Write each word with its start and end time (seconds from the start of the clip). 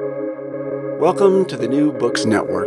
Welcome 0.00 1.44
to 1.44 1.56
the 1.56 1.68
New 1.68 1.92
Books 1.92 2.24
Network. 2.24 2.66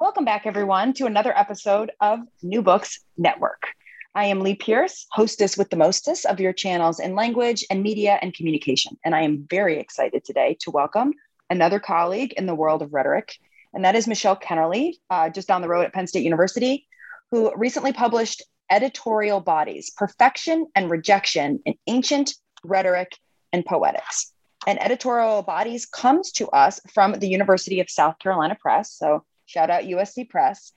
Welcome 0.00 0.24
back, 0.24 0.46
everyone, 0.46 0.94
to 0.94 1.06
another 1.06 1.36
episode 1.38 1.92
of 2.00 2.18
New 2.42 2.60
Books 2.60 2.98
Network. 3.16 3.68
I 4.16 4.24
am 4.24 4.40
Lee 4.40 4.56
Pierce, 4.56 5.06
hostess 5.12 5.56
with 5.56 5.70
the 5.70 5.76
mostess 5.76 6.24
of 6.24 6.40
your 6.40 6.52
channels 6.52 6.98
in 6.98 7.14
language 7.14 7.64
and 7.70 7.84
media 7.84 8.18
and 8.20 8.34
communication. 8.34 8.98
And 9.04 9.14
I 9.14 9.20
am 9.20 9.46
very 9.48 9.78
excited 9.78 10.24
today 10.24 10.56
to 10.62 10.72
welcome 10.72 11.14
another 11.50 11.78
colleague 11.78 12.32
in 12.32 12.46
the 12.46 12.54
world 12.56 12.82
of 12.82 12.92
rhetoric, 12.92 13.36
and 13.72 13.84
that 13.84 13.94
is 13.94 14.08
Michelle 14.08 14.36
Kennerly, 14.36 14.94
uh, 15.08 15.30
just 15.30 15.46
down 15.46 15.62
the 15.62 15.68
road 15.68 15.84
at 15.84 15.92
Penn 15.92 16.08
State 16.08 16.24
University, 16.24 16.88
who 17.30 17.52
recently 17.54 17.92
published 17.92 18.42
Editorial 18.72 19.40
Bodies 19.40 19.92
Perfection 19.96 20.66
and 20.74 20.90
Rejection 20.90 21.60
in 21.64 21.74
Ancient 21.86 22.34
Rhetoric 22.64 23.12
and 23.52 23.64
Poetics. 23.64 24.32
And 24.66 24.82
Editorial 24.82 25.42
Bodies 25.42 25.86
comes 25.86 26.32
to 26.32 26.48
us 26.48 26.80
from 26.92 27.12
the 27.12 27.28
University 27.28 27.80
of 27.80 27.88
South 27.88 28.18
Carolina 28.18 28.56
Press. 28.60 28.92
So 28.92 29.24
shout 29.46 29.70
out 29.70 29.84
USC 29.84 30.28
Press. 30.28 30.72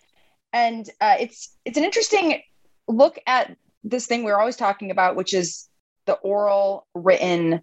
And 0.53 0.89
uh, 1.01 1.15
it's 1.19 1.55
it's 1.65 1.77
an 1.77 1.83
interesting 1.83 2.41
look 2.87 3.19
at 3.27 3.55
this 3.83 4.05
thing 4.05 4.23
we're 4.23 4.39
always 4.39 4.55
talking 4.55 4.91
about, 4.91 5.15
which 5.15 5.33
is 5.33 5.67
the 6.05 6.13
oral 6.13 6.87
written 6.93 7.61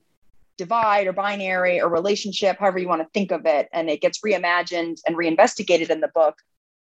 divide 0.59 1.06
or 1.06 1.12
binary 1.12 1.80
or 1.80 1.88
relationship, 1.88 2.59
however 2.59 2.78
you 2.78 2.88
want 2.88 3.00
to 3.00 3.09
think 3.14 3.30
of 3.30 3.46
it. 3.46 3.68
And 3.73 3.88
it 3.88 4.02
gets 4.02 4.20
reimagined 4.20 4.98
and 5.06 5.16
reinvestigated 5.16 5.90
in 5.90 6.00
the 6.00 6.09
book 6.09 6.37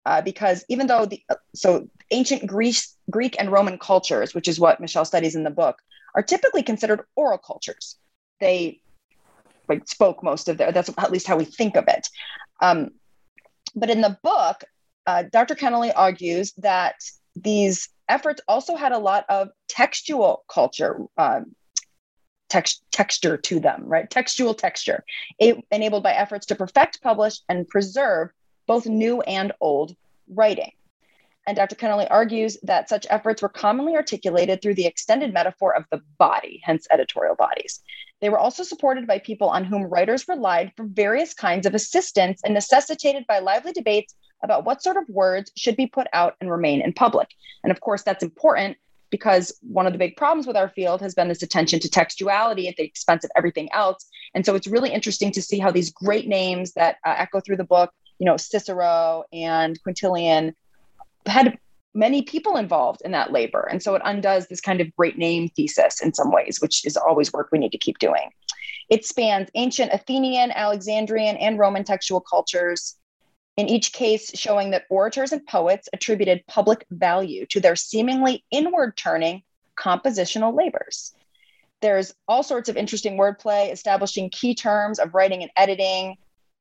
uh, 0.06 0.22
because 0.22 0.64
even 0.68 0.86
though 0.86 1.04
the 1.04 1.22
so 1.54 1.88
ancient 2.10 2.46
Greece, 2.46 2.96
Greek 3.10 3.36
and 3.38 3.52
Roman 3.52 3.78
cultures, 3.78 4.34
which 4.34 4.48
is 4.48 4.58
what 4.58 4.80
Michelle 4.80 5.04
studies 5.04 5.34
in 5.34 5.42
the 5.42 5.50
book, 5.50 5.82
are 6.14 6.22
typically 6.22 6.62
considered 6.62 7.02
oral 7.16 7.36
cultures. 7.36 7.96
They 8.40 8.80
like 9.68 9.88
spoke 9.88 10.22
most 10.22 10.48
of 10.48 10.58
their. 10.58 10.72
That's 10.72 10.90
at 10.98 11.12
least 11.12 11.26
how 11.26 11.36
we 11.36 11.44
think 11.44 11.76
of 11.76 11.84
it. 11.88 12.08
Um, 12.60 12.90
but 13.74 13.90
in 13.90 14.00
the 14.00 14.18
book, 14.22 14.64
uh, 15.06 15.24
Dr. 15.30 15.54
Kennerly 15.54 15.92
argues 15.94 16.52
that 16.58 16.96
these 17.34 17.88
efforts 18.08 18.40
also 18.48 18.76
had 18.76 18.92
a 18.92 18.98
lot 18.98 19.24
of 19.28 19.48
textual 19.68 20.44
culture 20.48 20.98
um, 21.18 21.54
text, 22.48 22.82
texture 22.92 23.36
to 23.36 23.60
them, 23.60 23.84
right? 23.86 24.08
Textual 24.10 24.54
texture, 24.54 25.04
a- 25.40 25.62
enabled 25.70 26.02
by 26.02 26.12
efforts 26.12 26.46
to 26.46 26.54
perfect, 26.54 27.02
publish, 27.02 27.40
and 27.48 27.68
preserve 27.68 28.30
both 28.66 28.86
new 28.86 29.20
and 29.22 29.52
old 29.60 29.94
writing. 30.28 30.72
And 31.46 31.56
Dr. 31.56 31.76
Kennerly 31.76 32.08
argues 32.10 32.58
that 32.64 32.88
such 32.88 33.06
efforts 33.08 33.40
were 33.40 33.48
commonly 33.48 33.94
articulated 33.94 34.60
through 34.60 34.74
the 34.74 34.86
extended 34.86 35.32
metaphor 35.32 35.76
of 35.76 35.84
the 35.90 36.02
body, 36.18 36.60
hence 36.64 36.88
editorial 36.90 37.36
bodies. 37.36 37.80
They 38.20 38.30
were 38.30 38.38
also 38.38 38.64
supported 38.64 39.06
by 39.06 39.20
people 39.20 39.48
on 39.48 39.64
whom 39.64 39.84
writers 39.84 40.26
relied 40.26 40.72
for 40.76 40.86
various 40.86 41.34
kinds 41.34 41.66
of 41.66 41.74
assistance 41.74 42.40
and 42.44 42.52
necessitated 42.52 43.26
by 43.28 43.38
lively 43.38 43.72
debates 43.72 44.14
about 44.42 44.64
what 44.64 44.82
sort 44.82 44.96
of 44.96 45.08
words 45.08 45.52
should 45.56 45.76
be 45.76 45.86
put 45.86 46.08
out 46.12 46.34
and 46.40 46.50
remain 46.50 46.80
in 46.80 46.92
public. 46.92 47.28
And 47.62 47.70
of 47.70 47.80
course, 47.80 48.02
that's 48.02 48.24
important 48.24 48.76
because 49.10 49.56
one 49.60 49.86
of 49.86 49.92
the 49.92 49.98
big 49.98 50.16
problems 50.16 50.46
with 50.46 50.56
our 50.56 50.68
field 50.68 51.00
has 51.00 51.14
been 51.14 51.28
this 51.28 51.42
attention 51.42 51.78
to 51.80 51.88
textuality 51.88 52.68
at 52.68 52.76
the 52.76 52.82
expense 52.82 53.24
of 53.24 53.30
everything 53.36 53.68
else. 53.72 54.04
And 54.34 54.44
so 54.44 54.54
it's 54.54 54.66
really 54.66 54.92
interesting 54.92 55.30
to 55.32 55.42
see 55.42 55.58
how 55.58 55.70
these 55.70 55.90
great 55.90 56.26
names 56.26 56.72
that 56.72 56.96
uh, 57.06 57.14
echo 57.16 57.40
through 57.40 57.56
the 57.56 57.64
book, 57.64 57.92
you 58.18 58.26
know, 58.26 58.36
Cicero 58.36 59.24
and 59.32 59.80
Quintilian, 59.82 60.54
had 61.26 61.58
many 61.94 62.22
people 62.22 62.56
involved 62.56 63.00
in 63.04 63.12
that 63.12 63.32
labor. 63.32 63.68
And 63.70 63.82
so 63.82 63.94
it 63.94 64.02
undoes 64.04 64.46
this 64.46 64.60
kind 64.60 64.80
of 64.80 64.94
great 64.96 65.16
name 65.16 65.48
thesis 65.48 66.02
in 66.02 66.12
some 66.12 66.30
ways, 66.30 66.60
which 66.60 66.84
is 66.84 66.96
always 66.96 67.32
work 67.32 67.48
we 67.50 67.58
need 67.58 67.72
to 67.72 67.78
keep 67.78 67.98
doing. 67.98 68.30
It 68.88 69.04
spans 69.04 69.48
ancient 69.54 69.92
Athenian, 69.92 70.52
Alexandrian, 70.52 71.36
and 71.38 71.58
Roman 71.58 71.84
textual 71.84 72.20
cultures, 72.20 72.96
in 73.56 73.68
each 73.68 73.92
case 73.92 74.30
showing 74.38 74.70
that 74.70 74.84
orators 74.90 75.32
and 75.32 75.44
poets 75.46 75.88
attributed 75.92 76.46
public 76.46 76.84
value 76.90 77.46
to 77.46 77.60
their 77.60 77.74
seemingly 77.74 78.44
inward 78.50 78.96
turning 78.96 79.42
compositional 79.76 80.54
labors. 80.54 81.14
There's 81.80 82.14
all 82.28 82.42
sorts 82.42 82.68
of 82.68 82.76
interesting 82.76 83.16
wordplay, 83.16 83.72
establishing 83.72 84.30
key 84.30 84.54
terms 84.54 84.98
of 84.98 85.14
writing 85.14 85.42
and 85.42 85.50
editing. 85.56 86.16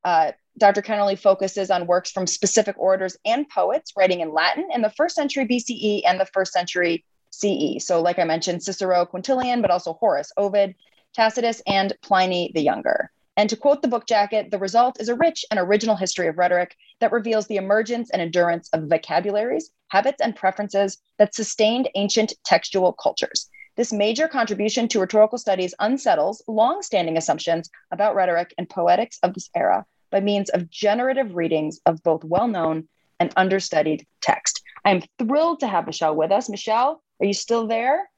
Uh, 0.06 0.30
Dr. 0.56 0.82
Kennerly 0.82 1.18
focuses 1.18 1.68
on 1.68 1.88
works 1.88 2.12
from 2.12 2.28
specific 2.28 2.78
orators 2.78 3.16
and 3.24 3.48
poets 3.48 3.92
writing 3.96 4.20
in 4.20 4.32
Latin 4.32 4.68
in 4.72 4.80
the 4.80 4.90
first 4.90 5.16
century 5.16 5.44
BCE 5.44 6.02
and 6.06 6.20
the 6.20 6.26
first 6.26 6.52
century 6.52 7.04
CE. 7.30 7.84
So, 7.84 8.00
like 8.00 8.20
I 8.20 8.24
mentioned, 8.24 8.62
Cicero, 8.62 9.04
Quintilian, 9.04 9.62
but 9.62 9.72
also 9.72 9.94
Horace, 9.94 10.30
Ovid, 10.36 10.76
Tacitus, 11.12 11.60
and 11.66 11.92
Pliny 12.02 12.52
the 12.54 12.62
Younger. 12.62 13.10
And 13.36 13.50
to 13.50 13.56
quote 13.56 13.82
the 13.82 13.88
book 13.88 14.06
jacket, 14.06 14.52
the 14.52 14.60
result 14.60 15.00
is 15.00 15.08
a 15.08 15.16
rich 15.16 15.44
and 15.50 15.58
original 15.58 15.96
history 15.96 16.28
of 16.28 16.38
rhetoric 16.38 16.76
that 17.00 17.10
reveals 17.10 17.48
the 17.48 17.56
emergence 17.56 18.10
and 18.10 18.22
endurance 18.22 18.68
of 18.72 18.84
vocabularies, 18.84 19.72
habits, 19.88 20.22
and 20.22 20.36
preferences 20.36 20.98
that 21.18 21.34
sustained 21.34 21.88
ancient 21.96 22.32
textual 22.44 22.92
cultures. 22.92 23.50
This 23.76 23.92
major 23.92 24.28
contribution 24.28 24.86
to 24.88 25.00
rhetorical 25.00 25.36
studies 25.36 25.74
unsettles 25.80 26.44
long-standing 26.46 27.16
assumptions 27.16 27.68
about 27.90 28.14
rhetoric 28.14 28.54
and 28.56 28.70
poetics 28.70 29.18
of 29.24 29.34
this 29.34 29.50
era 29.56 29.84
by 30.10 30.20
means 30.20 30.50
of 30.50 30.70
generative 30.70 31.34
readings 31.34 31.80
of 31.86 32.02
both 32.02 32.24
well-known 32.24 32.88
and 33.20 33.32
understudied 33.36 34.06
text. 34.20 34.62
I 34.84 34.90
am 34.90 35.02
thrilled 35.18 35.60
to 35.60 35.66
have 35.66 35.86
Michelle 35.86 36.14
with 36.14 36.30
us. 36.30 36.48
Michelle, 36.48 37.02
are 37.20 37.26
you 37.26 37.34
still 37.34 37.66
there? 37.66 38.08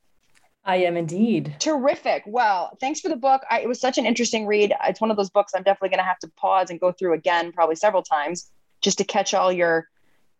I 0.64 0.76
am 0.76 0.96
indeed. 0.96 1.56
Terrific. 1.60 2.24
Well, 2.26 2.76
thanks 2.80 3.00
for 3.00 3.08
the 3.08 3.16
book. 3.16 3.42
I, 3.50 3.60
it 3.60 3.68
was 3.68 3.80
such 3.80 3.96
an 3.96 4.04
interesting 4.04 4.46
read. 4.46 4.74
It's 4.84 5.00
one 5.00 5.10
of 5.10 5.16
those 5.16 5.30
books 5.30 5.52
I'm 5.54 5.62
definitely 5.62 5.90
going 5.90 6.00
to 6.00 6.04
have 6.04 6.18
to 6.18 6.28
pause 6.36 6.68
and 6.68 6.78
go 6.78 6.92
through 6.92 7.14
again, 7.14 7.52
probably 7.52 7.76
several 7.76 8.02
times, 8.02 8.50
just 8.82 8.98
to 8.98 9.04
catch 9.04 9.32
all 9.32 9.50
your 9.50 9.88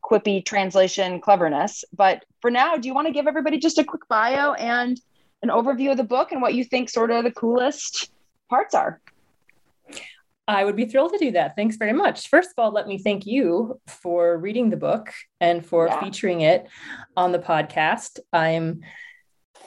quippy 0.04 0.44
translation 0.44 1.20
cleverness. 1.20 1.84
But 1.97 2.25
for 2.41 2.50
now, 2.50 2.76
do 2.76 2.88
you 2.88 2.94
want 2.94 3.06
to 3.06 3.12
give 3.12 3.26
everybody 3.26 3.59
just 3.59 3.78
a 3.78 3.84
quick 3.84 4.06
bio 4.09 4.53
and 4.53 5.00
an 5.42 5.48
overview 5.48 5.92
of 5.92 5.97
the 5.97 6.04
book 6.04 6.32
and 6.32 6.42
what 6.42 6.54
you 6.54 6.65
think 6.65 6.91
sort 6.91 7.10
of 7.10 7.25
the 7.25 7.30
coolest 7.30 8.10
parts 8.50 8.75
are? 8.75 9.00
I 10.48 10.64
would 10.64 10.76
be 10.76 10.86
thrilled 10.86 11.12
to 11.12 11.19
do 11.19 11.32
that. 11.32 11.54
Thanks 11.56 11.76
very 11.76 11.92
much. 11.92 12.28
First 12.28 12.50
of 12.50 12.54
all, 12.64 12.72
let 12.72 12.88
me 12.88 12.97
thank 12.97 13.26
you 13.26 13.78
for 13.86 14.38
reading 14.38 14.70
the 14.70 14.78
book 14.78 15.12
and 15.42 15.64
for 15.64 15.86
yeah. 15.86 16.00
featuring 16.00 16.41
it 16.41 16.66
on 17.19 17.32
the 17.32 17.38
podcast. 17.38 18.19
I'm 18.32 18.81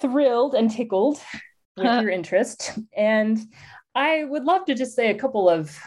thrilled 0.02 0.56
and 0.56 0.72
tickled 0.72 1.20
with 1.78 1.86
your 2.02 2.10
interest. 2.10 2.80
And 2.98 3.40
I 3.94 4.24
would 4.24 4.44
love 4.44 4.66
to 4.66 4.74
just 4.74 4.96
say 4.96 5.12
a 5.12 5.18
couple 5.18 5.48
of 5.48 5.78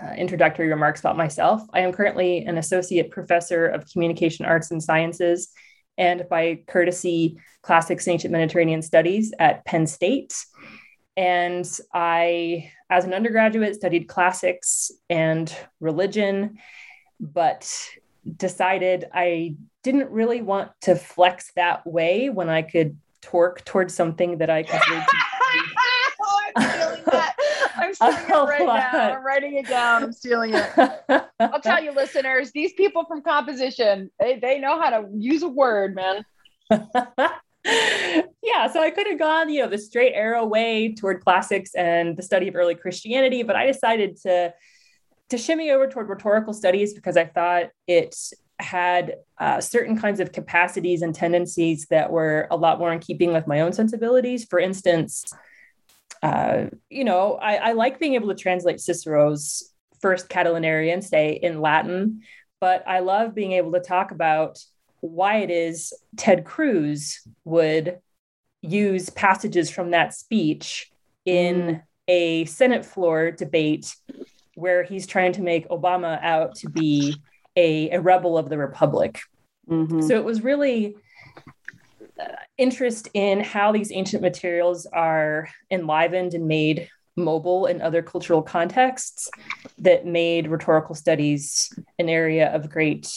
uh, 0.00 0.12
introductory 0.18 0.68
remarks 0.68 1.00
about 1.00 1.16
myself. 1.16 1.62
I 1.72 1.80
am 1.80 1.92
currently 1.92 2.44
an 2.44 2.58
associate 2.58 3.10
professor 3.10 3.66
of 3.66 3.90
communication 3.90 4.44
arts 4.44 4.70
and 4.70 4.82
sciences, 4.82 5.48
and 5.96 6.26
by 6.28 6.62
courtesy, 6.66 7.38
classics 7.62 8.06
and 8.06 8.12
ancient 8.12 8.32
Mediterranean 8.32 8.82
studies 8.82 9.32
at 9.38 9.64
Penn 9.64 9.86
State. 9.86 10.34
And 11.16 11.66
I, 11.94 12.70
as 12.90 13.04
an 13.04 13.14
undergraduate, 13.14 13.74
studied 13.74 14.08
classics 14.08 14.90
and 15.08 15.54
religion, 15.80 16.58
but 17.20 17.72
decided 18.36 19.06
I 19.14 19.56
didn't 19.82 20.10
really 20.10 20.42
want 20.42 20.72
to 20.82 20.96
flex 20.96 21.52
that 21.56 21.86
way 21.86 22.28
when 22.28 22.48
I 22.48 22.62
could 22.62 22.98
torque 23.22 23.64
towards 23.64 23.94
something 23.94 24.38
that 24.38 24.50
I 24.50 24.62
to 24.62 24.80
oh, 26.20 26.40
I'm 26.56 26.72
stealing 26.72 27.02
that. 27.06 27.36
I'm 27.76 27.94
stealing 27.94 28.16
it 28.16 28.30
right 28.30 28.66
now. 28.66 29.16
I'm 29.16 29.24
writing 29.24 29.56
it 29.56 29.66
down. 29.66 30.02
I'm 30.04 30.12
stealing 30.12 30.52
it. 30.54 30.70
I'll 31.40 31.60
tell 31.60 31.82
you, 31.82 31.92
listeners, 31.92 32.52
these 32.52 32.72
people 32.72 33.04
from 33.04 33.22
composition, 33.22 34.10
they, 34.18 34.38
they 34.38 34.58
know 34.58 34.80
how 34.80 34.90
to 34.90 35.08
use 35.16 35.42
a 35.42 35.48
word, 35.48 35.94
man. 35.94 36.24
Yeah, 37.66 38.70
so 38.72 38.80
I 38.80 38.90
could 38.94 39.06
have 39.08 39.18
gone, 39.18 39.48
you 39.48 39.62
know, 39.62 39.68
the 39.68 39.78
straight 39.78 40.12
arrow 40.14 40.44
way 40.44 40.94
toward 40.94 41.22
classics 41.22 41.74
and 41.74 42.16
the 42.16 42.22
study 42.22 42.48
of 42.48 42.54
early 42.54 42.74
Christianity, 42.74 43.42
but 43.42 43.56
I 43.56 43.66
decided 43.66 44.16
to 44.22 44.54
to 45.28 45.38
shimmy 45.38 45.72
over 45.72 45.88
toward 45.88 46.08
rhetorical 46.08 46.52
studies 46.52 46.94
because 46.94 47.16
I 47.16 47.24
thought 47.24 47.70
it 47.88 48.14
had 48.60 49.16
uh, 49.38 49.60
certain 49.60 49.98
kinds 49.98 50.20
of 50.20 50.30
capacities 50.30 51.02
and 51.02 51.12
tendencies 51.12 51.86
that 51.90 52.12
were 52.12 52.46
a 52.50 52.56
lot 52.56 52.78
more 52.78 52.92
in 52.92 53.00
keeping 53.00 53.32
with 53.32 53.48
my 53.48 53.60
own 53.60 53.72
sensibilities. 53.72 54.44
For 54.44 54.60
instance, 54.60 55.24
uh, 56.22 56.66
you 56.88 57.04
know, 57.04 57.34
I, 57.34 57.56
I, 57.56 57.72
like 57.72 57.98
being 57.98 58.14
able 58.14 58.28
to 58.28 58.34
translate 58.34 58.80
Cicero's 58.80 59.72
first 60.00 60.28
Catilinarian, 60.28 61.02
say 61.02 61.32
in 61.32 61.60
Latin, 61.60 62.22
but 62.60 62.86
I 62.86 63.00
love 63.00 63.34
being 63.34 63.52
able 63.52 63.72
to 63.72 63.80
talk 63.80 64.12
about 64.12 64.58
why 65.00 65.38
it 65.38 65.50
is 65.50 65.92
Ted 66.16 66.44
Cruz 66.44 67.20
would 67.44 67.98
use 68.62 69.10
passages 69.10 69.70
from 69.70 69.90
that 69.90 70.14
speech 70.14 70.90
in 71.24 71.56
mm. 71.56 71.82
a 72.08 72.44
Senate 72.46 72.84
floor 72.84 73.30
debate 73.30 73.94
where 74.54 74.82
he's 74.82 75.06
trying 75.06 75.32
to 75.32 75.42
make 75.42 75.68
Obama 75.68 76.22
out 76.22 76.54
to 76.56 76.70
be 76.70 77.16
a, 77.56 77.90
a 77.90 78.00
rebel 78.00 78.38
of 78.38 78.48
the 78.48 78.58
republic. 78.58 79.20
Mm-hmm. 79.68 80.02
So 80.02 80.16
it 80.16 80.24
was 80.24 80.42
really 80.42 80.96
uh, 82.20 82.24
interest 82.56 83.08
in 83.14 83.40
how 83.40 83.72
these 83.72 83.92
ancient 83.92 84.22
materials 84.22 84.86
are 84.86 85.48
enlivened 85.70 86.34
and 86.34 86.48
made 86.48 86.88
mobile 87.16 87.66
in 87.66 87.80
other 87.80 88.02
cultural 88.02 88.42
contexts 88.42 89.30
that 89.78 90.06
made 90.06 90.48
rhetorical 90.48 90.94
studies 90.94 91.72
an 91.98 92.08
area 92.08 92.54
of 92.54 92.70
great 92.70 93.10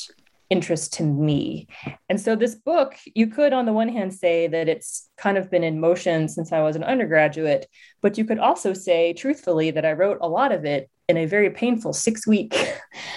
interest 0.49 0.93
to 0.93 1.03
me. 1.03 1.67
And 2.09 2.19
so, 2.19 2.35
this 2.35 2.55
book, 2.55 2.95
you 3.15 3.27
could, 3.27 3.53
on 3.53 3.65
the 3.65 3.73
one 3.73 3.89
hand, 3.89 4.13
say 4.13 4.47
that 4.47 4.67
it's 4.67 5.09
kind 5.17 5.37
of 5.37 5.49
been 5.49 5.63
in 5.63 5.79
motion 5.79 6.27
since 6.27 6.51
I 6.51 6.61
was 6.61 6.75
an 6.75 6.83
undergraduate, 6.83 7.67
but 8.01 8.17
you 8.17 8.25
could 8.25 8.39
also 8.39 8.73
say, 8.73 9.13
truthfully, 9.13 9.71
that 9.71 9.85
I 9.85 9.93
wrote 9.93 10.17
a 10.21 10.29
lot 10.29 10.51
of 10.51 10.65
it 10.65 10.89
in 11.07 11.17
a 11.17 11.25
very 11.25 11.49
painful 11.49 11.93
six 11.93 12.27
week 12.27 12.55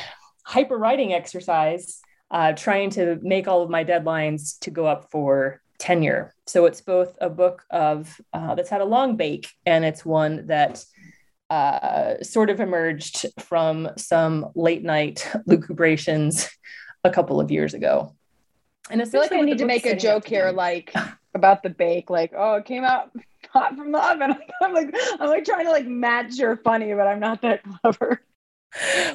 hyper 0.45 0.77
writing 0.77 1.13
exercise, 1.13 2.01
uh, 2.31 2.53
trying 2.53 2.91
to 2.91 3.19
make 3.23 3.49
all 3.49 3.63
of 3.63 3.71
my 3.71 3.85
deadlines 3.85 4.59
to 4.61 4.71
go 4.71 4.87
up 4.87 5.11
for 5.11 5.61
tenure. 5.79 6.35
So, 6.47 6.67
it's 6.67 6.83
both 6.83 7.17
a 7.21 7.31
book 7.31 7.65
of 7.71 8.21
uh, 8.33 8.55
that's 8.55 8.71
had 8.71 8.83
a 8.83 8.87
long 8.87 9.17
bake, 9.17 9.49
and 9.65 9.85
it's 9.85 10.05
one 10.05 10.47
that 10.49 10.85
uh, 11.49 12.23
sort 12.23 12.51
of 12.51 12.61
emerged 12.61 13.27
from 13.39 13.89
some 13.97 14.51
late 14.55 14.83
night 14.83 15.31
lucubrations 15.47 16.49
a 17.05 17.11
couple 17.11 17.41
of 17.41 17.51
years 17.51 17.75
ago. 17.75 18.13
And 18.91 19.01
I 19.01 19.05
feel 19.05 19.21
like 19.21 19.33
I 19.33 19.41
need 19.41 19.59
to 19.59 19.65
make 19.65 19.87
a 19.87 19.97
joke 19.97 20.27
here, 20.27 20.51
like 20.51 20.95
about 21.35 21.63
the 21.63 21.71
bake, 21.71 22.11
like, 22.11 22.33
oh, 22.37 22.55
it 22.55 22.65
came 22.65 22.85
out 22.85 23.11
hot 23.51 23.77
from 23.77 23.93
the 23.93 23.99
oven. 23.99 24.35
I'm 24.63 24.73
like, 24.73 24.95
I'm 25.21 25.29
like 25.29 25.45
trying 25.45 25.67
to 25.67 25.73
like 25.73 25.87
match 25.87 26.37
your 26.37 26.57
funny, 26.57 26.93
but 26.95 27.07
I'm 27.07 27.21
not 27.21 27.43
that 27.43 27.63
clever. 27.63 28.23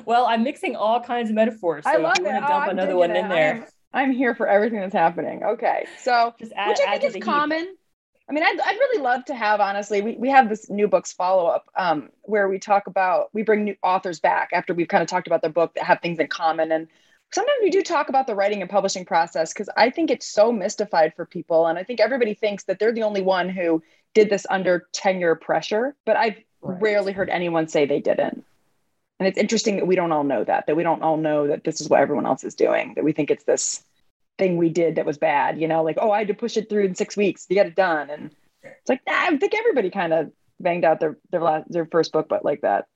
Well, 0.06 0.26
I'm 0.28 0.44
mixing 0.44 0.76
all 0.76 1.02
kinds 1.02 1.30
of 1.30 1.36
metaphors. 1.36 1.84
So 1.84 1.90
I 1.90 1.98
love 1.98 2.20
it. 2.20 2.24
Dump 2.24 2.68
oh, 2.68 2.70
another 2.70 2.96
one 2.96 3.12
it. 3.12 3.18
in 3.18 3.30
there. 3.30 3.68
I'm, 3.92 4.10
I'm, 4.10 4.12
here 4.12 4.36
for 4.36 4.48
everything 4.48 4.80
that's 4.80 4.94
happening. 4.94 5.44
Okay, 5.44 5.88
so 6.00 6.36
Just 6.40 6.54
add, 6.56 6.70
which 6.70 6.80
I 6.88 7.00
think 7.00 7.16
is 7.16 7.24
common. 7.24 7.60
Heat. 7.60 7.78
I 8.30 8.34
mean, 8.34 8.44
I'd, 8.44 8.60
I'd 8.60 8.76
really 8.76 9.02
love 9.02 9.24
to 9.26 9.36
have, 9.36 9.62
honestly, 9.62 10.02
we, 10.02 10.16
we 10.18 10.30
have 10.30 10.50
this 10.50 10.70
new 10.70 10.88
books 10.88 11.14
follow 11.14 11.48
up 11.48 11.70
um, 11.78 12.10
where 12.24 12.50
we 12.50 12.60
talk 12.60 12.88
about, 12.88 13.30
we 13.34 13.42
bring 13.42 13.64
new 13.64 13.76
authors 13.82 14.20
back 14.20 14.50
after 14.52 14.74
we've 14.74 14.90
kind 14.90 15.02
of 15.02 15.08
talked 15.08 15.28
about 15.28 15.42
their 15.42 15.52
book 15.52 15.74
that 15.76 15.86
have 15.86 16.02
things 16.02 16.20
in 16.20 16.28
common. 16.28 16.72
And 16.74 16.88
sometimes 17.32 17.58
we 17.62 17.70
do 17.70 17.82
talk 17.82 18.10
about 18.10 18.28
the 18.28 18.36
writing 18.36 18.62
and 18.62 18.70
publishing 18.70 19.06
process 19.06 19.54
because 19.54 19.70
I 19.76 19.90
think 19.90 20.10
it's 20.10 20.28
so 20.28 20.52
mystified 20.52 21.14
for 21.16 21.26
people. 21.26 21.68
And 21.68 21.78
I 21.78 21.84
think 21.84 22.00
everybody 22.00 22.34
thinks 22.34 22.64
that 22.66 22.80
they're 22.80 22.94
the 22.94 23.04
only 23.04 23.22
one 23.22 23.50
who 23.50 23.84
did 24.14 24.30
this 24.30 24.48
under 24.50 24.88
tenure 24.94 25.36
pressure, 25.36 25.96
but 26.06 26.18
I've 26.18 26.38
right. 26.62 26.82
rarely 26.82 27.14
heard 27.14 27.30
anyone 27.30 27.68
say 27.68 27.86
they 27.86 28.00
didn't. 28.00 28.44
And 29.20 29.28
it's 29.28 29.38
interesting 29.38 29.78
that 29.78 29.88
we 29.88 29.96
don't 29.96 30.12
all 30.12 30.24
know 30.24 30.44
that, 30.44 30.68
that 30.68 30.76
we 30.76 30.84
don't 30.84 31.02
all 31.02 31.18
know 31.18 31.48
that 31.48 31.64
this 31.64 31.82
is 31.82 31.90
what 31.90 32.00
everyone 32.00 32.26
else 32.26 32.44
is 32.44 32.56
doing, 32.56 32.94
that 32.96 33.04
we 33.04 33.14
think 33.14 33.32
it's 33.32 33.46
this 33.46 33.84
thing 34.38 34.58
we 34.58 34.70
did 34.70 34.96
that 34.96 35.06
was 35.06 35.18
bad, 35.18 35.60
you 35.60 35.68
know, 35.68 35.84
like, 35.84 35.98
oh, 36.00 36.12
I 36.12 36.20
had 36.20 36.28
to 36.28 36.34
push 36.36 36.56
it 36.56 36.70
through 36.70 36.86
in 36.86 36.96
six 36.96 37.18
weeks 37.18 37.48
to 37.48 37.56
get 37.56 37.66
it 37.66 37.76
done. 37.76 38.12
And 38.12 38.32
it's 38.64 38.90
like, 38.90 39.02
nah, 39.08 39.14
I 39.16 39.38
think 39.38 39.56
everybody 39.56 39.90
kind 39.90 40.14
of 40.14 40.32
banged 40.60 40.86
out 40.86 41.00
their 41.00 41.18
their 41.32 41.42
last 41.42 41.72
their 41.72 41.86
first 41.86 42.12
book, 42.12 42.28
but 42.30 42.46
like 42.46 42.62
that. 42.62 42.88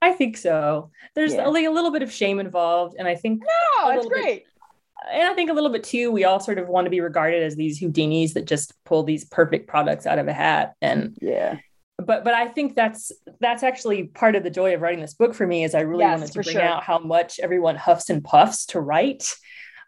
I 0.00 0.12
think 0.12 0.36
so. 0.36 0.90
There's 1.14 1.34
yeah. 1.34 1.46
like 1.48 1.66
a 1.66 1.70
little 1.70 1.90
bit 1.90 2.02
of 2.02 2.12
shame 2.12 2.38
involved, 2.38 2.96
and 2.98 3.08
I 3.08 3.14
think 3.14 3.42
no, 3.42 3.90
it's 3.90 4.06
great. 4.06 4.44
Bit, 4.44 4.46
and 5.12 5.28
I 5.28 5.34
think 5.34 5.50
a 5.50 5.52
little 5.52 5.70
bit 5.70 5.84
too, 5.84 6.10
we 6.10 6.24
all 6.24 6.40
sort 6.40 6.58
of 6.58 6.68
want 6.68 6.86
to 6.86 6.90
be 6.90 7.00
regarded 7.00 7.42
as 7.42 7.56
these 7.56 7.80
Houdinis 7.80 8.34
that 8.34 8.46
just 8.46 8.72
pull 8.84 9.02
these 9.02 9.24
perfect 9.24 9.68
products 9.68 10.06
out 10.06 10.18
of 10.18 10.28
a 10.28 10.32
hat. 10.32 10.74
And 10.80 11.16
yeah, 11.20 11.58
but 11.98 12.24
but 12.24 12.34
I 12.34 12.48
think 12.48 12.76
that's 12.76 13.10
that's 13.40 13.62
actually 13.62 14.04
part 14.04 14.36
of 14.36 14.44
the 14.44 14.50
joy 14.50 14.74
of 14.74 14.80
writing 14.80 15.00
this 15.00 15.14
book 15.14 15.34
for 15.34 15.46
me 15.46 15.64
is 15.64 15.74
I 15.74 15.80
really 15.80 16.04
yes, 16.04 16.18
wanted 16.18 16.32
to 16.32 16.42
bring 16.42 16.56
sure. 16.56 16.62
out 16.62 16.84
how 16.84 16.98
much 16.98 17.40
everyone 17.40 17.76
huffs 17.76 18.10
and 18.10 18.22
puffs 18.22 18.66
to 18.66 18.80
write. 18.80 19.34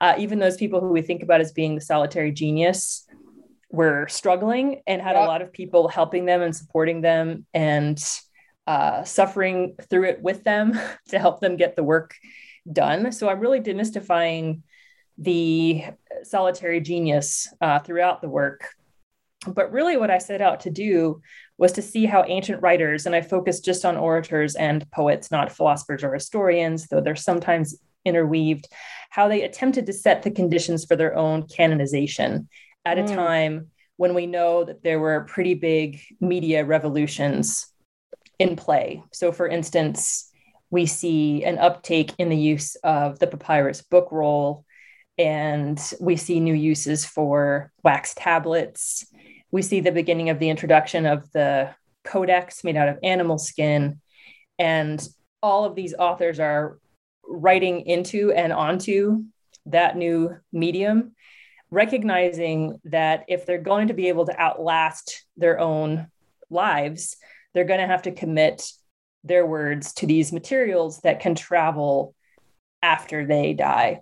Uh, 0.00 0.14
even 0.18 0.38
those 0.38 0.56
people 0.56 0.80
who 0.80 0.88
we 0.88 1.02
think 1.02 1.22
about 1.22 1.40
as 1.40 1.52
being 1.52 1.74
the 1.74 1.80
solitary 1.80 2.32
genius 2.32 3.06
were 3.70 4.08
struggling 4.08 4.80
and 4.86 5.00
had 5.00 5.14
yep. 5.14 5.24
a 5.24 5.26
lot 5.26 5.42
of 5.42 5.52
people 5.52 5.88
helping 5.88 6.24
them 6.24 6.42
and 6.42 6.56
supporting 6.56 7.02
them 7.02 7.46
and 7.54 8.02
uh, 8.70 9.02
suffering 9.02 9.74
through 9.90 10.04
it 10.04 10.22
with 10.22 10.44
them 10.44 10.78
to 11.08 11.18
help 11.18 11.40
them 11.40 11.56
get 11.56 11.74
the 11.74 11.82
work 11.82 12.14
done. 12.72 13.10
So 13.10 13.28
I'm 13.28 13.40
really 13.40 13.60
demystifying 13.60 14.62
the 15.18 15.82
solitary 16.22 16.80
genius 16.80 17.52
uh, 17.60 17.80
throughout 17.80 18.22
the 18.22 18.28
work. 18.28 18.68
But 19.44 19.72
really, 19.72 19.96
what 19.96 20.12
I 20.12 20.18
set 20.18 20.40
out 20.40 20.60
to 20.60 20.70
do 20.70 21.20
was 21.58 21.72
to 21.72 21.82
see 21.82 22.06
how 22.06 22.24
ancient 22.24 22.62
writers, 22.62 23.06
and 23.06 23.14
I 23.14 23.22
focused 23.22 23.64
just 23.64 23.84
on 23.84 23.96
orators 23.96 24.54
and 24.54 24.88
poets, 24.92 25.32
not 25.32 25.50
philosophers 25.50 26.04
or 26.04 26.14
historians, 26.14 26.86
though 26.86 27.00
they're 27.00 27.16
sometimes 27.16 27.76
interweaved, 28.04 28.68
how 29.08 29.26
they 29.26 29.42
attempted 29.42 29.86
to 29.86 29.92
set 29.92 30.22
the 30.22 30.30
conditions 30.30 30.84
for 30.84 30.94
their 30.94 31.16
own 31.16 31.48
canonization 31.48 32.48
at 32.84 32.98
mm. 32.98 33.04
a 33.10 33.16
time 33.16 33.70
when 33.96 34.14
we 34.14 34.26
know 34.26 34.62
that 34.62 34.84
there 34.84 35.00
were 35.00 35.24
pretty 35.24 35.54
big 35.54 36.00
media 36.20 36.64
revolutions 36.64 37.69
in 38.40 38.56
play. 38.56 39.04
So, 39.12 39.30
for 39.30 39.46
instance, 39.46 40.32
we 40.70 40.86
see 40.86 41.44
an 41.44 41.58
uptake 41.58 42.12
in 42.18 42.30
the 42.30 42.36
use 42.36 42.74
of 42.76 43.18
the 43.18 43.26
papyrus 43.26 43.82
book 43.82 44.08
roll, 44.10 44.64
and 45.18 45.78
we 46.00 46.16
see 46.16 46.40
new 46.40 46.54
uses 46.54 47.04
for 47.04 47.70
wax 47.84 48.14
tablets. 48.14 49.06
We 49.50 49.62
see 49.62 49.80
the 49.80 49.92
beginning 49.92 50.30
of 50.30 50.38
the 50.38 50.48
introduction 50.48 51.04
of 51.04 51.30
the 51.32 51.74
codex 52.04 52.64
made 52.64 52.76
out 52.76 52.88
of 52.88 52.98
animal 53.02 53.36
skin. 53.36 54.00
And 54.58 55.06
all 55.42 55.64
of 55.66 55.74
these 55.74 55.94
authors 55.94 56.40
are 56.40 56.78
writing 57.26 57.82
into 57.82 58.32
and 58.32 58.52
onto 58.52 59.24
that 59.66 59.96
new 59.96 60.36
medium, 60.50 61.14
recognizing 61.70 62.80
that 62.84 63.24
if 63.28 63.44
they're 63.44 63.58
going 63.58 63.88
to 63.88 63.94
be 63.94 64.08
able 64.08 64.24
to 64.26 64.40
outlast 64.40 65.26
their 65.36 65.60
own 65.60 66.06
lives, 66.48 67.16
they're 67.54 67.64
going 67.64 67.80
to 67.80 67.86
have 67.86 68.02
to 68.02 68.12
commit 68.12 68.70
their 69.24 69.44
words 69.44 69.92
to 69.94 70.06
these 70.06 70.32
materials 70.32 71.00
that 71.00 71.20
can 71.20 71.34
travel 71.34 72.14
after 72.82 73.26
they 73.26 73.52
die. 73.52 74.00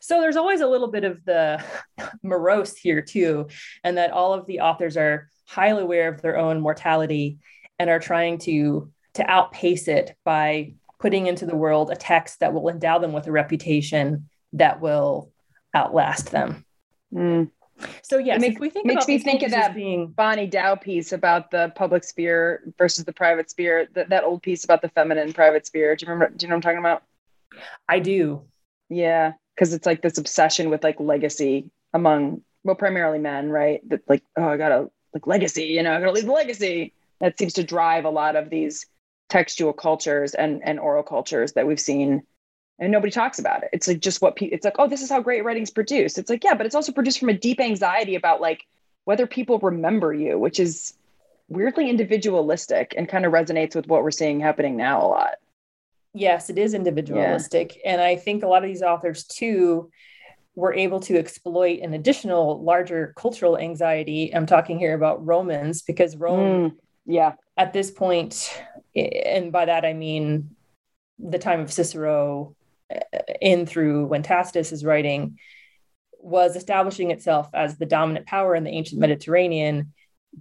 So 0.00 0.20
there's 0.20 0.36
always 0.36 0.60
a 0.60 0.66
little 0.66 0.88
bit 0.88 1.04
of 1.04 1.24
the 1.24 1.62
morose 2.22 2.76
here 2.76 3.02
too, 3.02 3.48
and 3.84 3.96
that 3.98 4.12
all 4.12 4.32
of 4.32 4.46
the 4.46 4.60
authors 4.60 4.96
are 4.96 5.28
highly 5.46 5.82
aware 5.82 6.08
of 6.08 6.22
their 6.22 6.38
own 6.38 6.60
mortality 6.60 7.38
and 7.78 7.90
are 7.90 7.98
trying 7.98 8.38
to 8.38 8.92
to 9.14 9.28
outpace 9.28 9.88
it 9.88 10.14
by 10.24 10.74
putting 11.00 11.26
into 11.26 11.44
the 11.44 11.56
world 11.56 11.90
a 11.90 11.96
text 11.96 12.40
that 12.40 12.52
will 12.52 12.68
endow 12.68 12.98
them 12.98 13.12
with 13.12 13.26
a 13.26 13.32
reputation 13.32 14.28
that 14.52 14.80
will 14.80 15.32
outlast 15.74 16.30
them. 16.30 16.64
Mm. 17.12 17.50
So 18.02 18.18
yes, 18.18 18.42
it 18.42 18.58
we 18.58 18.70
think 18.70 18.86
makes 18.86 19.06
me 19.06 19.18
think 19.18 19.42
of 19.42 19.50
that 19.52 19.74
being... 19.74 20.08
Bonnie 20.08 20.46
Dow 20.46 20.74
piece 20.74 21.12
about 21.12 21.50
the 21.50 21.72
public 21.74 22.04
sphere 22.04 22.62
versus 22.78 23.04
the 23.04 23.12
private 23.12 23.50
sphere. 23.50 23.88
That 23.94 24.10
that 24.10 24.24
old 24.24 24.42
piece 24.42 24.64
about 24.64 24.82
the 24.82 24.88
feminine 24.88 25.32
private 25.32 25.66
sphere. 25.66 25.96
Do 25.96 26.06
you 26.06 26.12
remember? 26.12 26.34
Do 26.36 26.44
you 26.44 26.48
know 26.48 26.54
what 26.54 26.58
I'm 26.58 26.62
talking 26.62 26.78
about? 26.78 27.02
I 27.88 28.00
do. 28.00 28.42
Yeah, 28.88 29.32
because 29.54 29.72
it's 29.72 29.86
like 29.86 30.02
this 30.02 30.18
obsession 30.18 30.70
with 30.70 30.82
like 30.84 31.00
legacy 31.00 31.70
among 31.92 32.42
well, 32.64 32.76
primarily 32.76 33.18
men, 33.18 33.50
right? 33.50 33.86
That 33.88 34.02
like 34.08 34.22
oh, 34.36 34.48
I 34.48 34.56
gotta 34.56 34.90
like 35.14 35.26
legacy. 35.26 35.64
You 35.64 35.82
know, 35.82 35.94
I 35.94 36.00
gotta 36.00 36.12
leave 36.12 36.28
a 36.28 36.32
legacy. 36.32 36.92
That 37.20 37.38
seems 37.38 37.54
to 37.54 37.64
drive 37.64 38.04
a 38.04 38.10
lot 38.10 38.36
of 38.36 38.50
these 38.50 38.86
textual 39.28 39.72
cultures 39.72 40.34
and 40.34 40.60
and 40.64 40.80
oral 40.80 41.02
cultures 41.02 41.52
that 41.52 41.66
we've 41.66 41.80
seen 41.80 42.22
and 42.80 42.90
nobody 42.90 43.10
talks 43.10 43.38
about 43.38 43.62
it. 43.62 43.68
It's 43.72 43.86
like 43.86 44.00
just 44.00 44.22
what 44.22 44.36
people, 44.36 44.56
it's 44.56 44.64
like, 44.64 44.76
oh, 44.78 44.88
this 44.88 45.02
is 45.02 45.10
how 45.10 45.20
great 45.20 45.44
writing's 45.44 45.70
produced. 45.70 46.18
It's 46.18 46.30
like, 46.30 46.42
yeah, 46.42 46.54
but 46.54 46.64
it's 46.64 46.74
also 46.74 46.92
produced 46.92 47.20
from 47.20 47.28
a 47.28 47.34
deep 47.34 47.60
anxiety 47.60 48.14
about 48.14 48.40
like 48.40 48.66
whether 49.04 49.26
people 49.26 49.58
remember 49.58 50.14
you, 50.14 50.38
which 50.38 50.58
is 50.58 50.94
weirdly 51.48 51.90
individualistic 51.90 52.94
and 52.96 53.08
kind 53.08 53.26
of 53.26 53.32
resonates 53.32 53.74
with 53.74 53.86
what 53.86 54.02
we're 54.02 54.10
seeing 54.10 54.40
happening 54.40 54.76
now 54.76 55.04
a 55.04 55.08
lot. 55.08 55.34
Yes, 56.14 56.48
it 56.48 56.58
is 56.58 56.74
individualistic. 56.74 57.76
Yeah. 57.76 57.92
And 57.92 58.00
I 58.00 58.16
think 58.16 58.42
a 58.42 58.48
lot 58.48 58.64
of 58.64 58.68
these 58.68 58.82
authors 58.82 59.24
too 59.24 59.90
were 60.54 60.72
able 60.72 61.00
to 61.00 61.18
exploit 61.18 61.80
an 61.80 61.92
additional 61.94 62.62
larger 62.62 63.12
cultural 63.16 63.58
anxiety. 63.58 64.34
I'm 64.34 64.46
talking 64.46 64.78
here 64.78 64.94
about 64.94 65.24
Romans 65.24 65.82
because 65.82 66.16
Rome, 66.16 66.70
mm, 66.70 66.76
yeah, 67.04 67.34
at 67.56 67.72
this 67.72 67.90
point, 67.90 68.62
and 68.96 69.52
by 69.52 69.66
that 69.66 69.84
I 69.84 69.92
mean 69.92 70.56
the 71.18 71.38
time 71.38 71.60
of 71.60 71.72
Cicero, 71.72 72.56
in 73.40 73.66
through 73.66 74.06
when 74.06 74.22
Tacitus 74.22 74.72
is 74.72 74.84
writing, 74.84 75.38
was 76.18 76.56
establishing 76.56 77.10
itself 77.10 77.48
as 77.54 77.78
the 77.78 77.86
dominant 77.86 78.26
power 78.26 78.54
in 78.54 78.64
the 78.64 78.70
ancient 78.70 79.00
Mediterranean. 79.00 79.92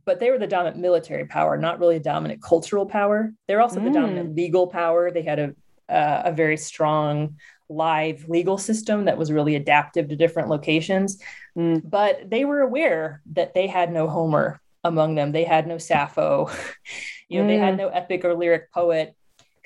But 0.05 0.19
they 0.19 0.29
were 0.29 0.37
the 0.37 0.47
dominant 0.47 0.77
military 0.77 1.25
power, 1.25 1.57
not 1.57 1.79
really 1.79 1.95
a 1.95 2.01
dominant 2.01 2.43
cultural 2.43 2.85
power. 2.85 3.33
They're 3.47 3.61
also 3.61 3.79
mm. 3.79 3.85
the 3.85 3.91
dominant 3.91 4.35
legal 4.35 4.67
power. 4.67 5.09
They 5.11 5.23
had 5.23 5.39
a, 5.39 5.55
uh, 5.91 6.23
a 6.25 6.31
very 6.31 6.57
strong 6.57 7.37
live 7.69 8.27
legal 8.27 8.57
system 8.57 9.05
that 9.05 9.17
was 9.17 9.31
really 9.31 9.55
adaptive 9.55 10.09
to 10.09 10.15
different 10.15 10.49
locations. 10.49 11.21
Mm. 11.57 11.81
But 11.89 12.29
they 12.29 12.45
were 12.45 12.61
aware 12.61 13.21
that 13.33 13.53
they 13.53 13.67
had 13.67 13.91
no 13.91 14.07
Homer 14.07 14.61
among 14.83 15.15
them. 15.15 15.31
They 15.31 15.43
had 15.43 15.67
no 15.67 15.77
Sappho. 15.77 16.51
you 17.29 17.39
know, 17.39 17.45
mm. 17.45 17.47
they 17.47 17.57
had 17.57 17.75
mm. 17.75 17.77
no 17.77 17.87
epic 17.89 18.25
or 18.25 18.35
lyric 18.35 18.71
poet 18.71 19.15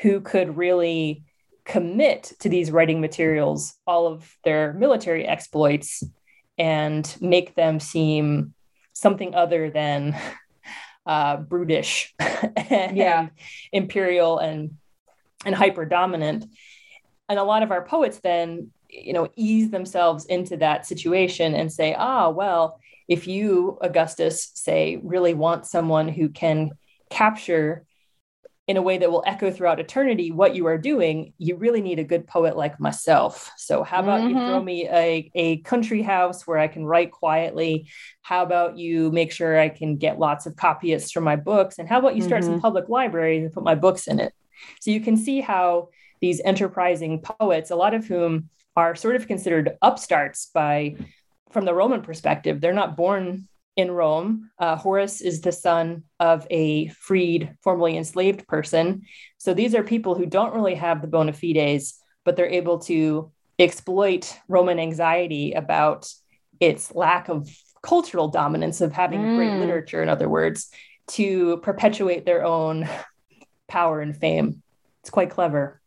who 0.01 0.21
could 0.21 0.57
really 0.57 1.23
commit 1.65 2.33
to 2.39 2.49
these 2.49 2.71
writing 2.71 2.99
materials 3.01 3.73
all 3.87 4.07
of 4.07 4.35
their 4.43 4.73
military 4.73 5.25
exploits 5.25 6.03
and 6.57 7.15
make 7.21 7.55
them 7.55 7.79
seem 7.79 8.53
something 8.93 9.33
other 9.33 9.69
than 9.69 10.15
uh, 11.05 11.37
brutish 11.37 12.13
and 12.19 12.97
Yeah. 12.97 13.27
imperial 13.71 14.39
and 14.39 14.77
and 15.45 15.53
hyper 15.55 15.83
dominant. 15.83 16.45
And 17.27 17.37
a 17.37 17.43
lot 17.43 17.63
of 17.63 17.71
our 17.71 17.83
poets 17.83 18.19
then, 18.19 18.71
you 18.89 19.11
know, 19.11 19.27
ease 19.35 19.71
themselves 19.71 20.25
into 20.25 20.55
that 20.57 20.85
situation 20.85 21.53
and 21.53 21.71
say, 21.71 21.93
ah, 21.97 22.29
well, 22.29 22.79
if 23.09 23.27
you, 23.27 23.77
Augustus, 23.81 24.51
say, 24.53 24.99
really 25.03 25.33
want 25.33 25.65
someone 25.65 26.07
who 26.07 26.29
can 26.29 26.71
capture 27.09 27.85
in 28.67 28.77
a 28.77 28.81
way 28.81 28.97
that 28.97 29.11
will 29.11 29.23
echo 29.27 29.51
throughout 29.51 29.79
eternity 29.81 30.31
what 30.31 30.55
you 30.55 30.67
are 30.67 30.77
doing, 30.77 31.33
you 31.37 31.57
really 31.57 31.81
need 31.81 31.99
a 31.99 32.03
good 32.03 32.25
poet 32.25 32.55
like 32.55 32.79
myself. 32.79 33.51
So, 33.57 33.83
how 33.83 33.99
about 33.99 34.29
you 34.29 34.35
Mhm. 34.37 34.45
throw 34.45 34.61
me 34.63 34.87
a, 34.87 35.29
a 35.35 35.57
country 35.63 36.01
house 36.01 36.47
where 36.47 36.57
I 36.57 36.69
can 36.69 36.85
write 36.85 37.11
quietly? 37.11 37.89
How 38.21 38.41
about 38.43 38.77
you 38.77 39.11
make 39.11 39.33
sure 39.33 39.59
I 39.59 39.67
can 39.67 39.97
get 39.97 40.17
lots 40.17 40.45
of 40.45 40.55
copyists 40.55 41.11
for 41.11 41.19
my 41.19 41.35
books? 41.35 41.77
And 41.77 41.89
how 41.89 41.99
about 41.99 42.15
you 42.15 42.21
start 42.21 42.45
some 42.45 42.61
public 42.61 42.87
libraries 42.87 43.43
and 43.43 43.51
put 43.53 43.63
my 43.65 43.75
books 43.75 44.07
in 44.07 44.19
it? 44.19 44.33
So, 44.79 44.91
you 44.91 45.01
can 45.01 45.17
see 45.17 45.41
how 45.41 45.89
these 46.21 46.39
enterprising 46.45 47.21
poets, 47.21 47.69
a 47.69 47.75
lot 47.75 47.93
of 47.93 48.07
whom 48.07 48.49
are 48.77 48.95
sort 48.95 49.17
of 49.17 49.27
considered 49.27 49.71
upstarts 49.81 50.49
by 50.53 50.95
from 51.51 51.65
the 51.65 51.73
Roman 51.73 52.01
perspective, 52.01 52.61
they're 52.61 52.73
not 52.73 52.95
born 52.95 53.49
in 53.75 53.89
Rome. 53.91 54.49
Uh, 54.59 54.75
Horace 54.75 55.21
is 55.21 55.41
the 55.41 55.51
son 55.51 56.03
of 56.19 56.45
a 56.49 56.87
freed, 56.89 57.55
formerly 57.63 57.97
enslaved 57.97 58.47
person. 58.47 59.03
So 59.37 59.53
these 59.53 59.73
are 59.75 59.83
people 59.83 60.15
who 60.15 60.25
don't 60.25 60.53
really 60.53 60.75
have 60.75 61.01
the 61.01 61.07
bona 61.07 61.33
fides, 61.33 61.99
but 62.23 62.35
they're 62.35 62.47
able 62.47 62.79
to 62.79 63.31
exploit 63.59 64.37
Roman 64.47 64.79
anxiety 64.79 65.53
about 65.53 66.11
its 66.59 66.93
lack 66.93 67.29
of 67.29 67.49
cultural 67.81 68.27
dominance 68.29 68.79
of 68.81 68.93
having 68.93 69.35
great 69.35 69.51
Mm. 69.51 69.59
literature, 69.59 70.01
in 70.01 70.09
other 70.09 70.29
words, 70.29 70.69
to 71.07 71.57
perpetuate 71.57 72.25
their 72.25 72.45
own 72.45 72.87
power 73.67 74.01
and 74.01 74.15
fame. 74.15 74.61
It's 75.01 75.09
quite 75.09 75.29
clever. 75.31 75.81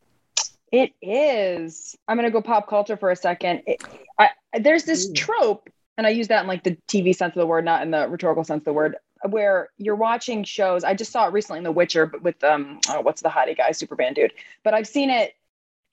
It 0.73 0.93
is. 1.01 1.97
I'm 2.07 2.17
gonna 2.17 2.31
go 2.31 2.43
pop 2.43 2.69
culture 2.69 2.97
for 2.97 3.11
a 3.11 3.17
second. 3.17 3.63
It, 3.67 3.83
I, 4.19 4.31
there's 4.59 4.85
this 4.85 5.11
trope, 5.13 5.71
and 5.97 6.07
I 6.07 6.11
use 6.11 6.29
that 6.29 6.43
in 6.43 6.47
like 6.47 6.65
the 6.65 6.77
TV 6.89 7.15
sense 7.15 7.35
of 7.35 7.41
the 7.41 7.47
word, 7.47 7.65
not 7.65 7.83
in 7.83 7.91
the 7.91 8.09
rhetorical 8.09 8.45
sense 8.45 8.61
of 8.61 8.65
the 8.65 8.73
word, 8.73 8.97
where 9.29 9.71
you're 9.79 9.97
watching 9.97 10.45
shows. 10.45 10.85
I 10.85 10.95
just 10.95 11.13
saw 11.13 11.27
it 11.27 11.33
recently 11.33 11.59
in 11.59 11.65
The 11.65 11.73
Witcher, 11.73 12.07
but 12.07 12.23
with 12.23 12.43
um, 12.45 12.81
oh, 12.89 13.01
what's 13.01 13.23
the 13.23 13.29
hottie 13.29 13.57
guy, 13.57 13.73
Superman 13.73 14.15
dude. 14.15 14.33
But 14.63 14.75
I've 14.75 14.87
seen 14.87 15.11
it 15.11 15.35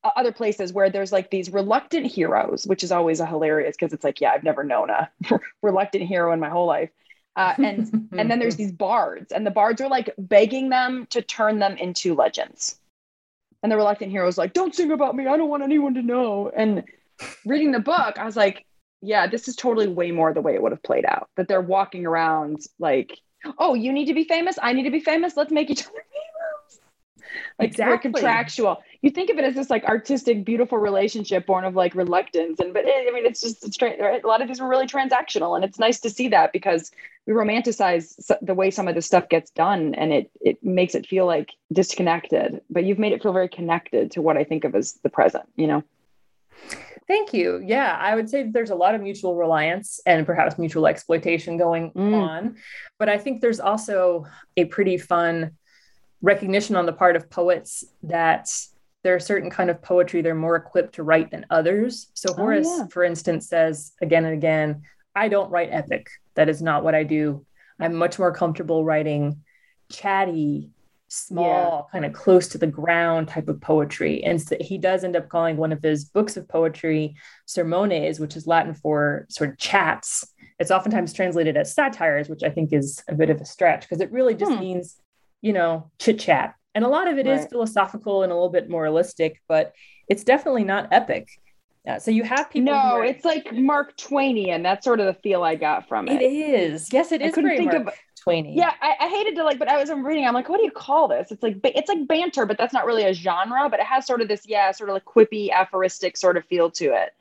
uh, 0.04 0.12
other 0.16 0.34
places 0.34 0.74
where 0.74 0.90
there's 0.90 1.12
like 1.12 1.30
these 1.30 1.52
reluctant 1.52 2.06
heroes, 2.06 2.68
which 2.68 2.84
is 2.84 2.92
always 2.92 3.20
a 3.20 3.26
hilarious 3.26 3.76
because 3.78 3.94
it's 3.94 4.04
like, 4.04 4.20
yeah, 4.20 4.32
I've 4.32 4.44
never 4.44 4.64
known 4.64 4.90
a 4.90 5.10
reluctant 5.62 6.04
hero 6.04 6.34
in 6.34 6.40
my 6.40 6.50
whole 6.50 6.68
life. 6.68 6.90
Uh, 7.36 7.54
and 7.58 8.10
and 8.18 8.30
then 8.30 8.40
there's 8.40 8.58
these 8.58 8.72
bards, 8.72 9.32
and 9.32 9.46
the 9.46 9.52
bards 9.52 9.82
are 9.82 9.90
like 9.90 10.14
begging 10.18 10.70
them 10.70 11.08
to 11.10 11.22
turn 11.22 11.60
them 11.60 11.78
into 11.78 12.14
legends. 12.14 12.78
And 13.64 13.72
the 13.72 13.78
reluctant 13.78 14.12
hero 14.12 14.28
is 14.28 14.38
like, 14.38 14.54
"Don't 14.54 14.76
sing 14.76 14.92
about 14.92 15.16
me. 15.16 15.26
I 15.26 15.38
don't 15.38 15.50
want 15.50 15.64
anyone 15.64 15.94
to 15.94 16.02
know." 16.02 16.52
And 16.56 16.84
reading 17.46 17.72
the 17.72 17.80
book, 17.80 18.20
I 18.20 18.26
was 18.26 18.36
like, 18.36 18.66
"Yeah, 19.04 19.28
this 19.28 19.48
is 19.48 19.56
totally 19.56 19.88
way 19.88 20.12
more 20.12 20.34
the 20.34 20.42
way 20.42 20.54
it 20.56 20.62
would 20.62 20.72
have 20.72 20.84
played 20.84 21.06
out. 21.06 21.30
That 21.36 21.48
they're 21.48 21.62
walking 21.62 22.06
around 22.06 22.62
like, 22.80 23.20
oh, 23.58 23.74
you 23.74 23.92
need 23.94 24.06
to 24.06 24.14
be 24.14 24.24
famous. 24.24 24.58
I 24.62 24.74
need 24.74 24.84
to 24.84 24.92
be 24.92 25.00
famous. 25.00 25.38
Let's 25.38 25.52
make 25.52 25.70
each 25.70 25.84
other 25.86 25.92
famous." 25.94 26.80
Like 27.60 27.70
Exactly. 27.70 27.94
we're 27.94 28.00
contractual. 28.00 28.84
You 29.02 29.12
think 29.12 29.30
of 29.30 29.38
it 29.38 29.44
as 29.44 29.56
this 29.56 29.70
like 29.70 29.84
artistic, 29.86 30.46
beautiful 30.46 30.78
relationship 30.78 31.46
born 31.46 31.66
of 31.66 31.76
like 31.76 31.94
reluctance, 31.94 32.60
and 32.60 32.74
but 32.74 32.86
eh, 32.86 33.06
I 33.08 33.12
mean, 33.14 33.26
it's 33.26 33.42
just 33.42 33.66
it's 33.66 33.78
tra- 33.78 34.02
right? 34.02 34.24
a 34.24 34.28
lot 34.28 34.42
of 34.42 34.48
these 34.48 34.62
were 34.62 34.68
really 34.68 34.88
transactional, 34.88 35.56
and 35.56 35.64
it's 35.66 35.78
nice 35.78 36.00
to 36.02 36.10
see 36.10 36.30
that 36.30 36.54
because 36.54 36.92
we 37.26 37.34
romanticize 37.34 38.16
the 38.42 38.54
way 38.54 38.70
some 38.70 38.88
of 38.88 38.96
this 38.96 39.06
stuff 39.06 39.30
gets 39.30 39.52
done 39.52 39.96
and 39.96 40.12
it 40.14 40.32
it 40.42 40.64
makes 40.64 40.96
it 40.96 41.08
feel 41.08 41.26
like 41.26 41.52
disconnected 41.72 42.62
but 42.70 42.84
you've 42.84 43.00
made 43.00 43.14
it 43.14 43.24
feel 43.24 43.34
very 43.34 43.50
connected 43.50 44.12
to 44.12 44.22
what 44.22 44.38
i 44.38 44.44
think 44.44 44.64
of 44.64 44.76
as 44.76 44.94
the 45.04 45.10
present 45.10 45.46
you 45.56 45.68
know 45.68 45.84
Thank 47.08 47.34
you. 47.34 47.62
Yeah, 47.66 47.98
I 48.00 48.16
would 48.16 48.30
say 48.30 48.44
there's 48.44 48.70
a 48.70 48.76
lot 48.76 48.96
of 48.96 49.02
mutual 49.02 49.36
reliance 49.36 50.00
and 50.06 50.26
perhaps 50.26 50.58
mutual 50.58 50.88
exploitation 50.88 51.58
going 51.58 51.92
Mm. 51.92 52.14
on. 52.14 52.56
But 52.98 53.10
I 53.10 53.18
think 53.18 53.42
there's 53.42 53.60
also 53.60 54.26
a 54.56 54.66
pretty 54.66 54.98
fun 54.98 55.52
recognition 56.22 56.76
on 56.78 56.86
the 56.86 56.94
part 56.94 57.16
of 57.18 57.30
poets 57.30 57.84
that 58.04 58.50
there 59.04 59.14
are 59.16 59.20
certain 59.20 59.50
kind 59.50 59.70
of 59.70 59.82
poetry 59.82 60.22
they're 60.22 60.34
more 60.34 60.56
equipped 60.56 60.96
to 60.96 61.04
write 61.04 61.30
than 61.32 61.46
others. 61.50 62.10
So 62.14 62.30
Oh, 62.32 62.36
Horace, 62.36 62.68
yeah. 62.78 62.88
for 62.88 63.04
instance, 63.04 63.50
says 63.50 63.92
again 64.02 64.24
and 64.24 64.34
again, 64.34 64.84
I 65.14 65.28
don't 65.28 65.52
write 65.52 65.70
epic. 65.72 66.08
That 66.36 66.48
is 66.48 66.62
not 66.62 66.84
what 66.86 66.96
I 66.96 67.04
do. 67.04 67.46
I'm 67.80 67.96
much 67.96 68.18
more 68.18 68.32
comfortable 68.32 68.86
writing 68.86 69.42
chatty, 69.90 70.72
small, 71.14 71.88
kind 71.92 72.06
of 72.06 72.14
close 72.14 72.48
to 72.50 72.58
the 72.58 72.66
ground 72.68 73.28
type 73.28 73.48
of 73.48 73.62
poetry. 73.62 74.24
And 74.24 74.42
so 74.42 74.56
he 74.60 74.78
does 74.78 75.04
end 75.04 75.16
up 75.16 75.30
calling 75.30 75.58
one 75.58 75.72
of 75.72 75.82
his 75.84 76.06
books 76.06 76.38
of 76.38 76.48
poetry 76.48 77.16
sermones, 77.48 78.20
which 78.20 78.36
is 78.36 78.48
Latin 78.48 78.74
for 78.74 79.28
sort 79.30 79.52
of 79.52 79.58
chats. 79.58 80.26
It's 80.60 80.72
oftentimes 80.72 81.14
translated 81.14 81.56
as 81.56 81.74
satires, 81.74 82.30
which 82.30 82.44
I 82.44 82.50
think 82.50 82.74
is 82.74 83.04
a 83.08 83.14
bit 83.16 83.30
of 83.30 83.40
a 83.42 83.46
stretch 83.46 83.82
because 83.82 84.02
it 84.02 84.12
really 84.12 84.34
just 84.34 84.52
Hmm. 84.54 84.60
means, 84.60 84.98
you 85.42 85.54
know, 85.54 85.92
chit 86.00 86.20
chat. 86.20 86.56
And 86.76 86.84
a 86.84 86.88
lot 86.88 87.08
of 87.08 87.20
it 87.20 87.28
is 87.28 87.42
Right. 87.42 87.50
philosophical 87.52 88.24
and 88.24 88.32
a 88.32 88.36
little 88.36 88.50
bit 88.50 88.70
moralistic, 88.70 89.40
but 89.48 89.74
it's 90.10 90.24
definitely 90.24 90.64
not 90.64 90.88
epic. 90.92 91.28
Uh, 91.88 92.00
so 92.00 92.10
you 92.12 92.24
have 92.24 92.50
people. 92.50 92.72
no 92.74 92.80
are- 92.80 93.04
it's 93.06 93.26
like 93.26 93.52
mark 93.52 93.98
twainian 93.98 94.64
that's 94.64 94.86
sort 94.86 95.02
of 95.02 95.06
the 95.06 95.14
feel 95.22 95.44
i 95.44 95.54
got 95.54 95.86
from 95.90 96.08
it, 96.08 96.22
it 96.22 96.26
is. 96.32 96.88
Yes, 96.94 97.12
it 97.12 97.22
is. 97.22 97.28
I 97.28 97.32
couldn't 97.32 97.50
very 97.50 97.58
think 97.58 97.74
Mark 97.74 97.88
of- 97.88 97.94
Twainy. 98.26 98.56
yeah 98.56 98.74
I, 98.82 98.96
I 99.02 99.08
hated 99.10 99.36
to 99.36 99.44
like 99.44 99.60
but 99.60 99.68
i 99.68 99.78
was 99.78 99.90
reading 99.92 100.26
i'm 100.26 100.34
like 100.34 100.48
what 100.50 100.58
do 100.58 100.64
you 100.64 100.72
call 100.72 101.08
this 101.08 101.32
it's 101.32 101.44
like 101.44 101.58
it's 101.64 101.90
like 101.90 102.08
banter 102.08 102.46
but 102.46 102.58
that's 102.58 102.74
not 102.74 102.86
really 102.86 103.04
a 103.04 103.14
genre 103.14 103.68
but 103.70 103.80
it 103.80 103.86
has 103.86 104.06
sort 104.06 104.22
of 104.22 104.28
this 104.28 104.44
yeah 104.48 104.72
sort 104.72 104.90
of 104.90 104.94
like 104.94 105.06
quippy 105.06 105.52
aphoristic 105.52 106.16
sort 106.16 106.38
of 106.38 106.46
feel 106.46 106.70
to 106.72 106.86
it 106.94 107.14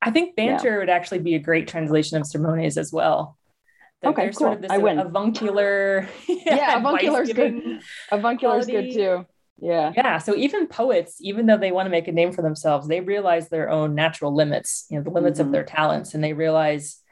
I 0.00 0.12
think 0.12 0.36
banter 0.36 0.78
would 0.78 0.88
actually 0.88 1.18
be 1.18 1.34
a 1.34 1.40
great 1.40 1.66
translation 1.66 2.16
of 2.18 2.22
sermones 2.22 2.76
as 2.76 2.92
well. 2.92 3.36
That 4.02 4.10
Okay, 4.10 4.22
there's 4.22 4.38
sort 4.38 4.50
cool. 4.50 4.56
of 4.58 4.62
this 4.62 4.70
I 4.70 4.78
win. 4.78 4.96
avuncular. 5.00 6.08
Yeah, 6.28 6.76
avuncular's 6.78 7.30
advice-giving. 7.30 7.80
avuncular's 8.12 8.66
good 8.66 8.92
too 8.92 9.26
yeah 9.60 9.92
Yeah. 9.96 10.18
So 10.18 10.36
even 10.36 10.68
poets, 10.68 11.16
even 11.20 11.46
though 11.46 11.56
they 11.56 11.72
want 11.72 11.86
to 11.86 11.90
make 11.90 12.06
a 12.06 12.12
name 12.12 12.30
for 12.30 12.42
themselves, 12.42 12.86
they 12.86 13.00
realize 13.00 13.48
their 13.48 13.68
own 13.70 13.96
natural 13.96 14.32
limits, 14.32 14.86
you 14.88 14.98
know, 14.98 15.02
the 15.02 15.10
limits 15.10 15.40
Mhm. 15.40 15.46
of 15.46 15.50
their 15.52 15.64
talents. 15.64 16.14
And 16.14 16.22
they 16.22 16.32
realize, 16.32 17.02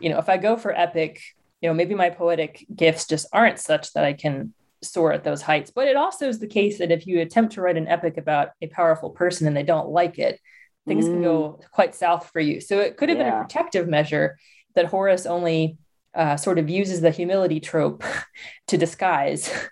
you 0.00 0.10
know, 0.10 0.18
if 0.18 0.28
I 0.28 0.36
go 0.36 0.56
for 0.56 0.72
epic, 0.76 1.20
you 1.62 1.68
know, 1.68 1.74
maybe 1.74 1.94
my 1.94 2.10
poetic 2.10 2.66
gifts 2.74 3.06
just 3.06 3.26
aren't 3.32 3.60
such 3.60 3.92
that 3.92 4.04
I 4.04 4.12
can 4.12 4.52
soar 4.82 5.12
at 5.12 5.22
those 5.22 5.40
heights. 5.40 5.70
But 5.70 5.86
it 5.86 5.96
also 5.96 6.28
is 6.28 6.40
the 6.40 6.48
case 6.48 6.78
that 6.78 6.90
if 6.90 7.06
you 7.06 7.20
attempt 7.20 7.54
to 7.54 7.62
write 7.62 7.76
an 7.76 7.86
epic 7.86 8.16
about 8.16 8.50
a 8.60 8.66
powerful 8.66 9.10
person 9.10 9.46
and 9.46 9.56
they 9.56 9.62
don't 9.62 9.88
like 9.88 10.18
it, 10.18 10.40
things 10.88 11.06
can 11.06 11.22
go 11.22 11.60
quite 11.70 11.94
south 11.94 12.30
for 12.30 12.40
you. 12.40 12.60
So 12.60 12.80
it 12.80 12.96
could 12.96 13.08
have 13.08 13.18
been 13.18 13.28
a 13.28 13.40
protective 13.42 13.86
measure 13.86 14.36
that 14.74 14.86
Horace 14.86 15.24
only 15.24 15.78
uh, 16.12 16.36
sort 16.36 16.58
of 16.58 16.68
uses 16.68 17.00
the 17.00 17.12
humility 17.12 17.60
trope 17.60 18.02
to 18.66 18.76
disguise. 18.76 19.50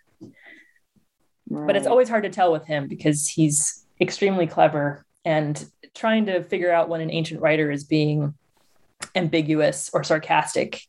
But 1.53 1.75
it's 1.75 1.89
always 1.89 2.09
hard 2.09 2.23
to 2.23 2.31
tell 2.31 2.53
with 2.53 2.65
him 2.65 2.87
because 2.87 3.27
he's 3.27 3.85
extremely 4.01 4.47
clever 4.47 5.05
and 5.25 5.69
trying 5.97 6.27
to 6.27 6.45
figure 6.45 6.71
out 6.71 6.89
when 6.89 7.01
an 7.01 7.11
ancient 7.11 7.41
writer 7.41 7.73
is 7.73 7.83
being 7.83 8.35
ambiguous 9.17 9.91
or 9.93 10.05
sarcastic 10.05 10.81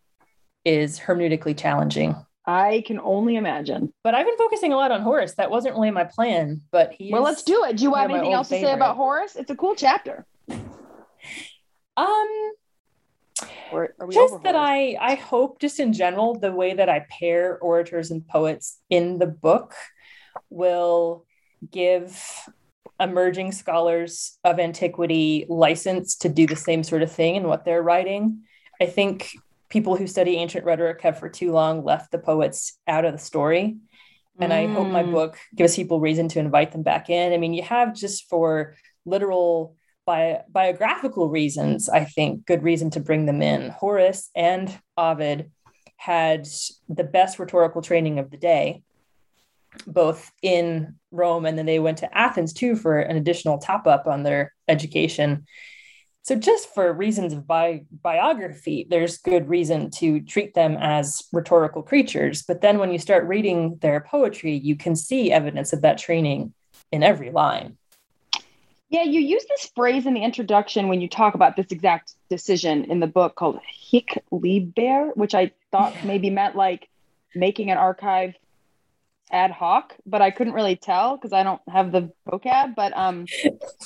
is 0.66 1.00
hermeneutically 1.00 1.58
challenging. 1.58 2.16
I 2.46 2.84
can 2.88 3.00
only 3.00 3.36
imagine. 3.36 3.94
But 4.04 4.16
I've 4.16 4.26
been 4.26 4.38
focusing 4.38 4.74
a 4.74 4.76
lot 4.76 4.92
on 4.92 5.02
Horace. 5.02 5.36
That 5.36 5.52
wasn't 5.52 5.76
really 5.76 5.92
my 5.92 6.06
plan, 6.06 6.62
but 6.72 6.94
he 6.94 7.12
Well, 7.12 7.22
let's 7.22 7.44
do 7.44 7.64
it. 7.66 7.78
Do 7.78 7.84
you 7.84 7.94
have 7.94 8.10
anything 8.10 8.28
old 8.28 8.34
else 8.36 8.50
to 8.50 8.60
say 8.60 8.74
about 8.74 8.96
Horace? 8.96 9.36
It's 9.36 9.52
a 9.52 9.56
cool 9.56 9.76
chapter. 9.76 10.26
Um, 11.98 12.52
Or 13.72 13.94
are 14.00 14.08
we 14.08 14.16
just 14.16 14.44
that 14.44 14.56
I 14.56 14.98
I 15.00 15.16
hope 15.16 15.60
just 15.60 15.80
in 15.80 15.94
general 15.94 16.40
the 16.40 16.52
way 16.52 16.74
that 16.74 16.90
I 16.90 17.06
pair 17.10 17.60
orators 17.60 18.12
and 18.12 18.28
poets 18.28 18.80
in 18.90 19.20
the 19.20 19.28
book 19.28 19.76
will 20.50 21.26
give 21.70 22.20
emerging 23.00 23.52
scholars 23.52 24.38
of 24.44 24.60
antiquity 24.60 25.46
license 25.50 26.16
to 26.18 26.30
do 26.30 26.48
the 26.48 26.56
same 26.56 26.84
sort 26.84 27.02
of 27.02 27.12
thing 27.12 27.36
in 27.36 27.44
what 27.44 27.66
they're 27.66 27.84
writing. 27.84 28.44
I 28.80 28.86
think 28.86 29.32
people 29.72 29.96
who 29.96 30.06
study 30.06 30.36
ancient 30.36 30.66
rhetoric 30.66 31.02
have 31.02 31.18
for 31.18 31.30
too 31.30 31.52
long 31.52 31.84
left 31.84 32.12
the 32.12 32.20
poets 32.20 32.78
out 32.88 33.06
of 33.06 33.14
the 33.14 33.18
story. 33.18 33.78
And 34.40 34.54
I 34.54 34.68
hope 34.68 34.88
my 34.88 35.04
Mm. 35.04 35.12
book 35.12 35.38
gives 35.56 35.76
people 35.76 36.00
reason 36.00 36.28
to 36.30 36.40
invite 36.40 36.72
them 36.72 36.84
back 36.84 37.10
in. 37.10 37.32
I 37.32 37.38
mean, 37.38 37.54
you 37.54 37.64
have 37.64 37.94
just 37.94 38.28
for 38.30 38.76
literal 39.06 39.76
bi- 40.06 40.42
biographical 40.50 41.30
reasons, 41.30 41.90
I 41.90 42.06
think, 42.06 42.46
good 42.46 42.64
reason 42.64 42.90
to 42.92 43.00
bring 43.00 43.26
them 43.26 43.42
in. 43.42 43.70
Horace 43.70 44.30
and 44.36 44.76
Ovid 44.98 45.52
had 45.98 46.48
the 46.90 47.04
best 47.04 47.40
rhetorical 47.40 47.82
training 47.82 48.20
of 48.20 48.32
the 48.32 48.38
day, 48.38 48.82
both 49.86 50.32
in 50.42 50.96
Rome 51.12 51.46
and 51.46 51.58
then 51.58 51.66
they 51.66 51.80
went 51.80 52.00
to 52.00 52.18
Athens 52.18 52.52
too 52.54 52.76
for 52.76 53.00
an 53.00 53.16
additional 53.16 53.58
top 53.58 53.86
up 53.86 54.08
on 54.08 54.24
their 54.24 54.54
education. 54.68 55.46
So 56.24 56.36
just 56.36 56.74
for 56.74 56.94
reasons 56.94 57.34
of 57.34 57.48
bi- 57.48 57.84
biography 58.02 58.86
there's 58.90 59.18
good 59.18 59.50
reason 59.50 59.90
to 59.90 60.22
treat 60.22 60.54
them 60.54 60.78
as 60.80 61.24
rhetorical 61.32 61.82
creatures 61.82 62.44
but 62.44 62.62
then 62.62 62.78
when 62.78 62.92
you 62.92 63.00
start 63.00 63.28
reading 63.28 63.78
their 63.82 64.02
poetry 64.02 64.56
you 64.56 64.76
can 64.76 64.96
see 64.96 65.32
evidence 65.32 65.74
of 65.74 65.82
that 65.82 65.98
training 65.98 66.54
in 66.92 67.04
every 67.04 67.32
line 67.32 67.78
yeah 68.90 69.04
you 69.04 69.20
use 69.20 69.46
this 69.50 69.72
phrase 69.76 70.06
in 70.06 70.14
the 70.14 70.24
introduction 70.24 70.88
when 70.88 71.02
you 71.02 71.08
talk 71.08 71.34
about 71.34 71.56
this 71.56 71.68
exact 71.72 72.14
decision 72.30 72.86
in 72.86 73.00
the 73.00 73.08
book 73.08 73.36
called 73.36 73.60
hic 73.66 74.24
liber 74.32 75.12
which 75.16 75.36
i 75.36 75.52
thought 75.72 75.94
yeah. 75.96 76.06
maybe 76.06 76.30
meant 76.30 76.56
like 76.56 76.88
making 77.34 77.72
an 77.72 77.78
archive 77.78 78.34
ad 79.32 79.52
hoc, 79.52 79.96
but 80.06 80.22
I 80.22 80.32
couldn't 80.32 80.54
really 80.54 80.76
tell 80.76 81.18
because 81.18 81.34
I 81.34 81.44
don't 81.44 81.62
have 81.70 81.92
the 81.92 82.12
vocab. 82.28 82.76
But 82.76 82.96
um, 82.96 83.26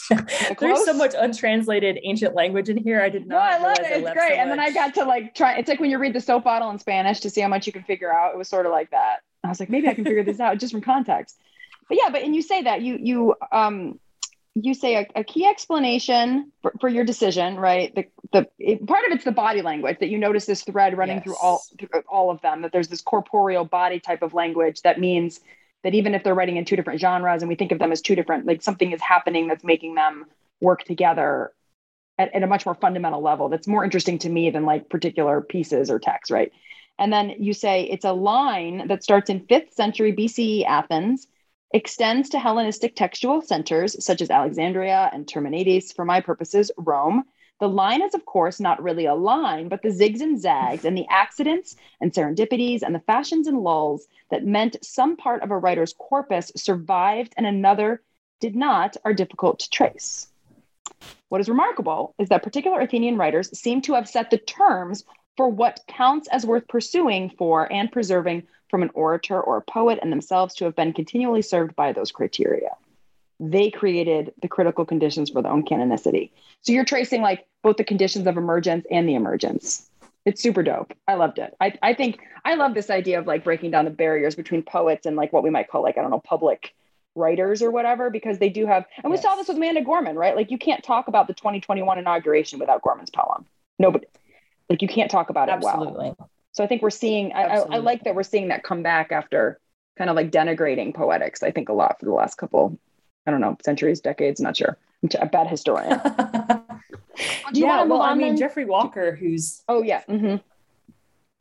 there's 0.59 0.85
so 0.85 0.93
much 0.93 1.13
untranslated 1.17 1.99
ancient 2.03 2.35
language 2.35 2.69
in 2.69 2.77
here. 2.77 3.01
I 3.01 3.09
did 3.09 3.27
not. 3.27 3.35
No, 3.35 3.41
I 3.41 3.69
love 3.69 3.79
it. 3.79 3.85
It's 3.85 4.11
great. 4.11 4.29
So 4.29 4.35
and 4.35 4.49
then 4.49 4.59
I 4.59 4.71
got 4.71 4.93
to 4.95 5.05
like 5.05 5.35
try. 5.35 5.57
It's 5.57 5.69
like 5.69 5.79
when 5.79 5.89
you 5.89 5.99
read 5.99 6.13
the 6.13 6.21
soap 6.21 6.43
bottle 6.43 6.69
in 6.71 6.79
Spanish 6.79 7.19
to 7.21 7.29
see 7.29 7.41
how 7.41 7.47
much 7.47 7.67
you 7.67 7.73
can 7.73 7.83
figure 7.83 8.13
out. 8.13 8.33
It 8.33 8.37
was 8.37 8.49
sort 8.49 8.65
of 8.65 8.71
like 8.71 8.91
that. 8.91 9.17
I 9.43 9.49
was 9.49 9.59
like, 9.59 9.69
maybe 9.69 9.87
I 9.87 9.93
can 9.93 10.03
figure 10.03 10.23
this 10.23 10.39
out 10.39 10.57
just 10.57 10.73
from 10.73 10.81
context. 10.81 11.39
But 11.87 11.97
yeah, 12.01 12.09
but 12.11 12.23
and 12.23 12.35
you 12.35 12.41
say 12.41 12.63
that 12.63 12.81
you 12.81 12.97
you 12.99 13.35
um 13.51 13.99
you 14.55 14.74
say 14.74 14.95
a, 14.95 15.19
a 15.19 15.24
key 15.24 15.45
explanation 15.45 16.51
for, 16.62 16.74
for, 16.79 16.88
your 16.88 17.03
decision, 17.03 17.57
right? 17.57 17.93
The 17.93 18.05
the 18.31 18.47
it, 18.57 18.88
part 18.88 19.05
of 19.05 19.12
it's 19.12 19.25
the 19.25 19.31
body 19.31 19.62
language 19.62 19.97
that 20.00 20.09
you 20.09 20.17
notice 20.17 20.45
this 20.45 20.63
thread 20.63 20.97
running 20.97 21.17
yes. 21.17 21.24
through 21.25 21.35
all 21.41 21.62
through 21.77 22.01
all 22.07 22.31
of 22.31 22.41
them. 22.41 22.62
That 22.62 22.71
there's 22.71 22.88
this 22.88 23.01
corporeal 23.01 23.65
body 23.65 24.00
type 24.00 24.21
of 24.21 24.33
language 24.33 24.81
that 24.83 25.00
means 25.00 25.41
that 25.83 25.93
even 25.93 26.15
if 26.15 26.24
they're 26.24 26.33
writing 26.33 26.57
in 26.57 26.65
two 26.65 26.77
different 26.77 27.01
genres 27.01 27.41
and 27.43 27.50
we 27.50 27.55
think 27.55 27.71
of 27.71 27.79
them 27.79 27.91
as 27.91 28.01
two 28.01 28.15
different, 28.15 28.45
like 28.47 28.62
something 28.62 28.91
is 28.91 29.01
happening 29.01 29.47
that's 29.47 29.63
making 29.63 29.95
them 29.95 30.25
work 30.62 30.83
together 30.83 31.51
at, 32.17 32.33
at 32.33 32.41
a 32.41 32.47
much 32.47 32.65
more 32.65 32.75
fundamental 32.75 33.21
level. 33.21 33.50
That's 33.50 33.67
more 33.67 33.83
interesting 33.83 34.17
to 34.19 34.29
me 34.29 34.50
than 34.50 34.65
like 34.65 34.89
particular 34.89 35.41
pieces 35.41 35.91
or 35.91 36.00
texts, 36.00 36.31
right? 36.31 36.51
And 36.97 37.12
then 37.12 37.35
you 37.39 37.53
say 37.53 37.83
it's 37.83 38.05
a 38.05 38.13
line 38.13 38.88
that 38.88 39.03
starts 39.03 39.29
in 39.29 39.45
fifth 39.47 39.74
century 39.74 40.13
BCE 40.13 40.65
Athens 40.65 41.27
extends 41.75 42.29
to 42.29 42.39
Hellenistic 42.39 42.96
textual 42.96 43.41
centers 43.41 44.01
such 44.01 44.22
as 44.22 44.29
Alexandria 44.29 45.10
and 45.12 45.27
Terminides, 45.27 45.91
for 45.94 46.05
my 46.05 46.22
purposes, 46.22 46.72
Rome. 46.77 47.25
The 47.60 47.67
line 47.67 48.01
is, 48.01 48.13
of 48.13 48.25
course, 48.25 48.62
not 48.62 48.82
really 48.82 49.08
a 49.08 49.13
line, 49.13 49.67
but 49.67 49.82
the 49.82 49.89
zigs 49.89 50.22
and 50.22 50.39
zags 50.39 50.86
and 50.86 50.98
the 50.98 51.05
accidents 51.10 51.75
and 52.00 52.13
serendipities 52.13 52.82
and 52.82 52.96
the 52.96 53.01
fashions 53.01 53.46
and 53.46 53.60
lulls 53.60 54.08
that 54.32 54.46
meant 54.46 54.77
some 54.82 55.17
part 55.17 55.44
of 55.44 55.51
a 55.51 55.58
writer's 55.58 55.94
corpus 55.98 56.50
survived 56.55 57.34
and 57.36 57.46
another 57.46 58.01
did 58.39 58.55
not 58.55 58.96
are 59.03 59.13
difficult 59.13 59.60
to 59.60 59.70
trace. 59.70 60.29
What 61.27 61.41
is 61.41 61.50
remarkable 61.50 62.15
is 62.17 62.29
that 62.29 62.44
particular 62.44 62.79
Athenian 62.79 63.17
writers 63.17 63.58
seem 63.60 63.82
to 63.82 63.96
have 63.96 64.08
set 64.08 64.29
the 64.29 64.38
terms 64.38 65.03
for 65.37 65.49
what 65.49 65.81
counts 65.87 66.27
as 66.29 66.45
worth 66.45 66.67
pursuing 66.67 67.29
for 67.29 67.71
and 67.71 67.91
preserving 67.91 68.43
from 68.69 68.83
an 68.83 68.89
orator 68.93 69.39
or 69.39 69.57
a 69.57 69.61
poet 69.61 69.99
and 70.01 70.11
themselves 70.11 70.55
to 70.55 70.65
have 70.65 70.75
been 70.75 70.93
continually 70.93 71.41
served 71.41 71.75
by 71.75 71.91
those 71.91 72.11
criteria. 72.11 72.71
They 73.39 73.69
created 73.69 74.33
the 74.41 74.47
critical 74.47 74.85
conditions 74.85 75.29
for 75.29 75.41
their 75.41 75.51
own 75.51 75.65
canonicity. 75.65 76.31
So 76.61 76.71
you're 76.71 76.85
tracing 76.85 77.21
like 77.21 77.45
both 77.63 77.77
the 77.77 77.83
conditions 77.83 78.27
of 78.27 78.37
emergence 78.37 78.85
and 78.89 79.07
the 79.07 79.15
emergence. 79.15 79.89
It's 80.25 80.41
super 80.41 80.63
dope. 80.63 80.93
I 81.07 81.13
loved 81.15 81.37
it. 81.37 81.55
I, 81.61 81.73
I 81.83 81.93
think 81.93 82.19
I 82.45 82.55
love 82.55 82.73
this 82.73 82.89
idea 82.89 83.19
of 83.19 83.27
like 83.27 83.43
breaking 83.43 83.71
down 83.71 83.85
the 83.85 83.91
barriers 83.91 84.35
between 84.35 84.63
poets 84.63 85.05
and 85.05 85.15
like 85.15 85.31
what 85.31 85.43
we 85.43 85.49
might 85.49 85.69
call 85.69 85.83
like, 85.83 85.97
I 85.97 86.01
don't 86.01 86.11
know, 86.11 86.19
public 86.19 86.73
writers 87.13 87.61
or 87.61 87.71
whatever, 87.71 88.09
because 88.09 88.39
they 88.39 88.49
do 88.49 88.65
have, 88.65 88.85
and 89.03 89.11
we 89.11 89.17
yes. 89.17 89.23
saw 89.23 89.35
this 89.35 89.47
with 89.47 89.57
Amanda 89.57 89.81
Gorman, 89.81 90.15
right? 90.15 90.35
Like 90.35 90.49
you 90.49 90.57
can't 90.57 90.83
talk 90.83 91.07
about 91.07 91.27
the 91.27 91.33
2021 91.33 91.99
inauguration 91.99 92.59
without 92.59 92.81
Gorman's 92.81 93.11
poem. 93.11 93.45
Nobody, 93.77 94.07
like 94.69 94.81
you 94.81 94.88
can't 94.88 95.12
talk 95.12 95.29
about 95.29 95.50
it 95.50 95.53
Absolutely. 95.53 96.13
well. 96.17 96.29
So 96.51 96.63
I 96.63 96.67
think 96.67 96.81
we're 96.81 96.89
seeing, 96.89 97.34
I, 97.34 97.43
I, 97.43 97.55
I, 97.57 97.77
like 97.77 98.03
that 98.05 98.15
we're 98.15 98.24
seeing 98.24 98.48
that 98.48 98.63
come 98.63 98.81
back 98.81 99.12
after 99.12 99.60
kind 99.98 100.10
of 100.10 100.15
like 100.15 100.31
denigrating 100.31 100.93
poetics, 100.93 101.43
I 101.43 101.51
think 101.51 101.69
a 101.69 101.74
lot 101.74 102.00
for 102.00 102.05
the 102.05 102.13
last 102.13 102.36
couple, 102.36 102.79
I 103.27 103.31
don't 103.31 103.41
know, 103.41 103.57
centuries, 103.63 104.00
decades, 104.00 104.39
not 104.39 104.55
sure. 104.55 104.77
I'm 105.03 105.10
a 105.22 105.29
bad 105.29 105.48
historian. 105.48 106.00
yeah, 107.53 107.83
well, 107.83 108.01
I 108.01 108.16
mean, 108.16 108.29
then? 108.29 108.37
Jeffrey 108.37 108.66
Walker, 108.66 109.16
who's. 109.16 109.63
Oh, 109.68 109.83
yeah. 109.83 110.03
Mm-hmm. 110.09 110.37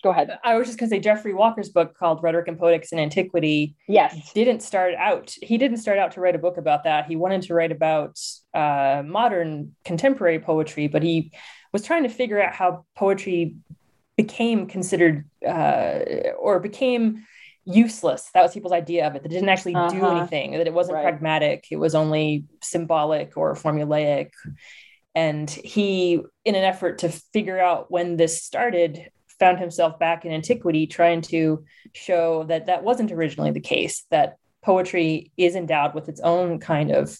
Go 0.02 0.10
ahead. 0.10 0.38
I 0.44 0.56
was 0.56 0.66
just 0.66 0.78
going 0.78 0.90
to 0.90 0.96
say 0.96 1.00
Jeffrey 1.00 1.32
Walker's 1.32 1.70
book 1.70 1.96
called 1.96 2.22
Rhetoric 2.22 2.48
and 2.48 2.58
Poetics 2.58 2.92
in 2.92 2.98
Antiquity. 2.98 3.74
Yes. 3.88 4.32
Didn't 4.34 4.60
start 4.60 4.94
out, 4.96 5.34
he 5.40 5.56
didn't 5.56 5.78
start 5.78 5.98
out 5.98 6.12
to 6.12 6.20
write 6.20 6.34
a 6.34 6.38
book 6.38 6.58
about 6.58 6.84
that. 6.84 7.06
He 7.06 7.16
wanted 7.16 7.42
to 7.42 7.54
write 7.54 7.72
about 7.72 8.20
uh, 8.52 9.02
modern 9.06 9.74
contemporary 9.84 10.40
poetry, 10.40 10.88
but 10.88 11.02
he 11.02 11.32
was 11.74 11.82
trying 11.82 12.04
to 12.04 12.08
figure 12.08 12.40
out 12.40 12.54
how 12.54 12.86
poetry 12.94 13.56
became 14.16 14.68
considered 14.68 15.28
uh, 15.46 15.98
or 16.38 16.60
became 16.60 17.26
useless. 17.64 18.30
That 18.32 18.42
was 18.42 18.54
people's 18.54 18.72
idea 18.72 19.08
of 19.08 19.16
it. 19.16 19.24
That 19.24 19.28
didn't 19.28 19.48
actually 19.48 19.74
uh-huh. 19.74 19.90
do 19.90 20.06
anything. 20.06 20.52
That 20.52 20.68
it 20.68 20.72
wasn't 20.72 20.94
right. 20.94 21.02
pragmatic. 21.02 21.66
It 21.72 21.76
was 21.76 21.96
only 21.96 22.44
symbolic 22.62 23.36
or 23.36 23.54
formulaic. 23.54 24.30
And 25.16 25.50
he, 25.50 26.22
in 26.44 26.54
an 26.54 26.62
effort 26.62 26.98
to 26.98 27.08
figure 27.08 27.58
out 27.58 27.90
when 27.90 28.16
this 28.16 28.40
started, 28.40 29.10
found 29.40 29.58
himself 29.58 29.98
back 29.98 30.24
in 30.24 30.30
antiquity 30.30 30.86
trying 30.86 31.22
to 31.22 31.64
show 31.92 32.44
that 32.44 32.66
that 32.66 32.84
wasn't 32.84 33.10
originally 33.10 33.50
the 33.50 33.58
case. 33.58 34.06
That 34.12 34.36
poetry 34.62 35.32
is 35.36 35.56
endowed 35.56 35.92
with 35.92 36.08
its 36.08 36.20
own 36.20 36.60
kind 36.60 36.92
of 36.92 37.18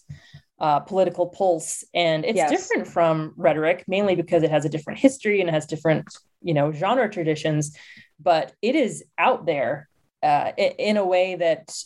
uh, 0.61 0.81
political 0.81 1.27
pulse 1.27 1.85
and 1.95 2.25
it's 2.25 2.37
yes. 2.37 2.49
different 2.49 2.87
from 2.87 3.33
rhetoric 3.37 3.85
mainly 3.89 4.15
because 4.15 4.43
it 4.43 4.51
has 4.51 4.65
a 4.65 4.69
different 4.69 4.99
history 4.99 5.41
and 5.41 5.49
it 5.49 5.53
has 5.53 5.67
different 5.67 6.07
you 6.43 6.55
know 6.55 6.71
genre 6.71 7.09
traditions 7.11 7.77
but 8.21 8.53
it 8.63 8.77
is 8.77 9.05
out 9.19 9.47
there 9.47 9.89
uh, 10.23 10.53
in 10.57 10.97
a 10.97 11.05
way 11.05 11.35
that 11.35 11.77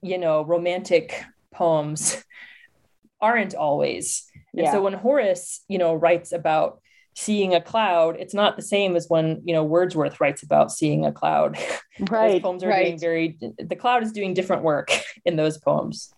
you 0.00 0.16
know 0.16 0.42
romantic 0.42 1.22
poems 1.52 2.24
aren't 3.20 3.54
always 3.54 4.24
and 4.54 4.62
yeah. 4.62 4.72
so 4.72 4.80
when 4.80 4.94
horace 4.94 5.64
you 5.68 5.76
know 5.76 5.94
writes 5.94 6.32
about 6.32 6.80
seeing 7.14 7.54
a 7.54 7.60
cloud 7.60 8.16
it's 8.18 8.32
not 8.32 8.56
the 8.56 8.62
same 8.62 8.96
as 8.96 9.06
when 9.08 9.42
you 9.44 9.52
know 9.52 9.64
wordsworth 9.64 10.20
writes 10.20 10.42
about 10.42 10.70
seeing 10.70 11.04
a 11.04 11.12
cloud 11.12 11.58
right 12.10 12.34
those 12.34 12.42
poems 12.42 12.64
are 12.64 12.68
right. 12.68 12.84
doing 12.86 12.98
very 12.98 13.38
the 13.58 13.76
cloud 13.76 14.02
is 14.02 14.12
doing 14.12 14.32
different 14.32 14.62
work 14.62 14.90
in 15.26 15.36
those 15.36 15.58
poems 15.58 16.14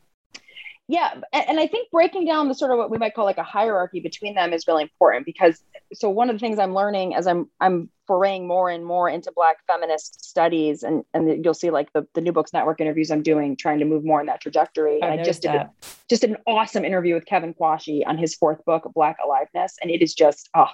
yeah 0.91 1.15
and 1.33 1.61
i 1.61 1.67
think 1.67 1.89
breaking 1.91 2.27
down 2.27 2.49
the 2.49 2.55
sort 2.55 2.73
of 2.73 2.79
what 2.79 2.91
we 2.91 2.99
might 2.99 3.15
call 3.15 3.25
like 3.25 3.39
a 3.39 3.45
hierarchy 3.45 4.01
between 4.01 4.35
them 4.35 4.53
is 4.53 4.67
really 4.67 4.83
important 4.83 5.25
because 5.25 5.63
so 5.93 6.11
one 6.11 6.29
of 6.29 6.35
the 6.35 6.41
things 6.41 6.59
i'm 6.59 6.75
learning 6.75 7.15
as 7.15 7.29
i'm 7.29 7.49
i'm 7.61 7.89
foraying 8.09 8.47
more 8.47 8.69
and 8.69 8.85
more 8.85 9.09
into 9.09 9.31
black 9.35 9.59
feminist 9.69 10.25
studies 10.25 10.83
and 10.83 11.05
and 11.15 11.45
you'll 11.45 11.55
see 11.55 11.71
like 11.71 11.93
the, 11.93 12.07
the 12.15 12.21
new 12.21 12.33
books 12.33 12.53
network 12.53 12.81
interviews 12.81 13.11
i'm 13.11 13.23
doing 13.23 13.57
trying 13.57 13.79
to 13.79 13.85
move 13.85 14.05
more 14.05 14.21
in 14.21 14.27
that 14.27 14.41
trajectory. 14.41 15.01
I 15.01 15.07
and 15.07 15.21
i 15.21 15.23
just 15.23 15.43
did 15.43 15.53
a, 15.53 15.71
just 16.09 16.25
an 16.25 16.37
awesome 16.47 16.85
interview 16.85 17.15
with 17.15 17.25
kevin 17.25 17.55
quashie 17.55 18.03
on 18.05 18.19
his 18.19 18.35
fourth 18.35 18.65
book 18.65 18.91
black 18.93 19.17
aliveness 19.25 19.77
and 19.81 19.93
it 19.93 20.03
is 20.03 20.13
just 20.13 20.51
oh 20.57 20.69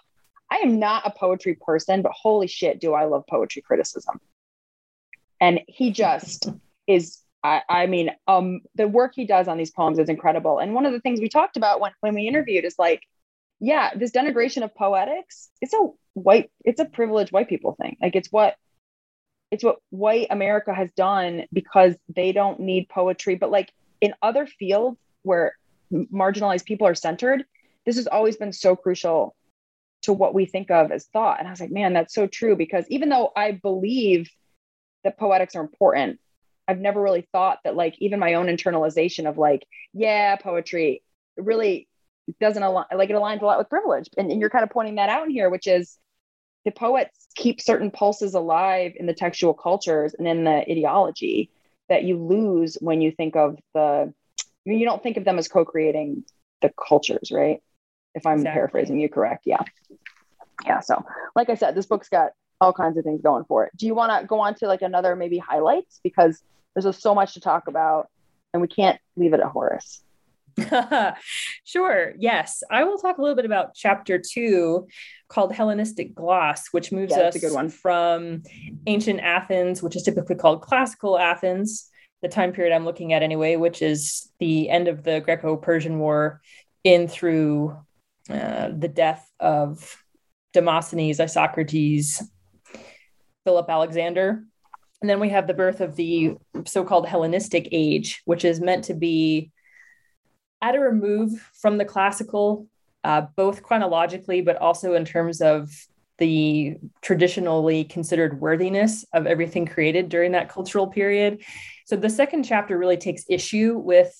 i 0.50 0.56
am 0.56 0.78
not 0.78 1.02
a 1.04 1.10
poetry 1.10 1.58
person 1.60 2.00
but 2.00 2.12
holy 2.12 2.46
shit 2.46 2.80
do 2.80 2.94
i 2.94 3.04
love 3.04 3.24
poetry 3.28 3.62
criticism. 3.62 4.18
And 5.38 5.60
he 5.68 5.90
just 5.90 6.48
is 6.86 7.18
I, 7.46 7.62
I 7.68 7.86
mean, 7.86 8.10
um, 8.26 8.60
the 8.74 8.88
work 8.88 9.12
he 9.14 9.24
does 9.24 9.46
on 9.46 9.56
these 9.56 9.70
poems 9.70 10.00
is 10.00 10.08
incredible. 10.08 10.58
And 10.58 10.74
one 10.74 10.84
of 10.84 10.92
the 10.92 11.00
things 11.00 11.20
we 11.20 11.28
talked 11.28 11.56
about 11.56 11.80
when, 11.80 11.92
when 12.00 12.14
we 12.14 12.26
interviewed 12.26 12.64
is 12.64 12.74
like, 12.76 13.02
yeah, 13.60 13.94
this 13.94 14.10
denigration 14.10 14.64
of 14.64 14.74
poetics, 14.74 15.48
it's 15.60 15.72
a 15.72 15.88
white, 16.14 16.50
it's 16.64 16.80
a 16.80 16.84
privileged 16.84 17.30
white 17.30 17.48
people 17.48 17.76
thing. 17.80 17.96
Like 18.02 18.16
it's 18.16 18.32
what 18.32 18.56
it's 19.52 19.62
what 19.62 19.76
white 19.90 20.26
America 20.30 20.74
has 20.74 20.90
done 20.96 21.44
because 21.52 21.94
they 22.12 22.32
don't 22.32 22.58
need 22.58 22.88
poetry. 22.88 23.36
But 23.36 23.52
like 23.52 23.72
in 24.00 24.12
other 24.20 24.46
fields 24.46 24.98
where 25.22 25.56
marginalized 25.92 26.64
people 26.64 26.88
are 26.88 26.96
centered, 26.96 27.44
this 27.86 27.94
has 27.94 28.08
always 28.08 28.36
been 28.36 28.52
so 28.52 28.74
crucial 28.74 29.36
to 30.02 30.12
what 30.12 30.34
we 30.34 30.46
think 30.46 30.72
of 30.72 30.90
as 30.90 31.06
thought. 31.06 31.38
And 31.38 31.46
I 31.46 31.52
was 31.52 31.60
like, 31.60 31.70
man, 31.70 31.92
that's 31.92 32.12
so 32.12 32.26
true 32.26 32.56
because 32.56 32.84
even 32.88 33.08
though 33.08 33.30
I 33.36 33.52
believe 33.52 34.28
that 35.04 35.16
poetics 35.16 35.54
are 35.54 35.62
important, 35.62 36.18
I've 36.68 36.78
never 36.78 37.00
really 37.00 37.26
thought 37.32 37.58
that 37.64 37.76
like 37.76 37.94
even 37.98 38.18
my 38.18 38.34
own 38.34 38.46
internalization 38.46 39.28
of 39.28 39.38
like, 39.38 39.66
yeah, 39.92 40.36
poetry 40.36 41.02
really 41.36 41.88
doesn't 42.40 42.62
align, 42.62 42.86
like 42.94 43.10
it 43.10 43.14
aligns 43.14 43.42
a 43.42 43.44
lot 43.44 43.58
with 43.58 43.68
privilege. 43.68 44.08
And, 44.16 44.30
and 44.30 44.40
you're 44.40 44.50
kind 44.50 44.64
of 44.64 44.70
pointing 44.70 44.96
that 44.96 45.08
out 45.08 45.24
in 45.24 45.30
here, 45.30 45.48
which 45.48 45.66
is 45.66 45.98
the 46.64 46.72
poets 46.72 47.28
keep 47.36 47.60
certain 47.60 47.90
pulses 47.90 48.34
alive 48.34 48.92
in 48.96 49.06
the 49.06 49.14
textual 49.14 49.54
cultures 49.54 50.14
and 50.14 50.26
in 50.26 50.44
the 50.44 50.68
ideology 50.68 51.50
that 51.88 52.02
you 52.02 52.16
lose 52.16 52.76
when 52.80 53.00
you 53.00 53.12
think 53.12 53.36
of 53.36 53.56
the, 53.74 54.12
I 54.12 54.68
mean, 54.68 54.80
you 54.80 54.86
don't 54.86 55.02
think 55.02 55.16
of 55.16 55.24
them 55.24 55.38
as 55.38 55.46
co-creating 55.46 56.24
the 56.62 56.72
cultures, 56.88 57.30
right? 57.30 57.62
If 58.16 58.26
I'm 58.26 58.38
exactly. 58.38 58.54
paraphrasing 58.54 58.98
you 58.98 59.08
correct. 59.08 59.44
Yeah. 59.46 59.62
Yeah. 60.64 60.80
So 60.80 61.04
like 61.36 61.50
I 61.50 61.54
said, 61.54 61.76
this 61.76 61.86
book's 61.86 62.08
got 62.08 62.32
all 62.60 62.72
kinds 62.72 62.96
of 62.98 63.04
things 63.04 63.22
going 63.22 63.44
for 63.44 63.66
it. 63.66 63.72
Do 63.76 63.86
you 63.86 63.94
want 63.94 64.20
to 64.20 64.26
go 64.26 64.40
on 64.40 64.54
to 64.56 64.66
like 64.66 64.82
another 64.82 65.14
maybe 65.14 65.38
highlights? 65.38 66.00
Because 66.02 66.42
there's 66.76 66.84
just 66.84 67.00
so 67.02 67.14
much 67.14 67.32
to 67.34 67.40
talk 67.40 67.68
about 67.68 68.08
and 68.52 68.60
we 68.60 68.68
can't 68.68 69.00
leave 69.16 69.32
it 69.32 69.40
at 69.40 69.46
Horace. 69.46 70.02
sure. 71.64 72.12
Yes. 72.18 72.62
I 72.70 72.84
will 72.84 72.98
talk 72.98 73.16
a 73.16 73.22
little 73.22 73.34
bit 73.34 73.46
about 73.46 73.74
chapter 73.74 74.18
two 74.18 74.86
called 75.28 75.54
Hellenistic 75.54 76.14
Gloss, 76.14 76.68
which 76.72 76.92
moves 76.92 77.14
Yeah, 77.16 77.24
us 77.24 77.34
a 77.34 77.38
good 77.38 77.52
one. 77.52 77.70
from 77.70 78.42
ancient 78.86 79.20
Athens, 79.20 79.82
which 79.82 79.96
is 79.96 80.02
typically 80.02 80.34
called 80.36 80.60
classical 80.60 81.18
Athens, 81.18 81.90
the 82.20 82.28
time 82.28 82.52
period 82.52 82.74
I'm 82.74 82.84
looking 82.84 83.14
at 83.14 83.22
anyway, 83.22 83.56
which 83.56 83.80
is 83.80 84.30
the 84.38 84.68
end 84.68 84.88
of 84.88 85.02
the 85.02 85.20
Greco 85.20 85.56
Persian 85.56 85.98
War 85.98 86.42
in 86.84 87.08
through 87.08 87.76
uh, 88.28 88.68
the 88.68 88.88
death 88.88 89.30
of 89.40 89.96
Demosthenes, 90.52 91.20
Isocrates, 91.20 92.22
Philip 93.44 93.66
Alexander. 93.68 94.44
And 95.06 95.10
then 95.12 95.20
we 95.20 95.28
have 95.28 95.46
the 95.46 95.54
birth 95.54 95.80
of 95.80 95.94
the 95.94 96.34
so 96.64 96.82
called 96.82 97.06
Hellenistic 97.06 97.68
age, 97.70 98.22
which 98.24 98.44
is 98.44 98.60
meant 98.60 98.86
to 98.86 98.94
be 98.94 99.52
at 100.60 100.74
a 100.74 100.80
remove 100.80 101.30
from 101.54 101.78
the 101.78 101.84
classical, 101.84 102.66
uh, 103.04 103.20
both 103.36 103.62
chronologically, 103.62 104.40
but 104.40 104.56
also 104.56 104.94
in 104.94 105.04
terms 105.04 105.40
of 105.40 105.70
the 106.18 106.74
traditionally 107.02 107.84
considered 107.84 108.40
worthiness 108.40 109.04
of 109.12 109.28
everything 109.28 109.64
created 109.64 110.08
during 110.08 110.32
that 110.32 110.48
cultural 110.48 110.88
period. 110.88 111.40
So 111.84 111.94
the 111.94 112.10
second 112.10 112.42
chapter 112.42 112.76
really 112.76 112.96
takes 112.96 113.22
issue 113.28 113.78
with 113.78 114.12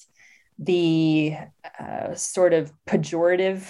the 0.60 1.34
uh, 1.80 2.14
sort 2.14 2.54
of 2.54 2.72
pejorative 2.86 3.64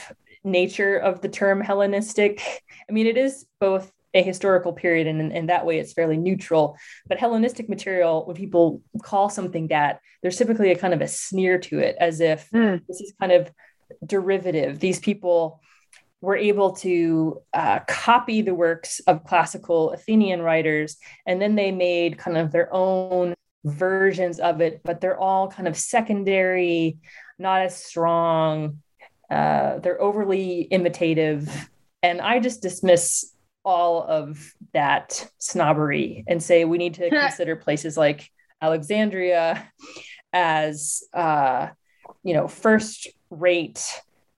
nature 0.45 0.99
of 0.99 1.23
the 1.23 1.31
term 1.31 1.63
Hellenistic. 1.63 2.63
I 2.87 2.93
mean, 2.93 3.07
it 3.07 3.17
is 3.17 3.47
both 3.59 3.91
a 4.17 4.23
historical 4.23 4.73
period, 4.73 5.07
and 5.07 5.33
in 5.33 5.47
that 5.47 5.67
way, 5.67 5.79
it's 5.79 5.93
fairly 5.93 6.17
neutral. 6.17 6.77
But 7.09 7.19
Hellenistic 7.19 7.69
material, 7.69 8.25
when 8.27 8.37
people 8.37 8.83
call 9.03 9.29
something 9.29 9.69
that, 9.69 10.01
there's 10.23 10.39
typically 10.39 10.71
a 10.73 10.79
kind 10.79 10.95
of 10.95 11.03
a 11.03 11.09
sneer 11.09 11.59
to 11.69 11.79
it, 11.79 11.95
as 12.01 12.21
if 12.21 12.51
Mm. 12.51 12.81
this 12.89 13.01
is 13.01 13.13
kind 13.21 13.33
of 13.33 13.53
derivative. 14.05 14.81
These 14.81 15.01
people 15.01 15.61
were 16.23 16.37
able 16.37 16.73
to 16.87 17.43
uh, 17.53 17.81
copy 17.87 18.41
the 18.41 18.55
works 18.55 19.01
of 19.07 19.25
classical 19.25 19.93
Athenian 19.93 20.41
writers, 20.41 20.97
and 21.27 21.41
then 21.41 21.55
they 21.55 21.71
made 21.71 22.19
kind 22.19 22.39
of 22.39 22.51
their 22.51 22.71
own 22.73 23.35
versions 23.65 24.41
of 24.41 24.61
it, 24.61 24.81
but 24.83 25.01
they're 25.01 25.19
all 25.19 25.49
kind 25.49 25.69
of 25.69 25.77
secondary, 25.77 26.99
not 27.39 27.63
as 27.63 27.77
strong. 27.77 28.81
Uh, 29.31 29.79
they're 29.81 30.01
overly 30.01 30.63
imitative. 30.71 31.69
And 32.03 32.21
I 32.21 32.39
just 32.39 32.63
dismiss 32.63 33.33
all 33.67 34.05
of 34.05 34.55
that 34.73 35.29
snobbery 35.39 36.25
and 36.29 36.41
say 36.41 36.65
we 36.65 36.79
need 36.79 36.95
to 36.95 37.11
consider 37.21 37.57
places 37.57 37.97
like 37.97 38.31
Alexandria 38.63 39.71
as, 40.33 41.03
uh, 41.13 41.67
you 42.23 42.33
know, 42.33 42.47
first 42.47 43.09
rate 43.29 43.85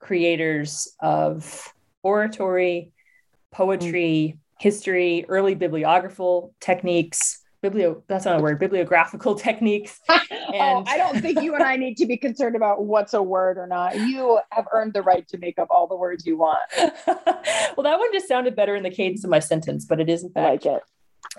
creators 0.00 0.94
of 0.98 1.72
oratory, 2.02 2.92
poetry, 3.52 4.38
history, 4.58 5.26
early 5.28 5.54
bibliographical 5.54 6.54
techniques. 6.60 7.42
Biblio, 7.62 8.02
that's 8.08 8.24
not 8.24 8.38
a 8.38 8.42
word, 8.42 8.58
bibliographical 8.60 9.34
techniques. 9.46 10.00
oh, 10.08 10.18
And- 10.54 10.88
I 10.88 10.96
don't 10.96 11.20
think 11.20 11.42
you 11.42 11.54
and 11.54 11.64
I 11.64 11.76
need 11.76 11.96
to 11.98 12.06
be 12.06 12.16
concerned 12.16 12.54
about 12.56 12.84
what's 12.84 13.14
a 13.14 13.22
word 13.22 13.58
or 13.58 13.66
not. 13.66 13.96
You 13.96 14.38
have 14.50 14.66
earned 14.72 14.92
the 14.94 15.02
right 15.02 15.26
to 15.28 15.38
make 15.38 15.58
up 15.58 15.68
all 15.70 15.86
the 15.86 15.96
words 15.96 16.24
you 16.26 16.36
want. 16.36 16.60
well, 16.78 17.82
that 17.84 17.98
one 17.98 18.12
just 18.12 18.28
sounded 18.28 18.54
better 18.54 18.76
in 18.76 18.82
the 18.82 18.90
cadence 18.90 19.24
of 19.24 19.30
my 19.30 19.40
sentence, 19.40 19.84
but 19.84 20.00
it 20.00 20.08
is 20.08 20.22
in 20.22 20.30
I 20.36 20.40
fact 20.40 20.64
like 20.66 20.76
it. 20.76 20.82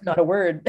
not 0.03 0.19
a 0.19 0.23
word. 0.23 0.67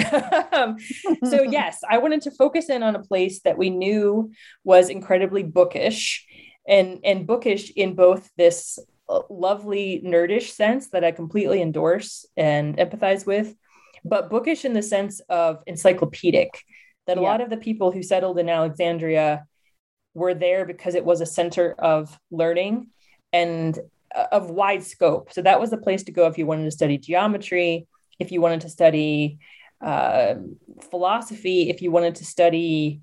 Um, 0.52 0.76
so 1.24 1.42
yes, 1.42 1.80
I 1.88 1.98
wanted 1.98 2.22
to 2.22 2.30
focus 2.30 2.70
in 2.70 2.82
on 2.82 2.94
a 2.94 3.02
place 3.02 3.40
that 3.42 3.58
we 3.58 3.70
knew 3.70 4.32
was 4.64 4.88
incredibly 4.88 5.42
bookish, 5.42 6.24
and 6.68 7.00
and 7.04 7.26
bookish 7.26 7.70
in 7.74 7.94
both 7.94 8.30
this 8.36 8.78
lovely 9.28 10.00
nerdish 10.04 10.50
sense 10.50 10.90
that 10.90 11.02
I 11.04 11.10
completely 11.10 11.60
endorse 11.60 12.24
and 12.36 12.76
empathize 12.76 13.26
with, 13.26 13.54
but 14.04 14.30
bookish 14.30 14.64
in 14.64 14.72
the 14.72 14.82
sense 14.82 15.20
of 15.28 15.62
encyclopedic. 15.66 16.62
That 17.06 17.18
a 17.18 17.20
Yeah. 17.20 17.28
lot 17.28 17.40
of 17.40 17.50
the 17.50 17.56
people 17.56 17.90
who 17.90 18.02
settled 18.02 18.38
in 18.38 18.48
Alexandria 18.48 19.46
were 20.14 20.34
there 20.34 20.64
because 20.64 20.94
it 20.94 21.04
was 21.04 21.20
a 21.20 21.26
center 21.26 21.72
of 21.78 22.18
learning 22.30 22.88
and 23.32 23.78
uh, 24.14 24.26
of 24.32 24.50
wide 24.50 24.82
scope. 24.82 25.32
So 25.32 25.42
that 25.42 25.60
was 25.60 25.70
the 25.70 25.78
place 25.78 26.04
to 26.04 26.12
go 26.12 26.26
if 26.26 26.38
you 26.38 26.46
wanted 26.46 26.64
to 26.64 26.70
study 26.70 26.98
geometry, 26.98 27.86
if 28.18 28.32
you 28.32 28.40
wanted 28.40 28.62
to 28.62 28.68
study 28.68 29.38
uh, 29.80 30.34
philosophy, 30.90 31.70
if 31.70 31.80
you 31.80 31.90
wanted 31.90 32.16
to 32.16 32.24
study 32.24 33.00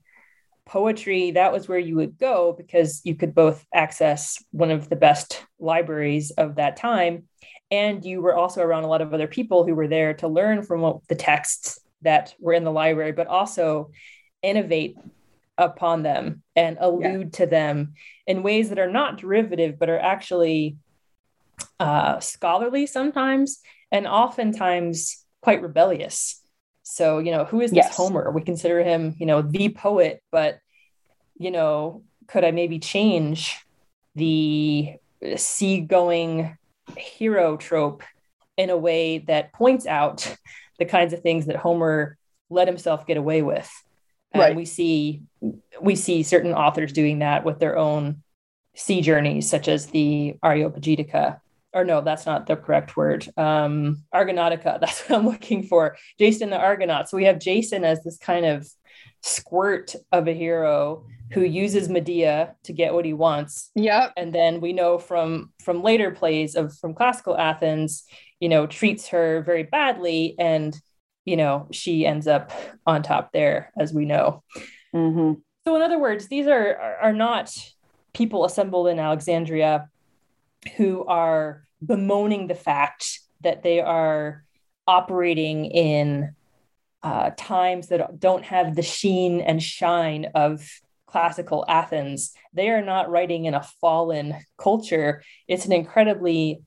poetry, 0.65 1.31
that 1.31 1.53
was 1.53 1.67
where 1.67 1.79
you 1.79 1.95
would 1.95 2.17
go 2.17 2.53
because 2.55 3.01
you 3.03 3.15
could 3.15 3.33
both 3.33 3.65
access 3.73 4.37
one 4.51 4.69
of 4.69 4.89
the 4.89 4.95
best 4.95 5.43
libraries 5.59 6.31
of 6.31 6.55
that 6.55 6.75
time. 6.75 7.26
And 7.69 8.05
you 8.05 8.21
were 8.21 8.35
also 8.35 8.61
around 8.61 8.83
a 8.83 8.87
lot 8.87 9.01
of 9.01 9.13
other 9.13 9.27
people 9.27 9.65
who 9.65 9.75
were 9.75 9.87
there 9.87 10.13
to 10.15 10.27
learn 10.27 10.63
from 10.63 10.81
what, 10.81 11.07
the 11.07 11.15
texts 11.15 11.79
that 12.01 12.33
were 12.39 12.53
in 12.53 12.63
the 12.63 12.71
library, 12.71 13.11
but 13.11 13.27
also 13.27 13.91
innovate 14.41 14.95
upon 15.57 16.03
them 16.03 16.43
and 16.55 16.77
allude 16.79 17.33
to 17.33 17.45
them 17.45 17.93
in 18.25 18.43
ways 18.43 18.69
that 18.69 18.79
are 18.79 18.91
not 18.91 19.17
derivative, 19.17 19.79
but 19.79 19.89
are 19.89 19.99
actually 19.99 20.77
uh, 21.79 22.19
scholarly 22.19 22.85
sometimes 22.85 23.59
and 23.91 24.07
oftentimes 24.07 25.25
quite 25.41 25.61
rebellious. 25.61 26.41
So, 26.83 27.19
you 27.19 27.31
know, 27.31 27.43
who 27.43 27.61
is 27.61 27.71
this 27.71 27.85
Yes. 27.85 27.97
Homer? 27.97 28.31
We 28.31 28.41
consider 28.41 28.83
him, 28.83 29.15
you 29.17 29.25
know, 29.25 29.41
the 29.41 29.69
poet, 29.69 30.21
but, 30.31 30.59
you 31.37 31.51
know, 31.51 32.03
could 32.27 32.45
I 32.45 32.51
maybe 32.51 32.79
change 32.79 33.57
the 34.15 34.93
seagoing 35.35 36.57
hero 36.95 37.57
trope 37.57 38.03
in 38.57 38.69
a 38.69 38.77
way 38.77 39.19
that 39.19 39.53
points 39.53 39.85
out 39.85 40.35
the 40.79 40.85
kinds 40.85 41.13
of 41.13 41.21
things 41.21 41.45
that 41.47 41.55
Homer 41.57 42.17
let 42.49 42.67
himself 42.67 43.05
get 43.05 43.17
away 43.17 43.41
with? 43.41 43.69
And 44.31 44.41
Right. 44.41 44.55
we 44.55 44.65
see 44.65 45.23
we 45.81 45.95
see 45.95 46.23
certain 46.23 46.53
authors 46.53 46.91
doing 46.91 47.19
that 47.19 47.43
with 47.45 47.59
their 47.59 47.77
own 47.77 48.23
sea 48.75 49.01
journeys, 49.01 49.49
such 49.49 49.67
as 49.67 49.87
the 49.87 50.35
Areopagitica. 50.43 51.39
Or 51.73 51.83
no, 51.83 52.01
that's 52.01 52.25
not 52.25 52.45
the 52.47 52.55
correct 52.55 52.97
word. 52.97 53.27
Um, 53.37 54.03
Argonautica. 54.13 54.79
That's 54.79 55.01
what 55.01 55.19
I'm 55.19 55.25
looking 55.27 55.63
for. 55.63 55.97
Jason 56.17 56.49
the 56.49 56.57
Argonaut. 56.57 57.09
So 57.09 57.17
we 57.17 57.25
have 57.25 57.39
Jason 57.39 57.83
as 57.83 58.03
this 58.03 58.17
kind 58.17 58.45
of 58.45 58.67
squirt 59.27 59.95
of 60.11 60.27
a 60.27 60.33
hero 60.33 61.05
who 61.31 61.41
uses 61.41 61.89
Medea 61.89 62.55
to 62.63 62.73
get 62.73 62.93
what 62.93 63.05
he 63.05 63.13
wants. 63.13 63.69
Yep. 63.75 64.13
And 64.15 64.33
then 64.33 64.61
we 64.61 64.73
know 64.73 64.97
from 64.97 65.51
from 65.63 65.83
later 65.83 66.11
plays 66.11 66.55
of 66.55 66.75
from 66.77 66.93
classical 66.93 67.37
Athens, 67.37 68.03
you 68.39 68.49
know, 68.49 68.65
treats 68.65 69.07
her 69.09 69.41
very 69.41 69.63
badly, 69.63 70.35
and 70.39 70.75
you 71.25 71.35
know 71.35 71.67
she 71.71 72.05
ends 72.05 72.27
up 72.27 72.51
on 72.85 73.03
top 73.03 73.31
there, 73.33 73.71
as 73.77 73.93
we 73.93 74.05
know. 74.05 74.43
hmm 74.93 75.33
So, 75.65 75.75
in 75.75 75.81
other 75.81 75.99
words, 75.99 76.27
these 76.27 76.47
are 76.47 76.75
are, 76.77 76.97
are 76.97 77.13
not 77.13 77.53
people 78.13 78.45
assembled 78.45 78.87
in 78.87 78.99
Alexandria 78.99 79.89
who 80.77 81.05
are 81.05 81.63
bemoaning 81.85 82.47
the 82.47 82.55
fact 82.55 83.19
that 83.41 83.63
they 83.63 83.79
are 83.79 84.43
operating 84.87 85.65
in 85.65 86.33
uh, 87.07 87.31
times 87.37 87.87
that 87.87 88.19
don't 88.19 88.43
have 88.43 88.75
the 88.75 88.81
sheen 88.81 89.39
and 89.39 89.63
shine 89.63 90.25
of 90.35 90.69
classical 91.05 91.63
Athens. 91.69 92.33
They 92.53 92.69
are 92.69 92.81
not 92.81 93.09
writing 93.09 93.45
in 93.45 93.53
a 93.53 93.63
fallen 93.79 94.35
culture. 94.57 95.23
It's 95.47 95.65
an 95.65 95.71
incredibly 95.71 96.63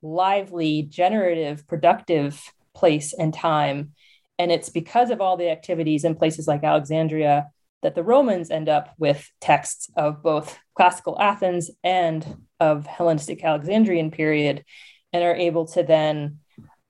lively, 0.00 0.82
generative, 0.82 1.66
productive 1.66 2.40
place 2.72 3.12
and 3.12 3.34
time. 3.34 3.92
And 4.38 4.52
it's 4.52 4.68
because 4.68 5.10
of 5.10 5.20
all 5.20 5.36
the 5.36 5.50
activities 5.50 6.04
in 6.04 6.14
places 6.14 6.46
like 6.46 6.62
Alexandria 6.62 7.48
that 7.82 7.96
the 7.96 8.04
Romans 8.04 8.48
end 8.48 8.68
up 8.68 8.94
with 8.96 9.28
texts 9.40 9.90
of 9.96 10.22
both 10.22 10.56
classical 10.76 11.20
Athens 11.20 11.68
and 11.82 12.46
of 12.60 12.86
Hellenistic 12.86 13.42
Alexandrian 13.42 14.12
period 14.12 14.64
and 15.12 15.24
are 15.24 15.34
able 15.34 15.66
to 15.66 15.82
then, 15.82 16.38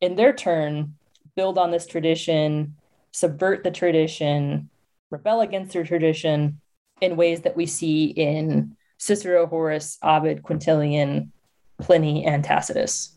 in 0.03 0.17
their 0.17 0.35
turn, 0.35 0.97
build 1.35 1.57
on 1.57 1.71
this 1.71 1.87
tradition, 1.87 2.77
subvert 3.13 3.65
the 3.65 3.71
tradition, 3.71 4.71
rebel 5.11 5.41
against 5.41 5.73
their 5.73 5.85
tradition 5.85 6.61
in 7.01 7.17
ways 7.17 7.43
that 7.43 7.57
we 7.57 7.67
see 7.67 8.07
in 8.07 8.77
Cicero, 8.99 9.47
Horace, 9.47 9.99
Ovid, 10.03 10.43
Quintilian, 10.43 11.33
Pliny, 11.79 12.25
and 12.25 12.45
Tacitus. 12.45 13.17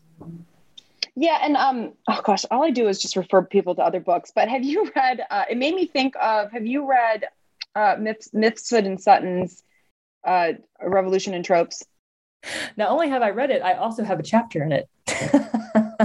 Yeah, 1.16 1.38
and 1.42 1.56
um, 1.56 1.92
oh 2.08 2.20
gosh, 2.24 2.44
all 2.50 2.64
I 2.64 2.70
do 2.70 2.88
is 2.88 3.00
just 3.00 3.16
refer 3.16 3.42
people 3.42 3.74
to 3.76 3.82
other 3.82 4.00
books. 4.00 4.32
But 4.34 4.48
have 4.48 4.64
you 4.64 4.90
read? 4.96 5.20
Uh, 5.30 5.44
it 5.48 5.58
made 5.58 5.74
me 5.74 5.86
think 5.86 6.14
of. 6.20 6.50
Have 6.50 6.66
you 6.66 6.88
read 6.88 7.26
uh, 7.74 7.96
Myths, 8.00 8.30
Mifsud 8.34 8.86
and 8.86 9.00
Sutton's 9.00 9.62
uh, 10.26 10.54
Revolution 10.82 11.34
and 11.34 11.44
Tropes? 11.44 11.84
Not 12.76 12.90
only 12.90 13.08
have 13.08 13.22
I 13.22 13.30
read 13.30 13.50
it, 13.50 13.62
I 13.62 13.74
also 13.74 14.02
have 14.02 14.18
a 14.18 14.24
chapter 14.24 14.62
in 14.62 14.72
it. 14.72 14.88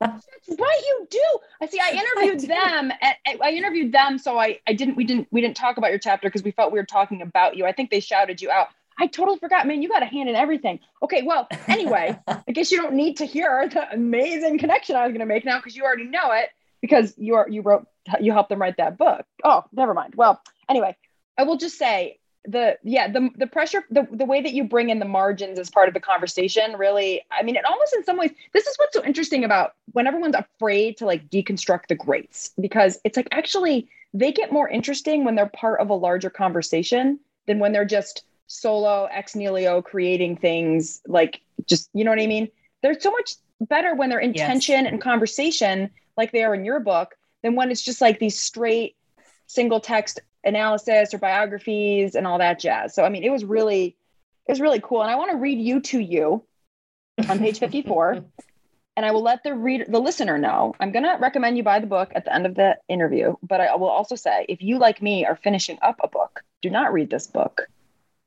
That's 0.00 0.26
right, 0.58 0.82
you 0.86 1.06
do. 1.10 1.38
I 1.60 1.66
see. 1.66 1.78
I 1.80 1.90
interviewed 2.22 2.48
them. 2.48 2.90
At, 3.02 3.16
at- 3.26 3.42
I 3.42 3.50
interviewed 3.52 3.92
them, 3.92 4.18
so 4.18 4.38
I 4.38 4.58
I 4.66 4.72
didn't. 4.72 4.96
We 4.96 5.04
didn't. 5.04 5.28
We 5.30 5.40
didn't 5.40 5.56
talk 5.56 5.76
about 5.76 5.90
your 5.90 5.98
chapter 5.98 6.28
because 6.28 6.42
we 6.42 6.50
felt 6.52 6.72
we 6.72 6.78
were 6.78 6.86
talking 6.86 7.22
about 7.22 7.56
you. 7.56 7.66
I 7.66 7.72
think 7.72 7.90
they 7.90 8.00
shouted 8.00 8.40
you 8.40 8.50
out. 8.50 8.68
I 8.98 9.06
totally 9.06 9.38
forgot, 9.38 9.66
man. 9.66 9.80
You 9.82 9.88
got 9.88 10.02
a 10.02 10.06
hand 10.06 10.28
in 10.28 10.36
everything. 10.36 10.80
Okay, 11.02 11.22
well, 11.22 11.48
anyway, 11.68 12.18
I 12.28 12.52
guess 12.52 12.70
you 12.70 12.78
don't 12.80 12.94
need 12.94 13.16
to 13.18 13.24
hear 13.24 13.68
the 13.68 13.90
amazing 13.92 14.58
connection 14.58 14.96
I 14.96 15.04
was 15.04 15.10
going 15.12 15.20
to 15.20 15.26
make 15.26 15.44
now 15.44 15.58
because 15.58 15.74
you 15.74 15.84
already 15.84 16.04
know 16.04 16.32
it 16.32 16.50
because 16.82 17.14
you 17.16 17.34
are 17.36 17.48
you 17.48 17.62
wrote 17.62 17.86
you 18.20 18.32
helped 18.32 18.48
them 18.50 18.60
write 18.60 18.76
that 18.78 18.98
book. 18.98 19.24
Oh, 19.44 19.64
never 19.72 19.94
mind. 19.94 20.14
Well, 20.16 20.40
anyway, 20.68 20.96
I 21.38 21.44
will 21.44 21.56
just 21.56 21.78
say 21.78 22.19
the 22.46 22.78
yeah 22.82 23.10
the 23.10 23.28
the 23.36 23.46
pressure 23.46 23.84
the, 23.90 24.06
the 24.12 24.24
way 24.24 24.40
that 24.40 24.52
you 24.52 24.64
bring 24.64 24.88
in 24.88 24.98
the 24.98 25.04
margins 25.04 25.58
as 25.58 25.68
part 25.70 25.88
of 25.88 25.94
the 25.94 26.00
conversation 26.00 26.74
really 26.78 27.22
i 27.30 27.42
mean 27.42 27.54
it 27.54 27.64
almost 27.66 27.94
in 27.94 28.02
some 28.02 28.16
ways 28.16 28.30
this 28.52 28.66
is 28.66 28.76
what's 28.78 28.94
so 28.94 29.04
interesting 29.04 29.44
about 29.44 29.74
when 29.92 30.06
everyone's 30.06 30.34
afraid 30.34 30.96
to 30.96 31.04
like 31.04 31.28
deconstruct 31.28 31.88
the 31.88 31.94
greats 31.94 32.52
because 32.58 32.98
it's 33.04 33.16
like 33.16 33.28
actually 33.32 33.88
they 34.14 34.32
get 34.32 34.52
more 34.52 34.68
interesting 34.68 35.24
when 35.24 35.34
they're 35.34 35.46
part 35.46 35.80
of 35.80 35.90
a 35.90 35.94
larger 35.94 36.30
conversation 36.30 37.20
than 37.46 37.58
when 37.58 37.72
they're 37.72 37.84
just 37.84 38.24
solo 38.46 39.06
ex 39.12 39.36
nihilo 39.36 39.82
creating 39.82 40.34
things 40.34 41.02
like 41.06 41.42
just 41.66 41.90
you 41.92 42.04
know 42.04 42.10
what 42.10 42.20
i 42.20 42.26
mean 42.26 42.48
they're 42.82 42.98
so 42.98 43.10
much 43.10 43.34
better 43.60 43.94
when 43.94 44.08
they're 44.08 44.18
in 44.18 44.32
yes. 44.32 44.46
tension 44.46 44.86
and 44.86 45.00
conversation 45.00 45.90
like 46.16 46.32
they 46.32 46.42
are 46.42 46.54
in 46.54 46.64
your 46.64 46.80
book 46.80 47.16
than 47.42 47.54
when 47.54 47.70
it's 47.70 47.82
just 47.82 48.00
like 48.00 48.18
these 48.18 48.40
straight 48.40 48.96
single 49.46 49.80
text 49.80 50.20
analysis 50.44 51.12
or 51.14 51.18
biographies 51.18 52.14
and 52.14 52.26
all 52.26 52.38
that 52.38 52.58
jazz. 52.60 52.94
So 52.94 53.04
I 53.04 53.08
mean, 53.08 53.24
it 53.24 53.30
was 53.30 53.44
really 53.44 53.96
it 54.46 54.52
was 54.52 54.60
really 54.60 54.80
cool. 54.80 55.02
And 55.02 55.10
I 55.10 55.16
want 55.16 55.30
to 55.32 55.36
read 55.36 55.58
you 55.58 55.80
to 55.80 55.98
you 56.00 56.42
on 57.28 57.38
page 57.38 57.58
54. 57.60 58.24
and 58.96 59.06
I 59.06 59.10
will 59.12 59.22
let 59.22 59.42
the 59.44 59.54
reader 59.54 59.84
the 59.88 60.00
listener 60.00 60.38
know. 60.38 60.74
I'm 60.80 60.92
gonna 60.92 61.18
recommend 61.20 61.56
you 61.56 61.62
buy 61.62 61.78
the 61.80 61.86
book 61.86 62.10
at 62.14 62.24
the 62.24 62.34
end 62.34 62.46
of 62.46 62.54
the 62.54 62.76
interview, 62.88 63.34
but 63.42 63.60
I 63.60 63.76
will 63.76 63.88
also 63.88 64.16
say 64.16 64.46
if 64.48 64.62
you 64.62 64.78
like 64.78 65.00
me 65.02 65.24
are 65.24 65.36
finishing 65.36 65.78
up 65.82 65.96
a 66.02 66.08
book, 66.08 66.42
do 66.62 66.70
not 66.70 66.92
read 66.92 67.10
this 67.10 67.26
book 67.26 67.62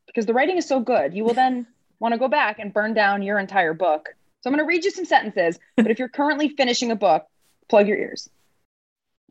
because 0.08 0.26
the 0.26 0.34
writing 0.34 0.58
is 0.58 0.68
so 0.68 0.80
good. 0.80 1.14
You 1.14 1.24
will 1.24 1.34
then 1.34 1.68
want 2.00 2.14
to 2.14 2.20
go 2.20 2.28
back 2.28 2.60
and 2.60 2.74
burn 2.74 2.94
down 2.94 3.22
your 3.24 3.40
entire 3.40 3.74
book. 3.74 4.10
So 4.42 4.50
I'm 4.50 4.54
gonna 4.56 4.68
read 4.68 4.84
you 4.86 4.92
some 4.92 5.06
sentences, 5.06 5.60
but 5.78 5.90
if 5.92 6.00
you're 6.00 6.10
currently 6.10 6.50
finishing 6.50 6.92
a 6.92 6.96
book, 6.96 7.26
plug 7.70 7.88
your 7.88 7.98
ears. 7.98 8.30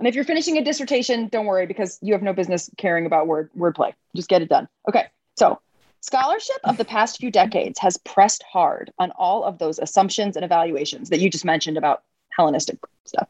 And 0.02 0.08
if 0.08 0.16
you're 0.16 0.24
finishing 0.24 0.58
a 0.58 0.64
dissertation, 0.64 1.28
don't 1.28 1.46
worry 1.46 1.64
because 1.64 2.00
you 2.02 2.12
have 2.12 2.22
no 2.22 2.32
business 2.32 2.68
caring 2.76 3.06
about 3.06 3.28
word 3.28 3.50
wordplay. 3.56 3.94
Just 4.16 4.28
get 4.28 4.42
it 4.42 4.48
done. 4.48 4.66
Okay. 4.88 5.06
So, 5.36 5.60
scholarship 6.00 6.56
of 6.64 6.76
the 6.76 6.84
past 6.84 7.18
few 7.18 7.30
decades 7.30 7.78
has 7.78 7.98
pressed 7.98 8.42
hard 8.42 8.92
on 8.98 9.12
all 9.12 9.44
of 9.44 9.58
those 9.58 9.78
assumptions 9.78 10.34
and 10.34 10.44
evaluations 10.44 11.08
that 11.10 11.20
you 11.20 11.30
just 11.30 11.44
mentioned 11.44 11.78
about 11.78 12.02
Hellenistic 12.36 12.78
stuff. 13.04 13.28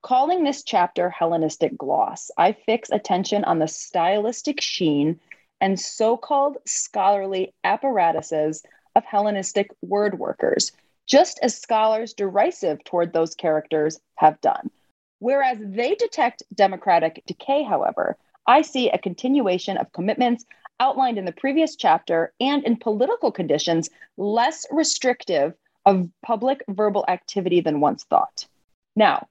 Calling 0.00 0.44
this 0.44 0.62
chapter 0.62 1.10
Hellenistic 1.10 1.76
gloss, 1.76 2.30
I 2.38 2.52
fix 2.52 2.88
attention 2.88 3.44
on 3.44 3.58
the 3.58 3.68
stylistic 3.68 4.62
sheen 4.62 5.20
and 5.60 5.78
so-called 5.78 6.56
scholarly 6.64 7.52
apparatuses 7.64 8.64
of 8.96 9.04
Hellenistic 9.04 9.72
word 9.82 10.18
workers, 10.18 10.72
just 11.06 11.38
as 11.42 11.60
scholars 11.60 12.14
derisive 12.14 12.82
toward 12.84 13.12
those 13.12 13.34
characters 13.34 14.00
have 14.14 14.40
done. 14.40 14.70
Whereas 15.20 15.58
they 15.60 15.94
detect 15.94 16.42
democratic 16.54 17.22
decay, 17.26 17.62
however, 17.62 18.16
I 18.46 18.62
see 18.62 18.88
a 18.88 18.98
continuation 18.98 19.76
of 19.76 19.92
commitments 19.92 20.44
outlined 20.80 21.18
in 21.18 21.24
the 21.24 21.32
previous 21.32 21.76
chapter 21.76 22.32
and 22.40 22.64
in 22.64 22.76
political 22.76 23.32
conditions 23.32 23.90
less 24.16 24.64
restrictive 24.70 25.54
of 25.84 26.08
public 26.22 26.62
verbal 26.68 27.04
activity 27.08 27.60
than 27.60 27.80
once 27.80 28.04
thought. 28.04 28.46
Now, 28.94 29.26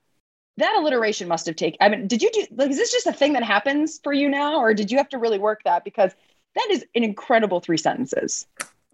that 0.58 0.76
alliteration 0.76 1.28
must 1.28 1.45
have 1.45 1.56
taken, 1.56 1.78
I 1.82 1.89
mean, 1.89 2.08
did 2.08 2.21
you 2.21 2.32
do, 2.32 2.47
like, 2.52 2.71
is 2.71 2.78
this 2.78 2.91
just 2.91 3.08
a 3.08 3.13
thing 3.13 3.34
that 3.34 3.43
happens 3.43 4.00
for 4.04 4.12
you 4.12 4.28
now, 4.28 4.60
or 4.60 4.73
did 4.73 4.91
you 4.91 4.97
have 4.97 5.10
to 5.10 5.19
really 5.19 5.39
work 5.39 5.62
that? 5.63 5.84
Because 5.84 6.12
that 6.56 6.67
is 6.71 6.84
an 6.95 7.04
incredible 7.04 7.60
three 7.60 7.78
sentences. 7.78 8.47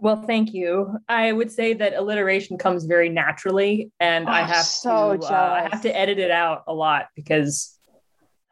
Well, 0.03 0.21
thank 0.21 0.53
you. 0.53 0.97
I 1.07 1.31
would 1.31 1.49
say 1.49 1.71
that 1.75 1.93
alliteration 1.93 2.57
comes 2.57 2.83
very 2.83 3.07
naturally, 3.07 3.89
and 4.01 4.27
oh, 4.27 4.31
I 4.33 4.41
have 4.41 4.65
so 4.65 5.15
to 5.15 5.25
uh, 5.25 5.59
I 5.61 5.69
have 5.71 5.81
to 5.83 5.97
edit 5.97 6.19
it 6.19 6.29
out 6.29 6.65
a 6.67 6.73
lot 6.73 7.07
because 7.15 7.79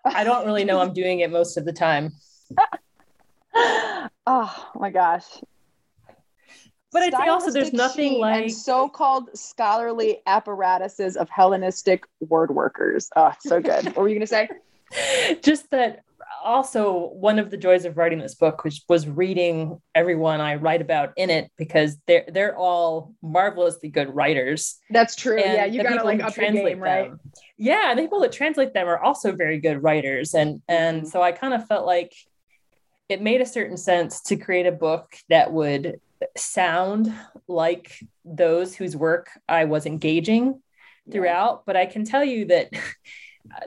I 0.05 0.23
don't 0.23 0.45
really 0.45 0.63
know 0.63 0.79
I'm 0.79 0.93
doing 1.01 1.19
it 1.19 1.29
most 1.29 1.57
of 1.57 1.65
the 1.65 1.73
time. 1.73 2.13
oh 4.25 4.69
my 4.75 4.91
gosh! 4.91 5.25
But 6.93 7.01
I'd 7.01 7.13
say 7.15 7.27
also 7.27 7.51
there's 7.51 7.73
nothing 7.73 8.17
like 8.17 8.49
so-called 8.51 9.37
scholarly 9.37 10.19
apparatuses 10.25 11.17
of 11.17 11.29
Hellenistic 11.29 12.05
word 12.21 12.51
workers. 12.51 13.09
Oh, 13.17 13.33
so 13.41 13.59
good. 13.59 13.87
what 13.87 13.97
were 13.97 14.07
you 14.07 14.15
going 14.15 14.21
to 14.21 14.25
say? 14.25 14.47
Just 15.43 15.69
that 15.71 16.05
also 16.43 17.09
one 17.13 17.39
of 17.39 17.49
the 17.49 17.57
joys 17.57 17.85
of 17.85 17.97
writing 17.97 18.19
this 18.19 18.35
book 18.35 18.63
which 18.63 18.81
was 18.87 19.07
reading 19.07 19.79
everyone 19.95 20.41
I 20.41 20.55
write 20.55 20.81
about 20.81 21.13
in 21.15 21.29
it 21.29 21.51
because 21.57 21.97
they're 22.07 22.25
they're 22.27 22.57
all 22.57 23.13
marvelously 23.21 23.89
good 23.89 24.13
writers. 24.13 24.77
That's 24.89 25.15
true. 25.15 25.37
And 25.37 25.53
yeah, 25.53 25.65
you 25.65 25.83
gotta 25.83 26.03
like 26.03 26.21
up 26.21 26.33
translate 26.33 26.75
game, 26.75 26.79
right? 26.79 27.09
Them. 27.09 27.19
Yeah, 27.57 27.93
the 27.95 28.01
people 28.01 28.21
that 28.21 28.31
translate 28.31 28.73
them 28.73 28.87
are 28.87 28.99
also 28.99 29.33
very 29.33 29.59
good 29.59 29.81
writers, 29.83 30.33
and 30.33 30.61
and 30.67 31.01
mm-hmm. 31.01 31.07
so 31.07 31.21
I 31.21 31.31
kind 31.31 31.53
of 31.53 31.67
felt 31.67 31.85
like 31.85 32.13
it 33.09 33.21
made 33.21 33.41
a 33.41 33.45
certain 33.45 33.77
sense 33.77 34.21
to 34.23 34.35
create 34.37 34.65
a 34.65 34.71
book 34.71 35.13
that 35.29 35.51
would 35.51 35.99
sound 36.37 37.13
like 37.47 37.93
those 38.23 38.75
whose 38.75 38.95
work 38.95 39.29
I 39.49 39.65
was 39.65 39.85
engaging 39.85 40.61
throughout. 41.11 41.51
Yeah. 41.51 41.63
But 41.65 41.77
I 41.77 41.85
can 41.85 42.05
tell 42.05 42.23
you 42.23 42.45
that. 42.45 42.71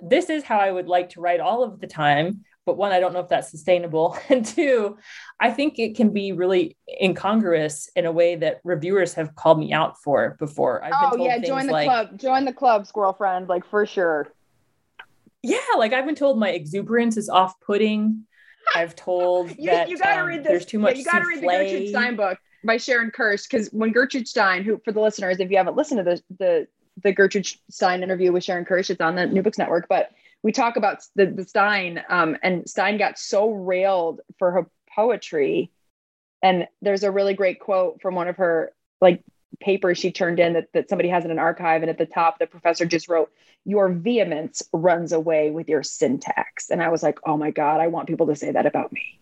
this 0.00 0.31
is 0.31 0.44
how 0.44 0.59
I 0.59 0.70
would 0.70 0.87
like 0.87 1.11
to 1.11 1.20
write 1.20 1.40
all 1.40 1.64
of 1.64 1.81
the 1.81 1.88
time 1.88 2.44
but 2.66 2.77
one, 2.77 2.92
I 2.92 3.00
don't 3.00 3.12
know 3.12 3.20
if 3.20 3.29
that's 3.29 3.50
sustainable. 3.50 4.16
And 4.31 4.44
two, 4.44 4.96
I 5.38 5.50
think 5.50 5.79
it 5.79 5.96
can 5.96 6.11
be 6.11 6.33
really 6.33 6.77
incongruous 7.00 7.90
in 7.94 8.07
a 8.07 8.12
way 8.12 8.37
that 8.37 8.61
reviewers 8.64 9.14
have 9.14 9.35
called 9.35 9.59
me 9.59 9.72
out 9.72 10.00
for 10.03 10.37
before. 10.38 10.83
I've 10.83 10.92
oh, 10.94 11.24
yeah, 11.24 11.38
join 11.38 11.66
the 11.66 11.72
like, 11.72 11.87
club, 11.87 12.18
join 12.18 12.44
the 12.44 12.53
club, 12.53 12.87
squirrel 12.87 13.12
friend, 13.12 13.48
like 13.48 13.66
for 13.66 13.85
sure. 13.87 14.33
Yeah, 15.42 15.59
like 15.77 15.92
I've 15.92 16.07
been 16.07 16.14
told 16.14 16.38
my 16.38 16.50
exuberance 16.50 17.16
is 17.16 17.29
off 17.29 17.61
putting. 17.61 18.24
I've 18.74 18.96
told 18.96 19.50
you, 19.59 19.70
that 19.70 19.90
you 19.90 19.98
gotta 19.98 20.22
um, 20.22 20.29
read 20.29 20.40
this. 20.40 20.48
there's 20.48 20.66
too 20.66 20.79
much. 20.79 20.94
Yeah, 20.94 20.98
you 20.98 21.05
gotta 21.05 21.24
souffle. 21.24 21.29
read 21.29 21.42
the 21.42 21.46
Gertrude 21.46 21.88
Stein 21.90 22.16
book 22.16 22.38
by 22.64 22.79
Sharon 22.79 23.11
Kirsch 23.11 23.46
because 23.46 23.68
when 23.68 23.92
Gertrude 23.92 24.27
Stein, 24.27 24.64
who 24.64 24.81
for 24.85 24.92
the 24.92 25.00
listeners, 25.00 25.38
if 25.38 25.50
you 25.50 25.59
haven't 25.59 25.77
listened 25.77 25.98
to 25.98 26.05
the 26.05 26.22
the 26.38 26.66
the 27.03 27.12
Gertrude 27.12 27.46
Stein 27.70 28.03
interview 28.03 28.33
with 28.33 28.42
Sharon 28.42 28.64
Kirsch, 28.64 28.88
it's 28.88 29.00
on 29.00 29.16
the 29.16 29.27
New 29.27 29.42
Books 29.42 29.59
Network, 29.59 29.87
but 29.88 30.11
we 30.44 30.52
talk 30.52 30.76
about 30.76 30.98
the, 31.16 31.26
the 31.26 31.44
Stein, 31.44 32.04
um, 32.11 32.37
and 32.42 32.68
Stein 32.68 32.98
got 32.98 33.18
so 33.18 33.50
railed 33.50 34.20
for 34.38 34.52
her 34.52 34.66
poetry. 34.94 35.72
And 36.42 36.68
there's 36.83 37.02
a 37.02 37.11
really 37.11 37.33
great 37.33 37.59
quote 37.59 38.02
from 38.02 38.14
one 38.14 38.28
of 38.28 38.37
her 38.37 38.72
like 39.00 39.22
papers 39.59 39.96
she 39.96 40.12
turned 40.12 40.38
in 40.38 40.52
that, 40.52 40.68
that 40.74 40.90
somebody 40.90 41.09
has 41.09 41.24
in 41.24 41.30
an 41.30 41.38
archive. 41.38 41.83
And 41.83 41.90
at 41.90 41.96
the 41.96 42.04
top, 42.04 42.38
the 42.38 42.46
professor 42.46 42.85
just 42.85 43.09
wrote, 43.09 43.33
Your 43.64 43.88
vehemence 43.88 44.62
runs 44.74 45.12
away 45.12 45.50
with 45.50 45.66
your 45.66 45.83
syntax. 45.83 46.68
And 46.68 46.83
I 46.83 46.90
was 46.90 47.02
like, 47.02 47.18
Oh 47.24 47.38
my 47.38 47.50
God, 47.50 47.80
I 47.80 47.87
want 47.87 48.07
people 48.07 48.26
to 48.26 48.37
say 48.37 48.52
that 48.52 48.66
about 48.66 48.92
me. 48.92 49.18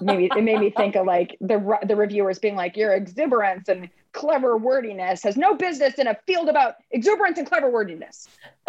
maybe 0.00 0.30
it 0.36 0.42
made 0.42 0.60
me 0.60 0.70
think 0.70 0.94
of 0.94 1.06
like 1.06 1.36
the 1.40 1.78
the 1.84 1.96
reviewers 1.96 2.38
being 2.38 2.54
like, 2.54 2.76
Your 2.76 2.92
exuberance 2.92 3.68
and 3.68 3.88
clever 4.12 4.56
wordiness 4.56 5.22
has 5.22 5.36
no 5.36 5.54
business 5.54 5.94
in 5.94 6.06
a 6.06 6.16
field 6.26 6.48
about 6.48 6.76
exuberance 6.90 7.38
and 7.38 7.46
clever 7.46 7.70
wordiness. 7.70 8.28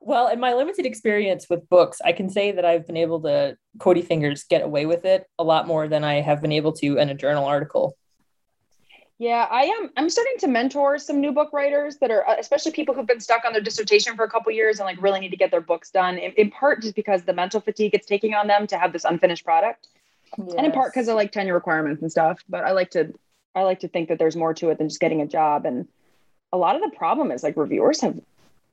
well, 0.00 0.28
in 0.28 0.40
my 0.40 0.54
limited 0.54 0.86
experience 0.86 1.46
with 1.48 1.68
books, 1.68 2.00
I 2.04 2.12
can 2.12 2.28
say 2.30 2.52
that 2.52 2.64
I've 2.64 2.86
been 2.86 2.96
able 2.96 3.20
to 3.22 3.56
Cody 3.78 4.02
fingers 4.02 4.44
get 4.44 4.62
away 4.62 4.86
with 4.86 5.04
it 5.04 5.28
a 5.38 5.44
lot 5.44 5.66
more 5.66 5.88
than 5.88 6.04
I 6.04 6.20
have 6.20 6.40
been 6.40 6.52
able 6.52 6.72
to 6.74 6.98
in 6.98 7.08
a 7.08 7.14
journal 7.14 7.44
article. 7.44 7.96
Yeah, 9.20 9.48
I 9.50 9.64
am. 9.64 9.90
I'm 9.96 10.08
starting 10.08 10.36
to 10.38 10.46
mentor 10.46 10.96
some 10.96 11.20
new 11.20 11.32
book 11.32 11.52
writers 11.52 11.96
that 11.96 12.12
are, 12.12 12.24
especially 12.38 12.70
people 12.70 12.94
who've 12.94 13.06
been 13.06 13.18
stuck 13.18 13.44
on 13.44 13.52
their 13.52 13.60
dissertation 13.60 14.14
for 14.14 14.24
a 14.24 14.30
couple 14.30 14.52
years 14.52 14.78
and 14.78 14.86
like 14.86 15.02
really 15.02 15.18
need 15.18 15.30
to 15.30 15.36
get 15.36 15.50
their 15.50 15.60
books 15.60 15.90
done. 15.90 16.18
In, 16.18 16.30
in 16.32 16.50
part, 16.50 16.82
just 16.82 16.94
because 16.94 17.24
the 17.24 17.32
mental 17.32 17.60
fatigue 17.60 17.94
it's 17.94 18.06
taking 18.06 18.34
on 18.34 18.46
them 18.46 18.68
to 18.68 18.78
have 18.78 18.92
this 18.92 19.04
unfinished 19.04 19.44
product 19.44 19.88
yes. 20.36 20.54
and 20.56 20.66
in 20.66 20.72
part 20.72 20.92
because 20.92 21.08
of 21.08 21.16
like 21.16 21.32
tenure 21.32 21.54
requirements 21.54 22.02
and 22.02 22.10
stuff. 22.10 22.38
But 22.48 22.64
I 22.64 22.72
like 22.72 22.90
to 22.90 23.12
I 23.54 23.62
like 23.62 23.80
to 23.80 23.88
think 23.88 24.08
that 24.08 24.18
there's 24.18 24.36
more 24.36 24.54
to 24.54 24.70
it 24.70 24.78
than 24.78 24.88
just 24.88 25.00
getting 25.00 25.20
a 25.20 25.26
job. 25.26 25.66
And 25.66 25.88
a 26.52 26.56
lot 26.56 26.76
of 26.76 26.82
the 26.82 26.96
problem 26.96 27.30
is 27.30 27.42
like 27.42 27.56
reviewers 27.56 28.00
have 28.02 28.20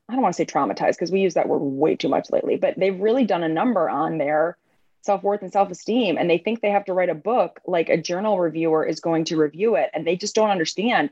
I 0.10 0.14
don't 0.14 0.22
want 0.22 0.36
to 0.36 0.38
say 0.38 0.46
traumatized 0.46 0.94
because 0.94 1.12
we 1.12 1.22
use 1.22 1.34
that 1.34 1.48
word 1.48 1.60
way 1.60 1.96
too 1.96 2.10
much 2.10 2.30
lately, 2.32 2.58
but 2.58 2.76
they've 2.78 3.00
really 3.00 3.26
done 3.26 3.44
a 3.44 3.50
number 3.50 3.90
on 3.90 4.18
their 4.18 4.58
self-worth 5.02 5.42
and 5.44 5.52
self-esteem 5.52 6.18
and 6.18 6.28
they 6.28 6.40
think 6.40 6.62
they 6.62 6.72
have 6.72 6.86
to 6.86 6.94
write 6.94 7.10
a 7.10 7.16
book 7.16 7.60
like 7.68 7.90
a 7.90 7.98
journal 7.98 8.40
reviewer 8.40 8.84
is 8.84 9.00
going 9.00 9.24
to 9.24 9.38
review 9.38 9.76
it 9.76 9.92
and 9.94 10.06
they 10.08 10.16
just 10.16 10.34
don't 10.34 10.50
understand 10.50 11.12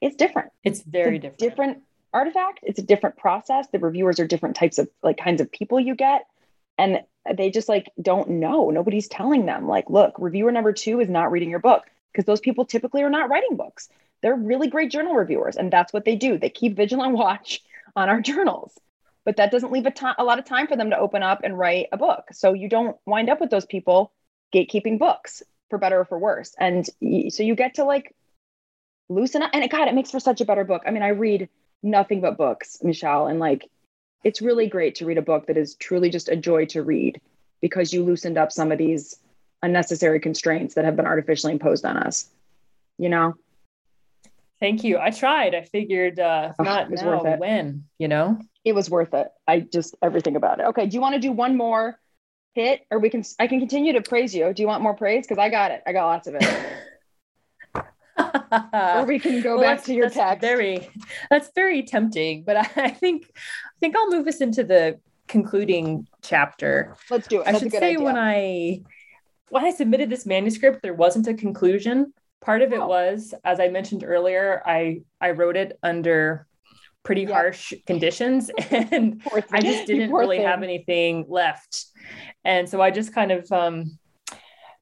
it's 0.00 0.16
different 0.16 0.50
it's 0.62 0.80
very 0.80 1.16
it's 1.16 1.24
different 1.24 1.38
different 1.38 1.78
artifact 2.14 2.60
it's 2.62 2.78
a 2.78 2.82
different 2.82 3.18
process 3.18 3.66
the 3.70 3.78
reviewers 3.78 4.18
are 4.18 4.26
different 4.26 4.56
types 4.56 4.78
of 4.78 4.88
like 5.02 5.18
kinds 5.18 5.42
of 5.42 5.52
people 5.52 5.78
you 5.78 5.94
get 5.94 6.24
and 6.78 7.02
they 7.32 7.50
just 7.50 7.68
like 7.68 7.90
don't 8.00 8.28
know. 8.28 8.70
Nobody's 8.70 9.08
telling 9.08 9.46
them, 9.46 9.66
like, 9.66 9.88
look, 9.88 10.14
reviewer 10.18 10.52
number 10.52 10.72
two 10.72 11.00
is 11.00 11.08
not 11.08 11.30
reading 11.30 11.50
your 11.50 11.58
book 11.58 11.84
because 12.12 12.26
those 12.26 12.40
people 12.40 12.64
typically 12.64 13.02
are 13.02 13.10
not 13.10 13.30
writing 13.30 13.56
books. 13.56 13.88
They're 14.20 14.34
really 14.34 14.68
great 14.68 14.90
journal 14.90 15.14
reviewers, 15.14 15.56
and 15.56 15.72
that's 15.72 15.92
what 15.92 16.04
they 16.04 16.16
do. 16.16 16.38
They 16.38 16.50
keep 16.50 16.76
vigilant 16.76 17.14
watch 17.16 17.62
on 17.96 18.08
our 18.08 18.20
journals, 18.30 18.72
but 19.24 19.36
that 19.36 19.50
doesn't 19.50 19.72
leave 19.72 19.86
a, 19.86 19.90
to- 19.90 20.14
a 20.18 20.24
lot 20.24 20.38
of 20.38 20.44
time 20.44 20.66
for 20.66 20.76
them 20.76 20.90
to 20.90 20.98
open 20.98 21.22
up 21.22 21.40
and 21.44 21.58
write 21.58 21.88
a 21.92 21.96
book. 21.96 22.24
So 22.32 22.52
you 22.52 22.68
don't 22.68 22.96
wind 23.06 23.30
up 23.30 23.40
with 23.40 23.50
those 23.50 23.66
people 23.66 24.12
gatekeeping 24.54 24.98
books 24.98 25.42
for 25.70 25.78
better 25.78 26.00
or 26.00 26.04
for 26.04 26.18
worse. 26.18 26.54
And 26.58 26.86
so 26.86 27.42
you 27.42 27.54
get 27.54 27.74
to 27.74 27.84
like 27.84 28.14
loosen 29.08 29.42
up. 29.42 29.50
And 29.52 29.64
it, 29.64 29.70
God, 29.70 29.88
it 29.88 29.94
makes 29.94 30.10
for 30.10 30.20
such 30.20 30.40
a 30.40 30.44
better 30.44 30.64
book. 30.64 30.82
I 30.86 30.90
mean, 30.90 31.02
I 31.02 31.08
read 31.08 31.48
nothing 31.82 32.20
but 32.20 32.36
books, 32.36 32.78
Michelle, 32.82 33.26
and 33.26 33.38
like 33.38 33.68
it's 34.22 34.40
really 34.40 34.68
great 34.68 34.96
to 34.96 35.06
read 35.06 35.18
a 35.18 35.22
book 35.22 35.46
that 35.46 35.56
is 35.56 35.74
truly 35.74 36.10
just 36.10 36.28
a 36.28 36.36
joy 36.36 36.64
to 36.66 36.82
read 36.82 37.20
because 37.60 37.92
you 37.92 38.04
loosened 38.04 38.38
up 38.38 38.52
some 38.52 38.72
of 38.72 38.78
these 38.78 39.16
unnecessary 39.62 40.20
constraints 40.20 40.74
that 40.74 40.84
have 40.84 40.96
been 40.96 41.06
artificially 41.06 41.52
imposed 41.52 41.84
on 41.84 41.96
us. 41.96 42.28
You 42.98 43.08
know? 43.08 43.34
Thank 44.64 44.82
you. 44.82 44.98
I 44.98 45.10
tried. 45.10 45.54
I 45.54 45.60
figured 45.60 46.18
uh 46.18 46.52
if 46.58 46.64
not 46.64 46.90
now, 46.90 47.36
when, 47.36 47.84
you 47.98 48.08
know? 48.08 48.38
It 48.64 48.74
was 48.74 48.88
worth 48.88 49.12
it. 49.12 49.28
I 49.46 49.60
just 49.60 49.94
everything 50.00 50.36
about 50.36 50.58
it. 50.58 50.64
Okay. 50.68 50.86
Do 50.86 50.94
you 50.94 51.02
want 51.02 51.16
to 51.16 51.20
do 51.20 51.32
one 51.32 51.54
more 51.54 52.00
hit 52.54 52.80
or 52.90 52.98
we 52.98 53.10
can 53.10 53.22
I 53.38 53.46
can 53.46 53.58
continue 53.58 53.92
to 53.92 54.00
praise 54.00 54.34
you? 54.34 54.54
Do 54.54 54.62
you 54.62 54.66
want 54.66 54.82
more 54.82 54.94
praise? 54.94 55.26
Because 55.26 55.36
I 55.36 55.50
got 55.50 55.70
it. 55.70 55.82
I 55.86 55.92
got 55.92 56.06
lots 56.06 56.28
of 56.28 56.36
it. 56.40 56.46
or 58.72 59.04
we 59.04 59.18
can 59.18 59.42
go 59.42 59.58
well, 59.58 59.74
back 59.74 59.84
to 59.84 59.92
your 59.92 60.08
text. 60.08 60.40
Very 60.40 60.88
that's 61.28 61.50
very 61.54 61.82
tempting, 61.82 62.44
but 62.44 62.56
I, 62.56 62.70
I 62.84 62.90
think 62.90 63.30
I 63.36 63.78
think 63.80 63.94
I'll 63.94 64.08
move 64.08 64.26
us 64.26 64.40
into 64.40 64.64
the 64.64 64.98
concluding 65.28 66.08
chapter. 66.22 66.96
Let's 67.10 67.28
do 67.28 67.42
it. 67.42 67.48
I 67.48 67.58
should 67.58 67.70
say 67.70 67.96
idea. 67.96 68.00
when 68.00 68.16
I 68.16 68.80
when 69.50 69.62
I 69.62 69.72
submitted 69.72 70.08
this 70.08 70.24
manuscript, 70.24 70.80
there 70.80 70.94
wasn't 70.94 71.26
a 71.26 71.34
conclusion. 71.34 72.14
Part 72.44 72.62
of 72.62 72.72
it 72.72 72.80
oh. 72.80 72.86
was, 72.86 73.32
as 73.44 73.58
I 73.58 73.68
mentioned 73.68 74.04
earlier, 74.04 74.62
I 74.66 75.02
I 75.20 75.30
wrote 75.30 75.56
it 75.56 75.78
under 75.82 76.46
pretty 77.02 77.22
yeah. 77.22 77.32
harsh 77.32 77.72
conditions 77.86 78.50
and 78.70 79.22
I 79.52 79.60
just 79.60 79.86
didn't 79.86 80.12
really 80.12 80.38
thing. 80.38 80.46
have 80.46 80.62
anything 80.62 81.26
left. 81.28 81.86
And 82.44 82.68
so 82.68 82.80
I 82.80 82.90
just 82.90 83.14
kind 83.14 83.30
of 83.30 83.50
um, 83.52 83.98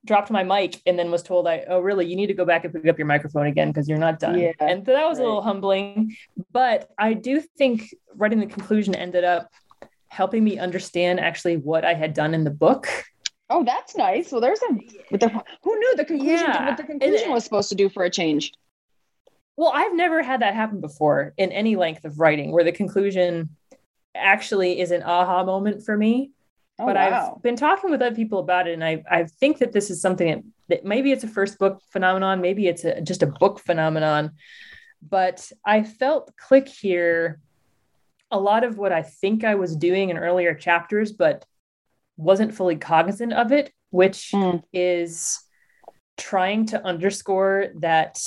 dropped 0.04 0.30
my 0.30 0.42
mic 0.42 0.80
and 0.86 0.98
then 0.98 1.10
was 1.10 1.22
told 1.22 1.46
I, 1.46 1.64
oh, 1.68 1.80
really, 1.80 2.06
you 2.06 2.16
need 2.16 2.28
to 2.28 2.34
go 2.34 2.44
back 2.44 2.64
and 2.64 2.72
pick 2.72 2.86
up 2.88 2.98
your 2.98 3.06
microphone 3.06 3.46
again 3.46 3.68
because 3.68 3.88
you're 3.88 3.98
not 3.98 4.18
done. 4.18 4.38
Yeah, 4.38 4.52
and 4.60 4.84
so 4.84 4.92
that 4.92 5.08
was 5.08 5.18
right. 5.18 5.24
a 5.24 5.26
little 5.26 5.42
humbling. 5.42 6.16
But 6.52 6.90
I 6.98 7.14
do 7.14 7.40
think 7.58 7.94
writing 8.14 8.40
the 8.40 8.46
conclusion 8.46 8.94
ended 8.94 9.24
up 9.24 9.50
helping 10.08 10.44
me 10.44 10.58
understand 10.58 11.20
actually 11.20 11.56
what 11.56 11.84
I 11.84 11.94
had 11.94 12.14
done 12.14 12.34
in 12.34 12.44
the 12.44 12.50
book. 12.50 12.88
Oh, 13.52 13.64
that's 13.64 13.94
nice. 13.96 14.32
Well, 14.32 14.40
there's 14.40 14.60
a 14.62 15.16
the, 15.18 15.44
who 15.62 15.78
knew 15.78 15.96
the 15.96 16.06
conclusion 16.06 16.46
yeah. 16.46 16.68
what 16.68 16.78
the 16.78 16.84
conclusion 16.84 17.30
was 17.30 17.44
supposed 17.44 17.68
to 17.68 17.74
do 17.74 17.90
for 17.90 18.02
a 18.02 18.10
change. 18.10 18.52
Well, 19.56 19.70
I've 19.74 19.94
never 19.94 20.22
had 20.22 20.40
that 20.40 20.54
happen 20.54 20.80
before 20.80 21.34
in 21.36 21.52
any 21.52 21.76
length 21.76 22.06
of 22.06 22.18
writing 22.18 22.50
where 22.50 22.64
the 22.64 22.72
conclusion 22.72 23.50
actually 24.14 24.80
is 24.80 24.90
an 24.90 25.02
aha 25.02 25.44
moment 25.44 25.84
for 25.84 25.98
me. 25.98 26.30
Oh, 26.78 26.86
but 26.86 26.96
wow. 26.96 27.34
I've 27.36 27.42
been 27.42 27.56
talking 27.56 27.90
with 27.90 28.00
other 28.00 28.14
people 28.14 28.38
about 28.38 28.68
it, 28.68 28.72
and 28.72 28.82
I 28.82 29.04
I 29.10 29.24
think 29.24 29.58
that 29.58 29.72
this 29.72 29.90
is 29.90 30.00
something 30.00 30.28
that, 30.28 30.42
that 30.68 30.84
maybe 30.86 31.12
it's 31.12 31.24
a 31.24 31.28
first 31.28 31.58
book 31.58 31.82
phenomenon, 31.90 32.40
maybe 32.40 32.68
it's 32.68 32.84
a, 32.84 33.02
just 33.02 33.22
a 33.22 33.26
book 33.26 33.58
phenomenon. 33.58 34.30
But 35.02 35.52
I 35.62 35.82
felt 35.82 36.34
click 36.38 36.68
here 36.68 37.38
a 38.30 38.40
lot 38.40 38.64
of 38.64 38.78
what 38.78 38.92
I 38.92 39.02
think 39.02 39.44
I 39.44 39.56
was 39.56 39.76
doing 39.76 40.08
in 40.08 40.16
earlier 40.16 40.54
chapters, 40.54 41.12
but 41.12 41.44
wasn't 42.22 42.54
fully 42.54 42.76
cognizant 42.76 43.32
of 43.32 43.52
it, 43.52 43.72
which 43.90 44.30
mm. 44.32 44.62
is 44.72 45.40
trying 46.16 46.66
to 46.66 46.84
underscore 46.84 47.68
that 47.80 48.18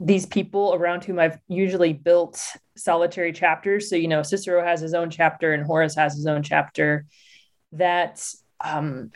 these 0.00 0.26
people 0.26 0.74
around 0.74 1.04
whom 1.04 1.18
I've 1.18 1.38
usually 1.48 1.92
built 1.92 2.42
solitary 2.76 3.32
chapters. 3.32 3.88
So, 3.88 3.96
you 3.96 4.08
know, 4.08 4.22
Cicero 4.22 4.64
has 4.64 4.80
his 4.80 4.94
own 4.94 5.10
chapter 5.10 5.52
and 5.52 5.64
Horace 5.64 5.94
has 5.94 6.14
his 6.14 6.26
own 6.26 6.42
chapter 6.42 7.06
that 7.72 8.24
um, 8.62 9.10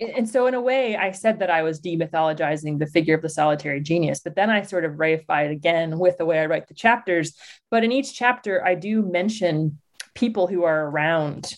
and 0.00 0.28
so 0.28 0.46
in 0.46 0.54
a 0.54 0.60
way 0.60 0.96
i 0.96 1.10
said 1.10 1.40
that 1.40 1.50
i 1.50 1.62
was 1.62 1.80
demythologizing 1.80 2.78
the 2.78 2.86
figure 2.86 3.14
of 3.14 3.22
the 3.22 3.28
solitary 3.28 3.80
genius 3.80 4.20
but 4.20 4.36
then 4.36 4.48
i 4.48 4.62
sort 4.62 4.84
of 4.84 4.92
reified 4.92 5.46
it 5.46 5.50
again 5.50 5.98
with 5.98 6.16
the 6.18 6.24
way 6.24 6.38
i 6.38 6.46
write 6.46 6.68
the 6.68 6.74
chapters 6.74 7.36
but 7.70 7.82
in 7.82 7.90
each 7.90 8.14
chapter 8.14 8.64
i 8.64 8.74
do 8.74 9.02
mention 9.02 9.78
people 10.14 10.46
who 10.46 10.62
are 10.62 10.88
around 10.88 11.54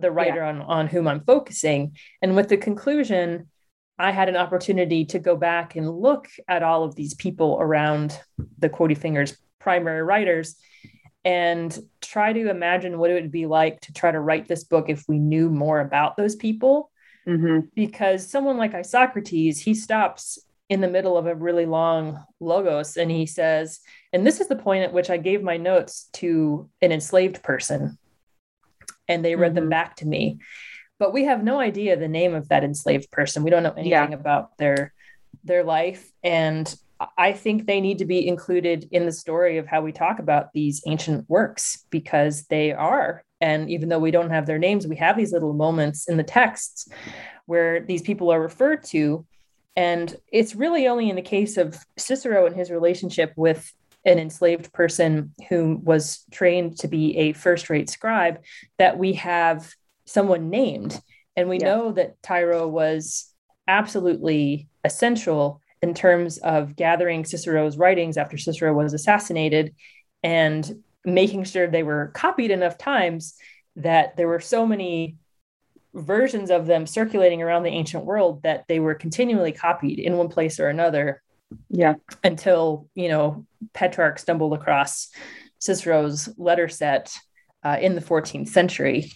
the 0.00 0.10
writer 0.10 0.36
yeah. 0.36 0.48
on, 0.48 0.62
on 0.62 0.86
whom 0.86 1.06
i'm 1.06 1.24
focusing 1.24 1.96
and 2.22 2.36
with 2.36 2.48
the 2.48 2.56
conclusion 2.56 3.48
i 3.98 4.10
had 4.10 4.28
an 4.28 4.36
opportunity 4.36 5.04
to 5.04 5.18
go 5.18 5.36
back 5.36 5.76
and 5.76 5.90
look 5.90 6.28
at 6.48 6.62
all 6.62 6.84
of 6.84 6.94
these 6.94 7.14
people 7.14 7.58
around 7.60 8.18
the 8.58 8.68
quotey 8.68 8.96
fingers 8.96 9.36
primary 9.58 10.02
writers 10.02 10.56
and 11.24 11.78
try 12.00 12.32
to 12.32 12.48
imagine 12.48 12.98
what 12.98 13.10
it 13.10 13.14
would 13.14 13.30
be 13.30 13.46
like 13.46 13.80
to 13.82 13.92
try 13.92 14.10
to 14.10 14.20
write 14.20 14.48
this 14.48 14.64
book 14.64 14.88
if 14.88 15.04
we 15.06 15.18
knew 15.18 15.50
more 15.50 15.80
about 15.80 16.16
those 16.16 16.34
people. 16.34 16.90
Mm-hmm. 17.28 17.66
Because 17.74 18.26
someone 18.26 18.56
like 18.56 18.72
Isocrates, 18.72 19.60
he 19.60 19.74
stops 19.74 20.38
in 20.70 20.80
the 20.80 20.88
middle 20.88 21.18
of 21.18 21.26
a 21.26 21.34
really 21.34 21.66
long 21.66 22.24
logos 22.38 22.96
and 22.96 23.10
he 23.10 23.26
says, 23.26 23.80
and 24.12 24.26
this 24.26 24.40
is 24.40 24.48
the 24.48 24.56
point 24.56 24.84
at 24.84 24.92
which 24.92 25.10
I 25.10 25.18
gave 25.18 25.42
my 25.42 25.56
notes 25.56 26.08
to 26.14 26.70
an 26.80 26.92
enslaved 26.92 27.42
person 27.42 27.98
and 29.10 29.24
they 29.24 29.34
read 29.36 29.50
mm-hmm. 29.50 29.56
them 29.56 29.68
back 29.68 29.96
to 29.96 30.06
me. 30.06 30.38
But 30.98 31.12
we 31.12 31.24
have 31.24 31.42
no 31.42 31.60
idea 31.60 31.96
the 31.96 32.08
name 32.08 32.34
of 32.34 32.48
that 32.48 32.64
enslaved 32.64 33.10
person. 33.10 33.42
We 33.42 33.50
don't 33.50 33.62
know 33.62 33.72
anything 33.72 33.90
yeah. 33.90 34.12
about 34.12 34.56
their 34.58 34.92
their 35.44 35.64
life 35.64 36.10
and 36.22 36.74
I 37.16 37.32
think 37.32 37.66
they 37.66 37.80
need 37.80 37.98
to 37.98 38.04
be 38.04 38.26
included 38.26 38.88
in 38.90 39.06
the 39.06 39.12
story 39.12 39.58
of 39.58 39.66
how 39.66 39.80
we 39.80 39.92
talk 39.92 40.18
about 40.18 40.52
these 40.52 40.82
ancient 40.86 41.28
works 41.28 41.84
because 41.90 42.44
they 42.44 42.72
are. 42.72 43.24
And 43.40 43.70
even 43.70 43.88
though 43.88 43.98
we 43.98 44.10
don't 44.10 44.30
have 44.30 44.46
their 44.46 44.58
names, 44.58 44.86
we 44.86 44.96
have 44.96 45.16
these 45.16 45.32
little 45.32 45.54
moments 45.54 46.08
in 46.08 46.18
the 46.18 46.22
texts 46.22 46.88
where 47.46 47.80
these 47.80 48.02
people 48.02 48.30
are 48.30 48.40
referred 48.40 48.84
to. 48.84 49.26
And 49.76 50.14
it's 50.30 50.54
really 50.54 50.88
only 50.88 51.08
in 51.08 51.16
the 51.16 51.22
case 51.22 51.56
of 51.56 51.78
Cicero 51.96 52.44
and 52.44 52.54
his 52.54 52.70
relationship 52.70 53.32
with 53.34 53.72
an 54.04 54.18
enslaved 54.18 54.72
person 54.72 55.34
who 55.48 55.78
was 55.82 56.24
trained 56.30 56.78
to 56.78 56.88
be 56.88 57.16
a 57.18 57.32
first 57.32 57.68
rate 57.68 57.90
scribe 57.90 58.42
that 58.78 58.98
we 58.98 59.14
have 59.14 59.72
someone 60.06 60.50
named. 60.50 61.00
And 61.36 61.48
we 61.48 61.58
yeah. 61.58 61.66
know 61.66 61.92
that 61.92 62.22
Tiro 62.22 62.66
was 62.66 63.32
absolutely 63.68 64.68
essential 64.84 65.60
in 65.82 65.94
terms 65.94 66.38
of 66.38 66.76
gathering 66.76 67.24
Cicero's 67.24 67.78
writings 67.78 68.16
after 68.16 68.36
Cicero 68.36 68.72
was 68.72 68.92
assassinated 68.92 69.74
and 70.22 70.82
making 71.04 71.44
sure 71.44 71.66
they 71.66 71.82
were 71.82 72.10
copied 72.14 72.50
enough 72.50 72.76
times 72.76 73.34
that 73.76 74.16
there 74.16 74.28
were 74.28 74.40
so 74.40 74.66
many 74.66 75.16
versions 75.94 76.50
of 76.50 76.66
them 76.66 76.86
circulating 76.86 77.42
around 77.42 77.62
the 77.62 77.70
ancient 77.70 78.04
world 78.04 78.42
that 78.42 78.64
they 78.68 78.78
were 78.78 78.94
continually 78.94 79.52
copied 79.52 79.98
in 79.98 80.16
one 80.16 80.28
place 80.28 80.60
or 80.60 80.68
another 80.68 81.22
yeah 81.68 81.94
until 82.24 82.88
you 82.94 83.08
know 83.08 83.46
petrarch 83.72 84.18
stumbled 84.18 84.52
across 84.52 85.10
cicero's 85.58 86.28
letter 86.38 86.68
set 86.68 87.12
uh, 87.64 87.76
in 87.80 87.94
the 87.94 88.00
14th 88.00 88.48
century 88.48 89.12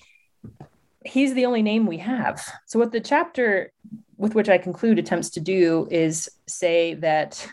he's 1.04 1.34
the 1.34 1.46
only 1.46 1.62
name 1.62 1.86
we 1.86 1.98
have 1.98 2.46
so 2.66 2.78
what 2.78 2.92
the 2.92 3.00
chapter 3.00 3.72
with 4.16 4.34
which 4.34 4.48
I 4.48 4.58
conclude 4.58 4.98
attempts 4.98 5.30
to 5.30 5.40
do 5.40 5.88
is 5.90 6.28
say 6.46 6.94
that 6.94 7.46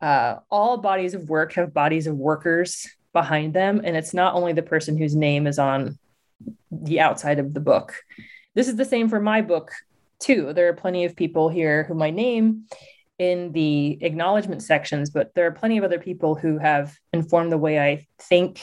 uh, 0.00 0.36
all 0.50 0.78
bodies 0.78 1.14
of 1.14 1.28
work 1.28 1.54
have 1.54 1.74
bodies 1.74 2.06
of 2.06 2.16
workers 2.16 2.88
behind 3.12 3.54
them, 3.54 3.80
and 3.84 3.96
it's 3.96 4.14
not 4.14 4.34
only 4.34 4.52
the 4.52 4.62
person 4.62 4.96
whose 4.96 5.14
name 5.14 5.46
is 5.46 5.58
on 5.58 5.98
the 6.70 7.00
outside 7.00 7.38
of 7.38 7.54
the 7.54 7.60
book. 7.60 7.94
This 8.54 8.68
is 8.68 8.76
the 8.76 8.84
same 8.84 9.08
for 9.08 9.20
my 9.20 9.40
book 9.40 9.70
too. 10.18 10.52
There 10.52 10.68
are 10.68 10.74
plenty 10.74 11.04
of 11.04 11.16
people 11.16 11.48
here 11.48 11.84
who 11.84 11.94
my 11.94 12.10
name 12.10 12.64
in 13.18 13.52
the 13.52 13.98
acknowledgement 14.02 14.62
sections, 14.62 15.10
but 15.10 15.34
there 15.34 15.46
are 15.46 15.52
plenty 15.52 15.78
of 15.78 15.84
other 15.84 15.98
people 15.98 16.34
who 16.34 16.58
have 16.58 16.96
informed 17.12 17.52
the 17.52 17.58
way 17.58 17.78
I 17.78 18.06
think 18.18 18.60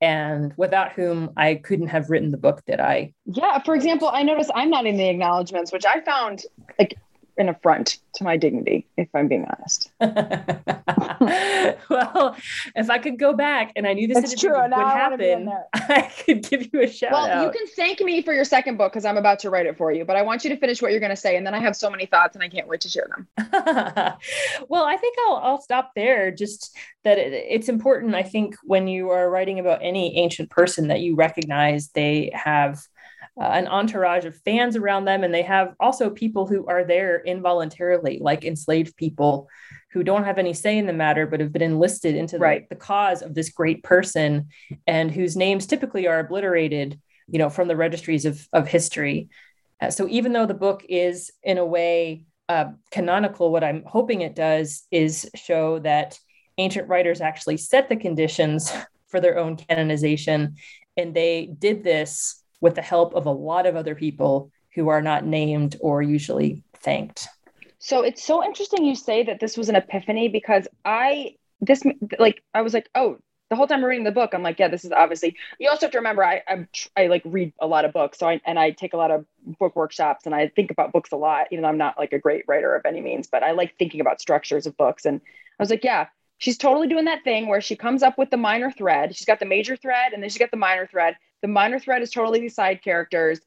and 0.00 0.52
without 0.56 0.92
whom 0.92 1.30
I 1.36 1.56
couldn't 1.56 1.88
have 1.88 2.10
written 2.10 2.30
the 2.30 2.38
book 2.38 2.62
that 2.66 2.80
I. 2.80 3.14
Yeah. 3.26 3.60
For 3.62 3.74
example, 3.74 4.10
I 4.12 4.22
noticed 4.22 4.50
I'm 4.54 4.70
not 4.70 4.86
in 4.86 4.96
the 4.96 5.08
acknowledgments, 5.08 5.72
which 5.72 5.84
I 5.84 6.00
found 6.00 6.42
like 6.78 6.94
an 7.38 7.48
affront 7.48 7.98
to 8.14 8.24
my 8.24 8.36
dignity, 8.36 8.86
if 8.96 9.08
I'm 9.14 9.28
being 9.28 9.46
honest. 9.46 9.90
well, 11.88 12.36
if 12.74 12.90
I 12.90 12.98
could 12.98 13.18
go 13.18 13.32
back 13.32 13.72
and 13.76 13.86
I 13.86 13.94
knew 13.94 14.08
this 14.08 14.34
true. 14.34 14.50
would 14.50 14.72
happen, 14.72 15.50
I 15.74 16.10
could 16.24 16.42
give 16.42 16.68
you 16.72 16.82
a 16.82 16.88
shout 16.88 17.12
well, 17.12 17.26
out. 17.26 17.30
Well, 17.30 17.44
you 17.44 17.52
can 17.52 17.66
thank 17.68 18.00
me 18.00 18.22
for 18.22 18.34
your 18.34 18.44
second 18.44 18.76
book 18.76 18.92
because 18.92 19.04
I'm 19.04 19.16
about 19.16 19.38
to 19.40 19.50
write 19.50 19.66
it 19.66 19.78
for 19.78 19.92
you, 19.92 20.04
but 20.04 20.16
I 20.16 20.22
want 20.22 20.42
you 20.42 20.50
to 20.50 20.56
finish 20.56 20.82
what 20.82 20.90
you're 20.90 21.00
going 21.00 21.10
to 21.10 21.16
say. 21.16 21.36
And 21.36 21.46
then 21.46 21.54
I 21.54 21.60
have 21.60 21.76
so 21.76 21.88
many 21.88 22.06
thoughts 22.06 22.34
and 22.34 22.42
I 22.42 22.48
can't 22.48 22.66
wait 22.66 22.80
to 22.82 22.88
share 22.88 23.08
them. 23.08 23.28
well, 24.68 24.84
I 24.84 24.96
think 24.96 25.16
I'll, 25.26 25.36
I'll 25.36 25.62
stop 25.62 25.92
there. 25.94 26.32
Just 26.32 26.76
that 27.04 27.18
it, 27.18 27.32
it's 27.32 27.68
important, 27.68 28.16
I 28.16 28.24
think, 28.24 28.56
when 28.64 28.88
you 28.88 29.10
are 29.10 29.30
writing 29.30 29.60
about 29.60 29.78
any 29.80 30.16
ancient 30.18 30.50
person 30.50 30.88
that 30.88 31.00
you 31.00 31.14
recognize 31.14 31.88
they 31.90 32.32
have– 32.34 32.82
uh, 33.40 33.44
an 33.44 33.68
entourage 33.68 34.24
of 34.24 34.36
fans 34.44 34.76
around 34.76 35.04
them 35.04 35.24
and 35.24 35.32
they 35.32 35.42
have 35.42 35.74
also 35.78 36.10
people 36.10 36.46
who 36.46 36.66
are 36.66 36.84
there 36.84 37.20
involuntarily 37.24 38.18
like 38.20 38.44
enslaved 38.44 38.96
people 38.96 39.48
who 39.92 40.02
don't 40.02 40.24
have 40.24 40.38
any 40.38 40.52
say 40.52 40.76
in 40.76 40.86
the 40.86 40.92
matter 40.92 41.26
but 41.26 41.40
have 41.40 41.52
been 41.52 41.62
enlisted 41.62 42.14
into 42.14 42.36
the, 42.36 42.44
right. 42.44 42.68
the 42.68 42.76
cause 42.76 43.22
of 43.22 43.34
this 43.34 43.50
great 43.50 43.82
person 43.82 44.48
and 44.86 45.10
whose 45.10 45.36
names 45.36 45.66
typically 45.66 46.06
are 46.06 46.20
obliterated 46.20 47.00
you 47.28 47.38
know 47.38 47.50
from 47.50 47.68
the 47.68 47.76
registries 47.76 48.24
of, 48.24 48.46
of 48.52 48.66
history 48.68 49.28
Uh, 49.80 49.90
so 49.90 50.08
even 50.08 50.32
though 50.32 50.46
the 50.46 50.54
book 50.54 50.84
is 50.88 51.30
in 51.42 51.58
a 51.58 51.64
way 51.64 52.24
uh, 52.48 52.70
canonical, 52.90 53.52
what 53.52 53.64
I'm 53.64 53.84
hoping 53.86 54.22
it 54.22 54.34
does 54.34 54.84
is 54.90 55.30
show 55.34 55.78
that 55.80 56.18
ancient 56.56 56.88
writers 56.88 57.20
actually 57.20 57.58
set 57.58 57.88
the 57.88 57.96
conditions 57.96 58.72
for 59.08 59.20
their 59.20 59.38
own 59.38 59.56
canonization. 59.56 60.56
And 60.96 61.14
they 61.14 61.46
did 61.46 61.84
this 61.84 62.37
with 62.60 62.74
the 62.74 62.82
help 62.82 63.14
of 63.14 63.26
a 63.26 63.32
lot 63.32 63.66
of 63.66 63.76
other 63.76 63.94
people 63.94 64.50
who 64.74 64.88
are 64.88 65.02
not 65.02 65.24
named 65.24 65.76
or 65.80 66.02
usually 66.02 66.62
thanked. 66.74 67.28
So 67.78 68.02
it's 68.02 68.24
so 68.24 68.44
interesting 68.44 68.84
you 68.84 68.94
say 68.94 69.22
that 69.24 69.40
this 69.40 69.56
was 69.56 69.68
an 69.68 69.76
epiphany 69.76 70.28
because 70.28 70.66
I, 70.84 71.36
this, 71.60 71.82
like, 72.18 72.42
I 72.52 72.62
was 72.62 72.74
like, 72.74 72.88
oh, 72.94 73.18
the 73.50 73.56
whole 73.56 73.66
time 73.66 73.78
I'm 73.78 73.84
reading 73.84 74.04
the 74.04 74.12
book, 74.12 74.34
I'm 74.34 74.42
like, 74.42 74.58
yeah, 74.58 74.68
this 74.68 74.84
is 74.84 74.92
obviously. 74.92 75.36
You 75.58 75.70
also 75.70 75.86
have 75.86 75.92
to 75.92 75.98
remember, 75.98 76.22
I 76.22 76.42
I, 76.46 76.66
I 76.96 77.06
like 77.06 77.22
read 77.24 77.52
a 77.58 77.66
lot 77.66 77.86
of 77.86 77.92
books, 77.94 78.18
so 78.18 78.28
I 78.28 78.40
and 78.44 78.58
I 78.58 78.72
take 78.72 78.92
a 78.92 78.98
lot 78.98 79.10
of 79.10 79.24
book 79.58 79.74
workshops, 79.74 80.26
and 80.26 80.34
I 80.34 80.48
think 80.48 80.70
about 80.70 80.92
books 80.92 81.12
a 81.12 81.16
lot. 81.16 81.46
Even 81.50 81.62
though 81.62 81.68
I'm 81.68 81.78
not 81.78 81.98
like 81.98 82.12
a 82.12 82.18
great 82.18 82.44
writer 82.46 82.74
of 82.74 82.84
any 82.84 83.00
means, 83.00 83.26
but 83.26 83.42
I 83.42 83.52
like 83.52 83.74
thinking 83.78 84.00
about 84.00 84.20
structures 84.20 84.66
of 84.66 84.76
books. 84.76 85.06
And 85.06 85.22
I 85.58 85.62
was 85.62 85.70
like, 85.70 85.82
yeah, 85.82 86.08
she's 86.36 86.58
totally 86.58 86.88
doing 86.88 87.06
that 87.06 87.24
thing 87.24 87.48
where 87.48 87.62
she 87.62 87.74
comes 87.74 88.02
up 88.02 88.18
with 88.18 88.28
the 88.30 88.36
minor 88.36 88.70
thread. 88.70 89.16
She's 89.16 89.26
got 89.26 89.40
the 89.40 89.46
major 89.46 89.76
thread, 89.76 90.12
and 90.12 90.22
then 90.22 90.28
she's 90.28 90.38
got 90.38 90.50
the 90.50 90.58
minor 90.58 90.86
thread. 90.86 91.16
The 91.42 91.48
minor 91.48 91.78
threat 91.78 92.02
is 92.02 92.10
totally 92.10 92.40
these 92.40 92.54
side 92.54 92.82
characters. 92.82 93.40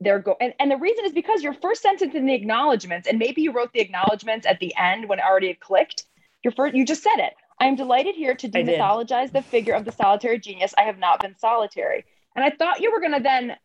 They're 0.00 0.18
go 0.18 0.36
and, 0.40 0.52
and 0.58 0.70
the 0.70 0.76
reason 0.76 1.04
is 1.04 1.12
because 1.12 1.42
your 1.42 1.54
first 1.54 1.82
sentence 1.82 2.14
in 2.14 2.26
the 2.26 2.34
acknowledgments, 2.34 3.06
and 3.06 3.18
maybe 3.18 3.42
you 3.42 3.52
wrote 3.52 3.72
the 3.72 3.80
acknowledgments 3.80 4.46
at 4.46 4.58
the 4.58 4.74
end 4.76 5.08
when 5.08 5.18
it 5.18 5.24
already 5.24 5.54
clicked. 5.54 6.06
Your 6.42 6.52
first, 6.52 6.74
you 6.74 6.84
just 6.84 7.02
said 7.02 7.18
it. 7.18 7.34
I 7.60 7.66
am 7.66 7.76
delighted 7.76 8.16
here 8.16 8.34
to 8.34 8.48
demythologize 8.48 9.30
the 9.30 9.42
figure 9.42 9.74
of 9.74 9.84
the 9.84 9.92
solitary 9.92 10.40
genius. 10.40 10.74
I 10.76 10.82
have 10.82 10.98
not 10.98 11.20
been 11.20 11.36
solitary. 11.38 12.04
And 12.34 12.44
I 12.44 12.50
thought 12.50 12.80
you 12.80 12.90
were 12.90 12.98
going 12.98 13.12
to 13.12 13.22
then 13.22 13.56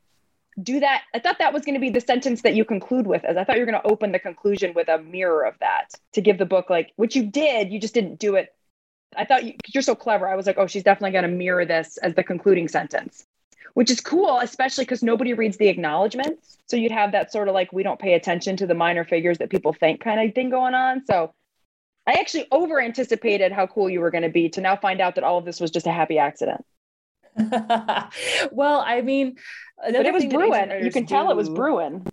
do 0.62 0.80
that. 0.80 1.04
I 1.14 1.20
thought 1.20 1.40
that 1.40 1.54
was 1.54 1.66
going 1.66 1.76
to 1.76 1.80
be 1.80 1.90
the 1.90 2.02
sentence 2.02 2.42
that 2.44 2.54
you 2.54 2.66
conclude 2.66 3.08
with, 3.08 3.24
as 3.26 3.38
I 3.38 3.44
thought 3.44 3.56
you 3.56 3.62
were 3.62 3.72
going 3.72 3.82
to 3.82 3.90
open 3.90 4.12
the 4.12 4.20
conclusion 4.20 4.74
with 4.74 4.90
a 4.90 5.00
mirror 5.00 5.46
of 5.46 5.56
that 5.60 5.90
to 6.14 6.22
give 6.22 6.38
the 6.38 6.46
book, 6.46 6.70
like, 6.70 6.94
which 6.96 7.16
you 7.16 7.24
did. 7.26 7.72
You 7.72 7.80
just 7.80 7.94
didn't 7.94 8.20
do 8.20 8.36
it. 8.36 8.54
I 9.16 9.26
thought 9.26 9.46
you, 9.46 9.54
you're 9.74 9.82
so 9.82 9.96
clever. 9.96 10.28
I 10.28 10.36
was 10.36 10.46
like, 10.46 10.58
oh, 10.58 10.68
she's 10.68 10.84
definitely 10.84 11.12
going 11.12 11.24
to 11.24 11.36
mirror 11.36 11.66
this 11.66 11.98
as 11.98 12.14
the 12.14 12.24
concluding 12.24 12.68
sentence, 12.68 13.26
which 13.74 13.92
is 13.92 14.02
cool, 14.02 14.40
especially 14.40 14.84
because 14.84 15.04
nobody 15.04 15.34
reads 15.34 15.58
the 15.58 15.68
acknowledgments. 15.68 16.58
So 16.68 16.78
you'd 16.78 16.92
have 16.92 17.12
that 17.12 17.32
sort 17.32 17.48
of 17.48 17.54
like, 17.54 17.72
we 17.72 17.84
don't 17.84 18.00
pay 18.00 18.14
attention 18.14 18.58
to 18.58 18.68
the 18.68 18.74
minor 18.74 19.04
figures 19.04 19.38
that 19.38 19.50
people 19.50 19.74
think 19.74 20.02
kind 20.02 20.20
of 20.20 20.34
thing 20.34 20.50
going 20.50 20.74
on. 20.74 21.06
So 21.06 21.34
I 22.06 22.14
actually 22.14 22.48
over 22.52 22.82
anticipated 22.82 23.52
how 23.52 23.68
cool 23.68 23.90
you 23.90 24.00
were 24.00 24.12
going 24.12 24.24
to 24.24 24.30
be 24.30 24.50
to 24.50 24.62
now 24.62 24.76
find 24.76 25.02
out 25.02 25.16
that 25.16 25.24
all 25.24 25.38
of 25.38 25.46
this 25.46 25.60
was 25.60 25.72
just 25.72 25.88
a 25.88 25.92
happy 25.92 26.18
accident. 26.18 26.66
well, 28.52 28.84
I 28.86 29.02
mean, 29.04 29.36
but 29.78 30.06
it 30.06 30.14
was 30.14 30.26
brewing. 30.26 30.84
You 30.84 30.92
can 30.92 31.04
do, 31.04 31.10
tell 31.10 31.30
it 31.30 31.36
was 31.36 31.50
brewing. 31.50 32.06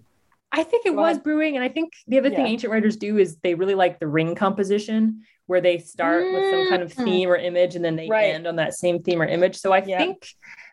I 0.52 0.64
think 0.64 0.86
it 0.86 0.94
was 0.94 1.18
brewing. 1.18 1.57
And 1.57 1.64
I 1.64 1.68
think 1.68 1.92
the 2.07 2.18
other 2.18 2.28
yeah. 2.28 2.36
thing 2.36 2.46
ancient 2.46 2.72
writers 2.72 2.96
do 2.96 3.18
is 3.18 3.36
they 3.38 3.55
really 3.55 3.74
like 3.74 4.00
the 4.00 4.07
ring 4.07 4.34
composition 4.34 5.22
where 5.47 5.61
they 5.61 5.78
start 5.78 6.24
mm-hmm. 6.24 6.34
with 6.34 6.51
some 6.51 6.68
kind 6.68 6.82
of 6.82 6.92
mm. 6.95 7.05
theme 7.05 7.28
or 7.28 7.36
image 7.36 7.76
and 7.76 7.84
then 7.84 7.97
they 7.97 8.09
right. 8.09 8.34
end 8.34 8.47
on 8.47 8.57
that 8.57 8.74
same 8.74 9.03
theme 9.03 9.20
or 9.20 9.26
image. 9.26 9.57
So 9.57 9.72
I 9.72 9.82
yeah. 9.84 9.99
think, 9.99 10.26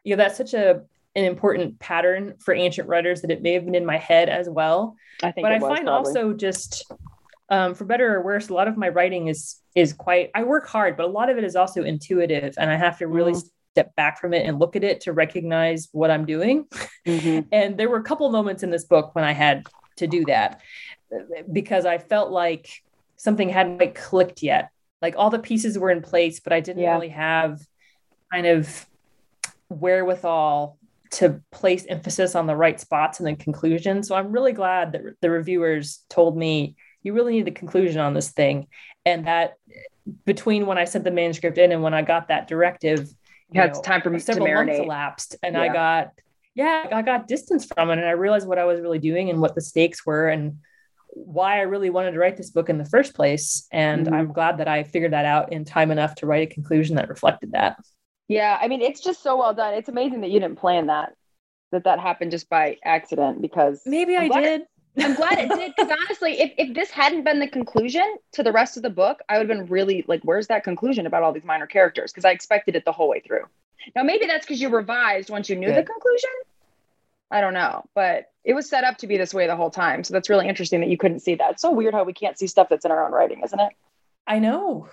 you 0.03 0.15
know, 0.15 0.23
that's 0.23 0.37
such 0.37 0.53
a 0.53 0.81
an 1.13 1.25
important 1.25 1.77
pattern 1.79 2.35
for 2.39 2.53
ancient 2.53 2.87
writers 2.87 3.21
that 3.21 3.31
it 3.31 3.41
may 3.41 3.53
have 3.53 3.65
been 3.65 3.75
in 3.75 3.85
my 3.85 3.97
head 3.97 4.29
as 4.29 4.49
well. 4.49 4.95
I 5.21 5.31
think, 5.31 5.43
but 5.43 5.51
I 5.51 5.59
find 5.59 5.85
probably. 5.85 5.91
also 5.91 6.33
just 6.33 6.89
um, 7.49 7.75
for 7.75 7.83
better 7.83 8.15
or 8.15 8.23
worse, 8.23 8.47
a 8.47 8.53
lot 8.53 8.67
of 8.67 8.77
my 8.77 8.89
writing 8.89 9.27
is 9.27 9.57
is 9.75 9.93
quite. 9.93 10.31
I 10.33 10.43
work 10.43 10.67
hard, 10.67 10.95
but 10.95 11.05
a 11.05 11.09
lot 11.09 11.29
of 11.29 11.37
it 11.37 11.43
is 11.43 11.55
also 11.55 11.83
intuitive, 11.83 12.55
and 12.57 12.71
I 12.71 12.77
have 12.77 12.97
to 12.99 13.07
really 13.07 13.33
mm. 13.33 13.43
step 13.73 13.93
back 13.95 14.21
from 14.21 14.33
it 14.33 14.45
and 14.45 14.57
look 14.57 14.77
at 14.77 14.85
it 14.85 15.01
to 15.01 15.13
recognize 15.13 15.89
what 15.91 16.09
I'm 16.09 16.25
doing. 16.25 16.65
Mm-hmm. 17.05 17.47
and 17.51 17.77
there 17.77 17.89
were 17.89 17.97
a 17.97 18.03
couple 18.03 18.29
moments 18.31 18.63
in 18.63 18.71
this 18.71 18.85
book 18.85 19.13
when 19.13 19.25
I 19.25 19.33
had 19.33 19.67
to 19.97 20.07
do 20.07 20.23
that 20.25 20.61
because 21.51 21.85
I 21.85 21.97
felt 21.97 22.31
like 22.31 22.69
something 23.21 23.49
hadn't 23.49 23.77
quite 23.77 23.93
clicked 23.93 24.41
yet. 24.41 24.71
Like 24.99 25.13
all 25.15 25.29
the 25.29 25.37
pieces 25.37 25.77
were 25.77 25.91
in 25.91 26.01
place, 26.01 26.39
but 26.39 26.53
I 26.53 26.59
didn't 26.59 26.81
yeah. 26.81 26.93
really 26.93 27.09
have 27.09 27.61
kind 28.31 28.47
of 28.47 28.87
wherewithal 29.69 30.79
to 31.11 31.39
place 31.51 31.85
emphasis 31.87 32.33
on 32.33 32.47
the 32.47 32.55
right 32.55 32.79
spots 32.79 33.19
in 33.19 33.25
the 33.25 33.35
conclusion. 33.35 34.01
So 34.01 34.15
I'm 34.15 34.31
really 34.31 34.53
glad 34.53 34.93
that 34.93 35.01
the 35.21 35.29
reviewers 35.29 35.99
told 36.09 36.35
me 36.35 36.75
you 37.03 37.13
really 37.13 37.33
need 37.33 37.45
the 37.45 37.51
conclusion 37.51 38.01
on 38.01 38.15
this 38.15 38.29
thing. 38.29 38.67
And 39.05 39.27
that 39.27 39.53
between 40.25 40.65
when 40.65 40.79
I 40.79 40.85
sent 40.85 41.03
the 41.03 41.11
manuscript 41.11 41.59
in 41.59 41.71
and 41.71 41.83
when 41.83 41.93
I 41.93 42.01
got 42.01 42.29
that 42.29 42.47
directive, 42.47 43.07
yeah, 43.51 43.65
it's 43.65 43.81
time 43.81 44.01
for 44.01 44.09
me 44.09 44.17
several 44.17 44.47
to 44.47 44.53
months 44.53 44.79
elapsed, 44.79 45.35
and 45.43 45.55
yeah. 45.55 45.61
I 45.61 45.67
got 45.67 46.11
yeah, 46.55 46.87
I 46.91 47.01
got 47.01 47.27
distance 47.27 47.65
from 47.65 47.89
it, 47.89 47.97
and 47.99 48.07
I 48.07 48.11
realized 48.11 48.47
what 48.47 48.57
I 48.57 48.63
was 48.63 48.79
really 48.79 48.99
doing 48.99 49.29
and 49.29 49.41
what 49.41 49.55
the 49.55 49.61
stakes 49.61 50.05
were, 50.05 50.29
and 50.29 50.59
why 51.13 51.57
I 51.57 51.61
really 51.61 51.89
wanted 51.89 52.11
to 52.11 52.19
write 52.19 52.37
this 52.37 52.49
book 52.49 52.69
in 52.69 52.77
the 52.77 52.85
first 52.85 53.13
place. 53.13 53.67
And 53.71 54.05
mm-hmm. 54.05 54.15
I'm 54.15 54.33
glad 54.33 54.57
that 54.57 54.67
I 54.67 54.83
figured 54.83 55.13
that 55.13 55.25
out 55.25 55.51
in 55.51 55.65
time 55.65 55.91
enough 55.91 56.15
to 56.15 56.25
write 56.25 56.49
a 56.49 56.53
conclusion 56.53 56.95
that 56.95 57.09
reflected 57.09 57.51
that. 57.51 57.77
Yeah, 58.27 58.57
I 58.61 58.67
mean, 58.67 58.81
it's 58.81 59.01
just 59.01 59.21
so 59.21 59.37
well 59.37 59.53
done. 59.53 59.73
It's 59.73 59.89
amazing 59.89 60.21
that 60.21 60.31
you 60.31 60.39
didn't 60.39 60.57
plan 60.57 60.87
that, 60.87 61.13
that 61.71 61.83
that 61.83 61.99
happened 61.99 62.31
just 62.31 62.49
by 62.49 62.77
accident. 62.83 63.41
Because 63.41 63.81
maybe 63.85 64.15
I'm 64.15 64.31
I 64.31 64.41
did. 64.41 64.61
I'm 64.99 65.15
glad 65.15 65.39
it 65.39 65.49
did 65.49 65.73
because 65.75 65.91
honestly, 66.03 66.41
if, 66.41 66.51
if 66.57 66.75
this 66.75 66.91
hadn't 66.91 67.23
been 67.23 67.39
the 67.39 67.47
conclusion 67.47 68.03
to 68.33 68.43
the 68.43 68.51
rest 68.51 68.75
of 68.75 68.83
the 68.83 68.89
book, 68.89 69.19
I 69.29 69.37
would 69.37 69.49
have 69.49 69.57
been 69.57 69.67
really 69.67 70.03
like, 70.07 70.21
where's 70.23 70.47
that 70.47 70.65
conclusion 70.65 71.05
about 71.05 71.23
all 71.23 71.31
these 71.31 71.45
minor 71.45 71.65
characters? 71.65 72.11
Because 72.11 72.25
I 72.25 72.31
expected 72.31 72.75
it 72.75 72.83
the 72.83 72.91
whole 72.91 73.07
way 73.07 73.21
through. 73.21 73.43
Now, 73.95 74.03
maybe 74.03 74.25
that's 74.25 74.45
because 74.45 74.61
you 74.61 74.69
revised 74.69 75.29
once 75.29 75.49
you 75.49 75.55
knew 75.55 75.67
Good. 75.67 75.77
the 75.77 75.83
conclusion. 75.83 76.29
I 77.31 77.41
don't 77.41 77.53
know, 77.53 77.85
but 77.95 78.25
it 78.43 78.53
was 78.53 78.69
set 78.69 78.83
up 78.83 78.97
to 78.97 79.07
be 79.07 79.17
this 79.17 79.33
way 79.33 79.47
the 79.47 79.55
whole 79.55 79.69
time. 79.69 80.03
So 80.03 80.13
that's 80.13 80.29
really 80.29 80.47
interesting 80.47 80.81
that 80.81 80.89
you 80.89 80.97
couldn't 80.97 81.21
see 81.21 81.35
that. 81.35 81.51
It's 81.51 81.61
so 81.61 81.71
weird 81.71 81.93
how 81.93 82.03
we 82.03 82.13
can't 82.13 82.37
see 82.37 82.47
stuff 82.47 82.67
that's 82.69 82.85
in 82.85 82.91
our 82.91 83.05
own 83.05 83.11
writing, 83.11 83.41
isn't 83.43 83.59
it? 83.59 83.73
I 84.27 84.39
know. 84.39 84.89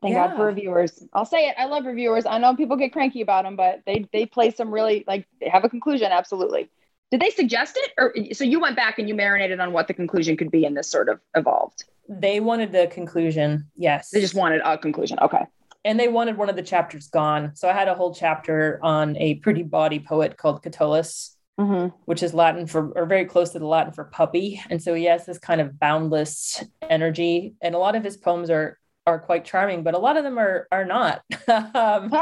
Thank 0.00 0.14
yeah. 0.14 0.28
God 0.28 0.36
for 0.36 0.46
reviewers. 0.46 1.04
I'll 1.12 1.24
say 1.24 1.48
it. 1.48 1.54
I 1.58 1.66
love 1.66 1.84
reviewers. 1.84 2.26
I 2.26 2.38
know 2.38 2.56
people 2.56 2.76
get 2.76 2.92
cranky 2.92 3.20
about 3.20 3.44
them, 3.44 3.54
but 3.54 3.82
they 3.86 4.06
they 4.12 4.26
play 4.26 4.50
some 4.50 4.72
really 4.72 5.04
like 5.06 5.26
they 5.40 5.48
have 5.48 5.64
a 5.64 5.68
conclusion. 5.68 6.10
Absolutely. 6.10 6.70
Did 7.12 7.20
they 7.20 7.30
suggest 7.30 7.76
it? 7.76 7.92
Or 7.98 8.14
so 8.32 8.42
you 8.42 8.58
went 8.58 8.74
back 8.74 8.98
and 8.98 9.08
you 9.08 9.14
marinated 9.14 9.60
on 9.60 9.72
what 9.72 9.86
the 9.86 9.94
conclusion 9.94 10.36
could 10.36 10.50
be 10.50 10.64
and 10.64 10.76
this 10.76 10.90
sort 10.90 11.08
of 11.08 11.20
evolved? 11.36 11.84
They 12.08 12.40
wanted 12.40 12.72
the 12.72 12.88
conclusion. 12.88 13.70
Yes. 13.76 14.10
They 14.10 14.20
just 14.20 14.34
wanted 14.34 14.62
a 14.64 14.78
conclusion. 14.78 15.18
Okay. 15.20 15.44
And 15.84 16.00
they 16.00 16.08
wanted 16.08 16.36
one 16.36 16.48
of 16.48 16.56
the 16.56 16.62
chapters 16.62 17.08
gone. 17.08 17.54
So 17.54 17.68
I 17.68 17.72
had 17.72 17.88
a 17.88 17.94
whole 17.94 18.14
chapter 18.14 18.80
on 18.82 19.16
a 19.18 19.34
pretty 19.36 19.62
bawdy 19.62 19.98
poet 19.98 20.36
called 20.36 20.62
Catullus, 20.62 21.31
mm-hmm. 21.60 21.94
which 22.04 22.22
is 22.22 22.34
Latin 22.34 22.66
for, 22.66 22.90
or 22.92 23.06
very 23.06 23.24
close 23.24 23.50
to 23.50 23.58
the 23.58 23.66
Latin 23.66 23.92
for 23.92 24.04
puppy. 24.04 24.60
And 24.70 24.82
so 24.82 24.94
he 24.94 25.04
has 25.04 25.26
this 25.26 25.38
kind 25.38 25.60
of 25.60 25.78
boundless 25.78 26.62
energy. 26.82 27.54
And 27.60 27.74
a 27.74 27.78
lot 27.78 27.96
of 27.96 28.04
his 28.04 28.16
poems 28.16 28.50
are 28.50 28.78
are 29.06 29.18
quite 29.18 29.44
charming, 29.44 29.82
but 29.82 29.94
a 29.94 29.98
lot 29.98 30.16
of 30.16 30.24
them 30.24 30.38
are 30.38 30.68
are 30.70 30.84
not. 30.84 31.22
um, 31.74 32.12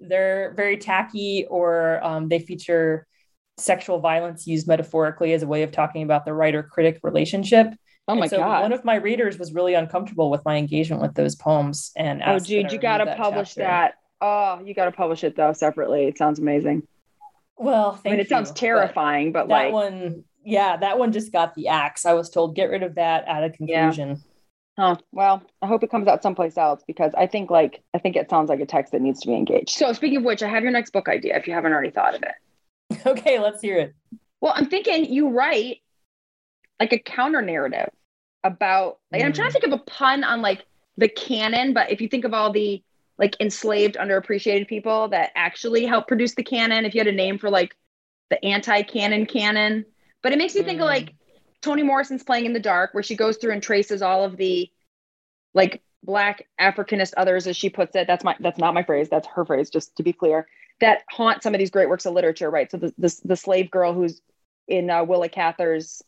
they're 0.00 0.54
very 0.56 0.76
tacky, 0.76 1.46
or 1.48 2.02
um, 2.04 2.28
they 2.28 2.38
feature 2.38 3.06
sexual 3.58 3.98
violence 3.98 4.46
used 4.46 4.66
metaphorically 4.66 5.32
as 5.32 5.42
a 5.42 5.46
way 5.46 5.62
of 5.62 5.72
talking 5.72 6.02
about 6.02 6.24
the 6.24 6.32
writer 6.32 6.62
critic 6.62 7.00
relationship. 7.02 7.74
Oh 8.08 8.14
my 8.14 8.26
so 8.26 8.38
god! 8.38 8.62
One 8.62 8.72
of 8.72 8.84
my 8.84 8.96
readers 8.96 9.38
was 9.38 9.52
really 9.52 9.74
uncomfortable 9.74 10.30
with 10.30 10.44
my 10.44 10.56
engagement 10.56 11.02
with 11.02 11.14
those 11.14 11.34
poems, 11.34 11.92
and 11.96 12.22
oh, 12.24 12.38
dude, 12.38 12.72
you 12.72 12.78
got 12.78 12.98
to 12.98 13.16
publish 13.16 13.50
chapter. 13.50 13.62
that. 13.62 13.94
Oh, 14.20 14.62
you 14.64 14.74
got 14.74 14.84
to 14.84 14.92
publish 14.92 15.24
it 15.24 15.34
though 15.34 15.52
separately. 15.52 16.06
It 16.06 16.18
sounds 16.18 16.38
amazing. 16.38 16.86
Well, 17.56 18.00
I 18.04 18.10
mean, 18.10 18.20
it 18.20 18.24
you, 18.24 18.28
sounds 18.28 18.50
terrifying, 18.52 19.32
but, 19.32 19.48
but 19.48 19.48
that 19.48 19.64
like 19.64 19.72
one, 19.72 20.24
yeah, 20.44 20.76
that 20.76 20.98
one 20.98 21.12
just 21.12 21.32
got 21.32 21.54
the 21.54 21.68
axe. 21.68 22.04
I 22.06 22.14
was 22.14 22.30
told 22.30 22.56
get 22.56 22.70
rid 22.70 22.82
of 22.82 22.96
that 22.96 23.26
at 23.26 23.44
a 23.44 23.50
conclusion. 23.50 24.10
Yeah. 24.10 24.16
Oh, 24.78 24.96
well, 25.12 25.42
I 25.60 25.66
hope 25.66 25.82
it 25.82 25.90
comes 25.90 26.08
out 26.08 26.22
someplace 26.22 26.56
else 26.56 26.82
because 26.86 27.12
I 27.16 27.26
think 27.26 27.50
like 27.50 27.82
I 27.92 27.98
think 27.98 28.16
it 28.16 28.30
sounds 28.30 28.48
like 28.48 28.60
a 28.60 28.66
text 28.66 28.92
that 28.92 29.02
needs 29.02 29.20
to 29.20 29.28
be 29.28 29.34
engaged. 29.34 29.70
So 29.70 29.92
speaking 29.92 30.18
of 30.18 30.24
which, 30.24 30.42
I 30.42 30.48
have 30.48 30.62
your 30.62 30.72
next 30.72 30.92
book 30.92 31.08
idea 31.08 31.36
if 31.36 31.46
you 31.46 31.52
haven't 31.52 31.72
already 31.72 31.90
thought 31.90 32.14
of 32.14 32.22
it. 32.22 32.34
Okay, 33.06 33.38
let's 33.38 33.62
hear 33.62 33.78
it. 33.78 33.94
Well, 34.42 34.52
I'm 34.54 34.66
thinking 34.66 35.06
you 35.06 35.30
write 35.30 35.78
like 36.78 36.92
a 36.92 36.98
counter 36.98 37.40
narrative 37.40 37.88
about 38.44 38.98
like 39.10 39.22
mm. 39.22 39.26
I'm 39.26 39.32
trying 39.32 39.50
to 39.50 39.58
mm. 39.58 39.60
think 39.62 39.72
of 39.72 39.80
a 39.80 39.84
pun 39.84 40.24
on 40.24 40.42
like 40.42 40.66
the 40.96 41.08
canon, 41.08 41.72
but 41.72 41.90
if 41.90 42.00
you 42.00 42.08
think 42.08 42.24
of 42.24 42.34
all 42.34 42.52
the 42.52 42.82
like 43.18 43.36
enslaved, 43.40 43.96
underappreciated 43.96 44.68
people 44.68 45.08
that 45.08 45.30
actually 45.34 45.86
help 45.86 46.08
produce 46.08 46.34
the 46.34 46.42
canon, 46.42 46.84
if 46.84 46.94
you 46.94 47.00
had 47.00 47.06
a 47.06 47.12
name 47.12 47.38
for 47.38 47.50
like 47.50 47.76
the 48.30 48.44
anti-canon 48.44 49.26
canon. 49.26 49.84
But 50.22 50.32
it 50.32 50.38
makes 50.38 50.54
me 50.54 50.62
mm. 50.62 50.66
think 50.66 50.80
of 50.80 50.86
like 50.86 51.06
mm. 51.06 51.14
Toni 51.60 51.82
Morrison's 51.82 52.22
playing 52.22 52.46
in 52.46 52.52
the 52.52 52.60
dark, 52.60 52.94
where 52.94 53.02
she 53.02 53.14
goes 53.16 53.36
through 53.36 53.52
and 53.52 53.62
traces 53.62 54.02
all 54.02 54.24
of 54.24 54.36
the 54.36 54.70
like 55.54 55.82
black 56.02 56.48
Africanist 56.60 57.12
others, 57.16 57.46
as 57.46 57.56
she 57.56 57.70
puts 57.70 57.94
it. 57.94 58.06
That's 58.06 58.24
my 58.24 58.34
that's 58.40 58.58
not 58.58 58.74
my 58.74 58.82
phrase. 58.82 59.08
That's 59.08 59.28
her 59.28 59.44
phrase, 59.44 59.70
just 59.70 59.94
to 59.96 60.02
be 60.02 60.12
clear 60.12 60.48
that 60.80 61.02
haunt 61.10 61.42
some 61.42 61.54
of 61.54 61.58
these 61.58 61.70
great 61.70 61.88
works 61.88 62.06
of 62.06 62.14
literature, 62.14 62.50
right? 62.50 62.70
So 62.70 62.76
the 62.76 62.94
the, 62.98 63.20
the 63.24 63.36
slave 63.36 63.70
girl 63.70 63.92
who's 63.92 64.20
in 64.66 64.90
uh, 64.90 65.04
Willa 65.04 65.28
Cather's, 65.28 66.02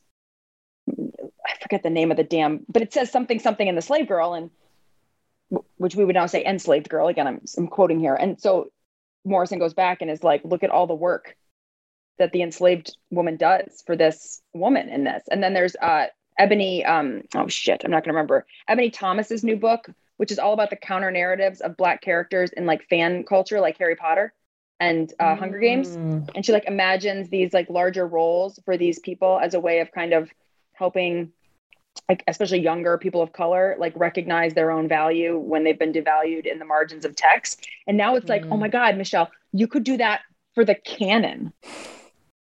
I 0.88 1.58
forget 1.60 1.82
the 1.82 1.90
name 1.90 2.10
of 2.10 2.16
the 2.16 2.24
damn, 2.24 2.64
but 2.68 2.82
it 2.82 2.92
says 2.92 3.12
something 3.12 3.38
something 3.38 3.68
in 3.68 3.76
the 3.76 3.82
slave 3.82 4.08
girl, 4.08 4.34
and 4.34 4.50
which 5.76 5.94
we 5.94 6.04
would 6.04 6.14
now 6.14 6.26
say 6.26 6.44
enslaved 6.44 6.88
girl. 6.88 7.08
Again, 7.08 7.26
I'm 7.26 7.40
I'm 7.56 7.68
quoting 7.68 8.00
here, 8.00 8.14
and 8.14 8.40
so 8.40 8.70
Morrison 9.24 9.58
goes 9.58 9.74
back 9.74 10.02
and 10.02 10.10
is 10.10 10.22
like, 10.22 10.42
look 10.44 10.62
at 10.62 10.70
all 10.70 10.86
the 10.86 10.94
work 10.94 11.36
that 12.18 12.32
the 12.32 12.42
enslaved 12.42 12.96
woman 13.10 13.36
does 13.36 13.82
for 13.86 13.96
this 13.96 14.42
woman 14.52 14.88
in 14.88 15.04
this. 15.04 15.24
And 15.30 15.42
then 15.42 15.54
there's 15.54 15.74
uh, 15.76 16.06
Ebony, 16.38 16.84
um, 16.84 17.22
oh 17.34 17.48
shit, 17.48 17.82
I'm 17.84 17.90
not 17.90 18.04
gonna 18.04 18.14
remember. 18.14 18.46
Ebony 18.68 18.90
Thomas's 18.90 19.42
new 19.44 19.56
book, 19.56 19.88
which 20.16 20.30
is 20.30 20.38
all 20.38 20.52
about 20.52 20.70
the 20.70 20.76
counter 20.76 21.10
narratives 21.10 21.60
of 21.60 21.76
black 21.76 22.02
characters 22.02 22.50
in 22.52 22.66
like 22.66 22.88
fan 22.88 23.24
culture, 23.24 23.60
like 23.60 23.78
Harry 23.78 23.96
Potter 23.96 24.32
and 24.80 25.12
uh, 25.18 25.36
Hunger 25.36 25.58
Games. 25.58 25.96
Mm. 25.96 26.28
And 26.34 26.46
she 26.46 26.52
like 26.52 26.66
imagines 26.66 27.28
these 27.28 27.52
like 27.52 27.68
larger 27.70 28.06
roles 28.06 28.58
for 28.64 28.76
these 28.76 28.98
people 28.98 29.40
as 29.42 29.54
a 29.54 29.60
way 29.60 29.80
of 29.80 29.90
kind 29.92 30.12
of 30.12 30.30
helping 30.72 31.32
like 32.08 32.22
especially 32.26 32.58
younger 32.60 32.98
people 32.98 33.22
of 33.22 33.32
color 33.32 33.76
like 33.78 33.92
recognize 33.96 34.54
their 34.54 34.70
own 34.70 34.88
value 34.88 35.38
when 35.38 35.64
they've 35.64 35.78
been 35.78 35.92
devalued 35.92 36.44
in 36.46 36.58
the 36.58 36.64
margins 36.64 37.04
of 37.04 37.14
text 37.16 37.66
and 37.86 37.96
now 37.96 38.16
it's 38.16 38.28
like 38.28 38.42
oh 38.46 38.56
Mm. 38.56 38.60
my 38.60 38.68
god 38.68 38.96
michelle 38.96 39.30
you 39.52 39.66
could 39.68 39.84
do 39.84 39.96
that 39.96 40.20
for 40.54 40.64
the 40.64 40.74
canon 40.74 41.52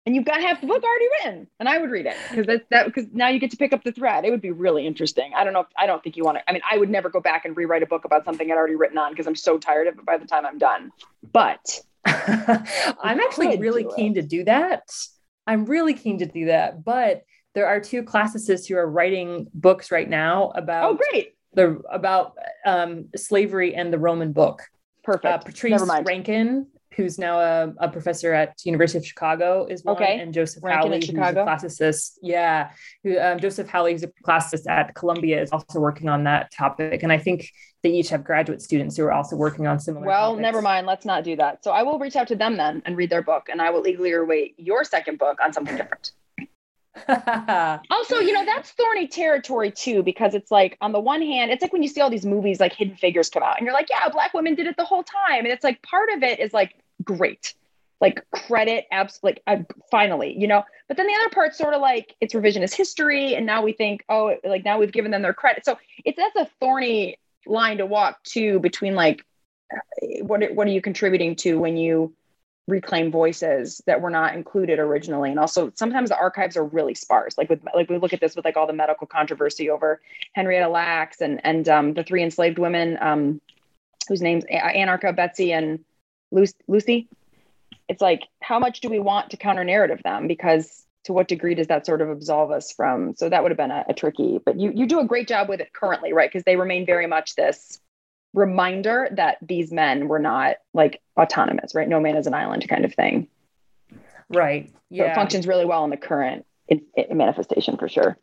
and 0.05 0.15
you've 0.15 0.25
got 0.25 0.41
half 0.41 0.59
the 0.59 0.67
book 0.67 0.83
already 0.83 1.05
written 1.23 1.47
and 1.59 1.69
i 1.69 1.77
would 1.77 1.91
read 1.91 2.05
it 2.05 2.15
because 2.29 2.45
that's 2.47 2.65
that 2.71 2.85
because 2.87 3.05
now 3.13 3.27
you 3.29 3.39
get 3.39 3.51
to 3.51 3.57
pick 3.57 3.73
up 3.73 3.83
the 3.83 3.91
thread 3.91 4.25
it 4.25 4.31
would 4.31 4.41
be 4.41 4.51
really 4.51 4.85
interesting 4.87 5.31
i 5.35 5.43
don't 5.43 5.53
know 5.53 5.61
if, 5.61 5.67
i 5.77 5.85
don't 5.85 6.03
think 6.03 6.17
you 6.17 6.23
want 6.23 6.37
to 6.37 6.49
i 6.49 6.53
mean 6.53 6.61
i 6.69 6.77
would 6.77 6.89
never 6.89 7.09
go 7.09 7.19
back 7.21 7.45
and 7.45 7.55
rewrite 7.55 7.83
a 7.83 7.85
book 7.87 8.05
about 8.05 8.25
something 8.25 8.51
i'd 8.51 8.57
already 8.57 8.75
written 8.75 8.97
on 8.97 9.11
because 9.11 9.27
i'm 9.27 9.35
so 9.35 9.57
tired 9.57 9.87
of 9.87 9.97
it 9.97 10.05
by 10.05 10.17
the 10.17 10.25
time 10.25 10.45
i'm 10.45 10.57
done 10.57 10.91
but 11.31 11.79
I'm 12.05 13.19
actually 13.21 13.57
really 13.57 13.83
do 13.83 13.89
it. 13.89 13.95
keen 13.95 14.13
to 14.15 14.21
do 14.21 14.43
that. 14.43 14.83
I'm 15.47 15.63
really 15.65 15.93
keen 15.93 16.19
to 16.19 16.25
do 16.25 16.47
that. 16.47 16.83
But 16.83 17.23
there 17.55 17.67
are 17.67 17.79
two 17.79 18.03
classicists 18.03 18.67
who 18.67 18.75
are 18.77 18.89
writing 18.89 19.47
books 19.53 19.91
right 19.91 20.09
now 20.09 20.51
about 20.55 20.91
oh 20.91 20.99
great 21.11 21.35
the 21.53 21.79
about 21.91 22.35
um, 22.65 23.09
slavery 23.15 23.75
and 23.75 23.93
the 23.93 23.99
Roman 23.99 24.31
book. 24.33 24.63
perfect 25.03 25.25
Uh, 25.25 25.37
Patrice 25.37 25.83
Rankin, 26.03 26.67
who's 26.95 27.19
now 27.19 27.39
a, 27.39 27.73
a 27.77 27.89
professor 27.89 28.33
at 28.33 28.55
University 28.65 28.97
of 28.97 29.05
Chicago, 29.05 29.67
is 29.69 29.83
one, 29.83 29.95
Okay. 29.95 30.19
and 30.19 30.33
Joseph 30.33 30.63
Rankin 30.63 30.93
in 30.93 31.15
Howley, 31.15 31.35
who's 31.35 31.37
a 31.37 31.45
classicist. 31.45 32.17
Yeah, 32.23 32.71
who, 33.03 33.19
um, 33.19 33.39
Joseph 33.39 33.67
Howley, 33.67 33.91
who's 33.91 34.03
a 34.03 34.11
classicist 34.25 34.67
at 34.67 34.95
Columbia, 34.95 35.41
is 35.41 35.51
also 35.51 35.79
working 35.79 36.09
on 36.09 36.23
that 36.23 36.51
topic. 36.51 37.03
And 37.03 37.11
I 37.11 37.17
think 37.19 37.49
they 37.83 37.91
each 37.91 38.09
have 38.09 38.23
graduate 38.23 38.61
students 38.61 38.97
who 38.97 39.03
are 39.03 39.11
also 39.11 39.35
working 39.35 39.67
on 39.67 39.79
similar. 39.79 40.07
Well, 40.07 40.31
topics. 40.31 40.41
never 40.41 40.61
mind. 40.61 40.87
Let's 40.87 41.05
not 41.05 41.23
do 41.23 41.35
that. 41.35 41.63
So 41.63 41.71
I 41.71 41.83
will 41.83 41.99
reach 41.99 42.15
out 42.15 42.27
to 42.29 42.35
them 42.35 42.57
then 42.57 42.81
and 42.85 42.97
read 42.97 43.11
their 43.11 43.21
book, 43.21 43.49
and 43.49 43.61
I 43.61 43.69
will 43.69 43.85
eagerly 43.85 44.13
await 44.13 44.55
your 44.57 44.83
second 44.83 45.19
book 45.19 45.37
on 45.43 45.53
something 45.53 45.75
different. 45.77 46.13
Also, 47.89 48.19
you 48.19 48.33
know, 48.33 48.45
that's 48.45 48.71
thorny 48.71 49.07
territory 49.07 49.71
too, 49.71 50.03
because 50.03 50.35
it's 50.35 50.51
like, 50.51 50.77
on 50.81 50.91
the 50.91 50.99
one 50.99 51.21
hand, 51.21 51.51
it's 51.51 51.61
like 51.61 51.73
when 51.73 51.81
you 51.83 51.89
see 51.89 52.01
all 52.01 52.09
these 52.09 52.25
movies 52.25 52.59
like 52.59 52.73
Hidden 52.73 52.97
Figures 52.97 53.29
come 53.29 53.43
out, 53.43 53.57
and 53.57 53.65
you're 53.65 53.73
like, 53.73 53.89
yeah, 53.89 54.07
black 54.09 54.33
women 54.33 54.55
did 54.55 54.67
it 54.67 54.77
the 54.77 54.85
whole 54.85 55.03
time. 55.03 55.39
And 55.39 55.47
it's 55.47 55.63
like, 55.63 55.81
part 55.81 56.09
of 56.15 56.23
it 56.23 56.39
is 56.39 56.53
like, 56.53 56.75
great, 57.03 57.55
like 57.99 58.23
credit, 58.31 58.85
abs- 58.91 59.19
like, 59.23 59.41
finally, 59.89 60.35
you 60.37 60.47
know. 60.47 60.63
But 60.87 60.97
then 60.97 61.07
the 61.07 61.13
other 61.13 61.29
part's 61.33 61.57
sort 61.57 61.73
of 61.73 61.81
like, 61.81 62.15
it's 62.21 62.33
revisionist 62.33 62.75
history. 62.75 63.35
And 63.35 63.45
now 63.45 63.63
we 63.63 63.73
think, 63.73 64.03
oh, 64.09 64.35
like 64.43 64.63
now 64.63 64.77
we've 64.79 64.91
given 64.91 65.11
them 65.11 65.21
their 65.21 65.33
credit. 65.33 65.65
So 65.65 65.77
it's 66.05 66.17
that's 66.17 66.35
a 66.35 66.51
thorny 66.59 67.17
line 67.45 67.77
to 67.77 67.85
walk 67.85 68.21
too 68.23 68.59
between 68.59 68.95
like, 68.95 69.25
what, 70.21 70.53
what 70.53 70.67
are 70.67 70.71
you 70.71 70.81
contributing 70.81 71.35
to 71.37 71.57
when 71.57 71.77
you 71.77 72.13
reclaim 72.67 73.11
voices 73.11 73.81
that 73.87 74.01
were 74.01 74.09
not 74.09 74.35
included 74.35 74.79
originally. 74.79 75.29
And 75.29 75.39
also 75.39 75.71
sometimes 75.75 76.09
the 76.09 76.17
archives 76.17 76.55
are 76.55 76.63
really 76.63 76.93
sparse. 76.93 77.37
Like 77.37 77.49
with 77.49 77.61
like 77.75 77.89
we 77.89 77.97
look 77.97 78.13
at 78.13 78.21
this 78.21 78.35
with 78.35 78.45
like 78.45 78.55
all 78.55 78.67
the 78.67 78.73
medical 78.73 79.05
controversy 79.05 79.69
over 79.69 80.01
henrietta 80.33 80.69
lacks 80.69 81.21
and 81.21 81.41
and 81.43 81.67
um, 81.67 81.93
the 81.93 82.03
three 82.03 82.23
enslaved 82.23 82.59
women 82.59 82.97
um, 83.01 83.41
whose 84.07 84.21
names 84.21 84.45
anarcha 84.49 85.15
betsy 85.15 85.51
and 85.51 85.79
lucy. 86.31 87.07
It's 87.89 88.01
like 88.01 88.23
how 88.41 88.59
much 88.59 88.79
do 88.79 88.89
we 88.89 88.99
want 88.99 89.31
to 89.31 89.37
counter 89.37 89.65
narrative 89.65 90.01
them? 90.03 90.27
Because 90.27 90.85
to 91.03 91.11
what 91.11 91.27
degree 91.27 91.53
does 91.53 91.67
that 91.67 91.85
sort 91.85 91.99
of 91.99 92.09
absolve 92.09 92.49
us 92.49 92.71
from 92.71 93.13
so 93.15 93.27
that 93.27 93.43
would 93.43 93.51
have 93.51 93.57
been 93.57 93.71
a, 93.71 93.83
a 93.89 93.93
tricky 93.93 94.39
but 94.45 94.57
you 94.57 94.71
you 94.73 94.85
do 94.85 95.01
a 95.01 95.05
great 95.05 95.27
job 95.27 95.49
with 95.49 95.59
it 95.59 95.73
currently 95.73 96.13
right? 96.13 96.29
Because 96.31 96.45
they 96.45 96.55
remain 96.55 96.85
very 96.85 97.07
much 97.07 97.35
this 97.35 97.81
reminder 98.33 99.07
that 99.11 99.37
these 99.41 99.71
men 99.71 100.07
were 100.07 100.19
not 100.19 100.57
like 100.73 101.01
autonomous, 101.17 101.75
right? 101.75 101.87
No 101.87 101.99
man 101.99 102.15
is 102.15 102.27
an 102.27 102.33
island 102.33 102.67
kind 102.67 102.85
of 102.85 102.93
thing. 102.93 103.27
right. 104.29 104.69
So 104.69 104.73
Yeah. 104.89 105.11
it 105.11 105.15
functions 105.15 105.47
really 105.47 105.65
well 105.65 105.83
in 105.83 105.89
the 105.89 105.97
current 105.97 106.45
in, 106.67 106.81
in 106.95 107.17
manifestation 107.17 107.77
for 107.77 107.87
sure. 107.87 108.17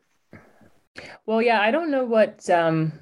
Well, 1.26 1.40
yeah, 1.40 1.60
I 1.60 1.70
don't 1.70 1.90
know 1.90 2.04
what 2.04 2.48
um, 2.50 2.92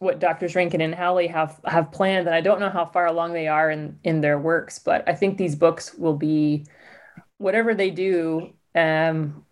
what 0.00 0.18
Doctors 0.18 0.54
Rankin 0.54 0.80
and 0.80 0.94
Howley 0.94 1.28
have 1.28 1.60
have 1.64 1.90
planned, 1.92 2.26
and 2.26 2.34
I 2.34 2.40
don't 2.40 2.60
know 2.60 2.68
how 2.70 2.84
far 2.84 3.06
along 3.06 3.32
they 3.32 3.48
are 3.48 3.70
in 3.70 3.98
in 4.04 4.20
their 4.20 4.38
works. 4.38 4.78
But 4.78 5.08
I 5.08 5.14
think 5.14 5.38
these 5.38 5.54
books 5.54 5.94
will 5.94 6.16
be 6.16 6.66
whatever 7.38 7.74
they 7.74 7.90
do 7.90 8.52
um, 8.74 9.44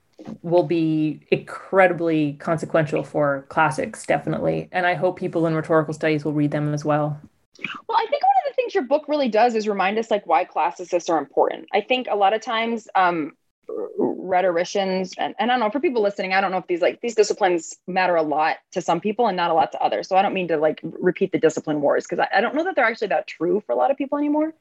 will 0.42 0.62
be 0.62 1.20
incredibly 1.30 2.34
consequential 2.34 3.02
for 3.02 3.46
classics, 3.48 4.06
definitely. 4.06 4.68
And 4.72 4.86
I 4.86 4.94
hope 4.94 5.18
people 5.18 5.46
in 5.46 5.54
rhetorical 5.54 5.94
studies 5.94 6.24
will 6.24 6.32
read 6.32 6.50
them 6.50 6.72
as 6.72 6.84
well. 6.84 7.20
Well, 7.88 7.98
I 7.98 8.06
think 8.06 8.22
one 8.22 8.34
of 8.44 8.50
the 8.50 8.54
things 8.54 8.74
your 8.74 8.84
book 8.84 9.04
really 9.08 9.28
does 9.28 9.54
is 9.54 9.68
remind 9.68 9.98
us 9.98 10.10
like 10.10 10.26
why 10.26 10.44
classicists 10.44 11.08
are 11.08 11.18
important. 11.18 11.66
I 11.72 11.80
think 11.80 12.06
a 12.10 12.16
lot 12.16 12.32
of 12.32 12.40
times 12.40 12.88
um, 12.94 13.32
rhetoricians 13.98 15.14
and, 15.18 15.34
and 15.38 15.50
I 15.50 15.54
don't 15.54 15.60
know 15.60 15.70
for 15.70 15.80
people 15.80 16.02
listening, 16.02 16.32
I 16.32 16.40
don't 16.40 16.50
know 16.50 16.58
if 16.58 16.66
these 16.66 16.82
like 16.82 17.00
these 17.00 17.14
disciplines 17.14 17.76
matter 17.86 18.16
a 18.16 18.22
lot 18.22 18.56
to 18.72 18.82
some 18.82 19.00
people 19.00 19.26
and 19.26 19.36
not 19.36 19.50
a 19.50 19.54
lot 19.54 19.72
to 19.72 19.80
others. 19.80 20.08
So 20.08 20.16
I 20.16 20.22
don't 20.22 20.34
mean 20.34 20.48
to 20.48 20.56
like 20.56 20.80
repeat 20.82 21.32
the 21.32 21.38
discipline 21.38 21.80
wars 21.80 22.04
because 22.04 22.18
I, 22.20 22.38
I 22.38 22.40
don't 22.40 22.54
know 22.54 22.64
that 22.64 22.76
they're 22.76 22.84
actually 22.84 23.08
that 23.08 23.26
true 23.26 23.62
for 23.66 23.72
a 23.72 23.76
lot 23.76 23.90
of 23.90 23.96
people 23.96 24.18
anymore. 24.18 24.54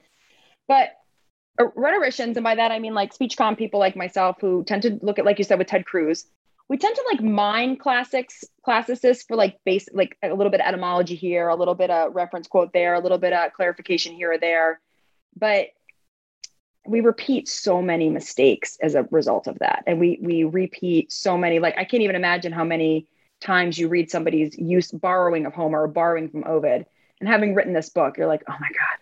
But 0.68 0.90
Uh, 1.60 1.68
rhetoricians, 1.76 2.38
and 2.38 2.44
by 2.44 2.56
that 2.56 2.72
I 2.72 2.80
mean 2.80 2.94
like 2.94 3.14
speech 3.14 3.38
com 3.38 3.56
people 3.56 3.80
like 3.80 3.96
myself 3.96 4.38
who 4.42 4.64
tend 4.64 4.82
to 4.84 5.00
look 5.02 5.20
at, 5.20 5.26
like 5.26 5.38
you 5.38 5.46
said, 5.46 5.58
with 5.58 5.68
Ted 5.68 5.86
Cruz, 5.86 6.26
we 6.68 6.78
tend 6.78 6.96
to 6.96 7.06
like 7.12 7.22
mine 7.22 7.78
classics, 7.78 8.44
classicists 8.64 9.26
for 9.28 9.38
like 9.38 9.60
base, 9.66 9.88
like 9.94 10.18
a 10.24 10.34
little 10.34 10.50
bit 10.50 10.62
of 10.62 10.68
etymology 10.68 11.16
here, 11.16 11.48
a 11.48 11.56
little 11.56 11.76
bit 11.76 11.92
of 11.92 12.16
reference 12.16 12.48
quote 12.48 12.74
there, 12.74 12.96
a 12.96 13.00
little 13.00 13.20
bit 13.20 13.34
of 13.34 13.54
clarification 13.54 14.14
here 14.16 14.34
or 14.34 14.38
there. 14.38 14.82
But 15.38 15.68
we 16.88 17.02
repeat 17.02 17.48
so 17.48 17.82
many 17.82 18.10
mistakes 18.10 18.78
as 18.82 18.96
a 18.96 19.08
result 19.12 19.48
of 19.48 19.60
that. 19.60 19.84
And 19.88 20.00
we 20.00 20.20
we 20.22 20.44
repeat 20.44 21.12
so 21.12 21.38
many, 21.38 21.60
like 21.60 21.78
I 21.78 21.86
can't 21.86 22.04
even 22.04 22.16
imagine 22.16 22.52
how 22.52 22.64
many 22.64 23.08
times 23.42 23.78
you 23.78 23.88
read 23.88 24.10
somebody's 24.10 24.58
use 24.58 24.92
borrowing 24.92 25.46
of 25.46 25.54
Homer 25.54 25.84
or 25.84 25.88
borrowing 25.88 26.30
from 26.30 26.44
Ovid. 26.46 26.86
And 27.20 27.30
having 27.30 27.56
written 27.56 27.74
this 27.74 27.90
book, 27.90 28.18
you're 28.18 28.28
like, 28.28 28.44
oh 28.48 28.56
my 28.60 28.68
God, 28.68 28.98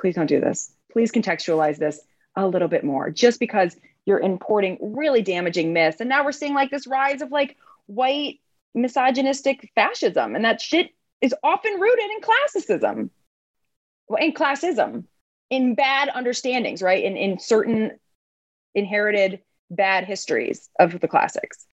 please 0.00 0.14
don't 0.14 0.26
do 0.26 0.40
this. 0.40 0.72
Please 0.92 1.12
contextualize 1.12 1.76
this 1.76 2.00
a 2.36 2.46
little 2.46 2.68
bit 2.68 2.84
more. 2.84 3.10
Just 3.10 3.40
because 3.40 3.76
you're 4.06 4.20
importing 4.20 4.78
really 4.80 5.22
damaging 5.22 5.72
myths. 5.72 6.00
And 6.00 6.08
now 6.08 6.24
we're 6.24 6.32
seeing 6.32 6.54
like 6.54 6.70
this 6.70 6.86
rise 6.86 7.20
of 7.20 7.30
like 7.30 7.56
white 7.86 8.40
misogynistic 8.74 9.70
fascism. 9.74 10.34
And 10.34 10.44
that 10.44 10.60
shit 10.60 10.90
is 11.20 11.34
often 11.42 11.78
rooted 11.78 12.10
in 12.10 12.20
classicism, 12.22 13.10
in 14.18 14.32
classism, 14.32 15.04
in 15.50 15.74
bad 15.74 16.10
understandings, 16.14 16.82
right? 16.82 17.04
In, 17.04 17.16
in 17.16 17.38
certain 17.38 17.98
inherited 18.74 19.40
bad 19.70 20.04
histories 20.04 20.70
of 20.78 21.00
the 21.00 21.08
classics. 21.08 21.66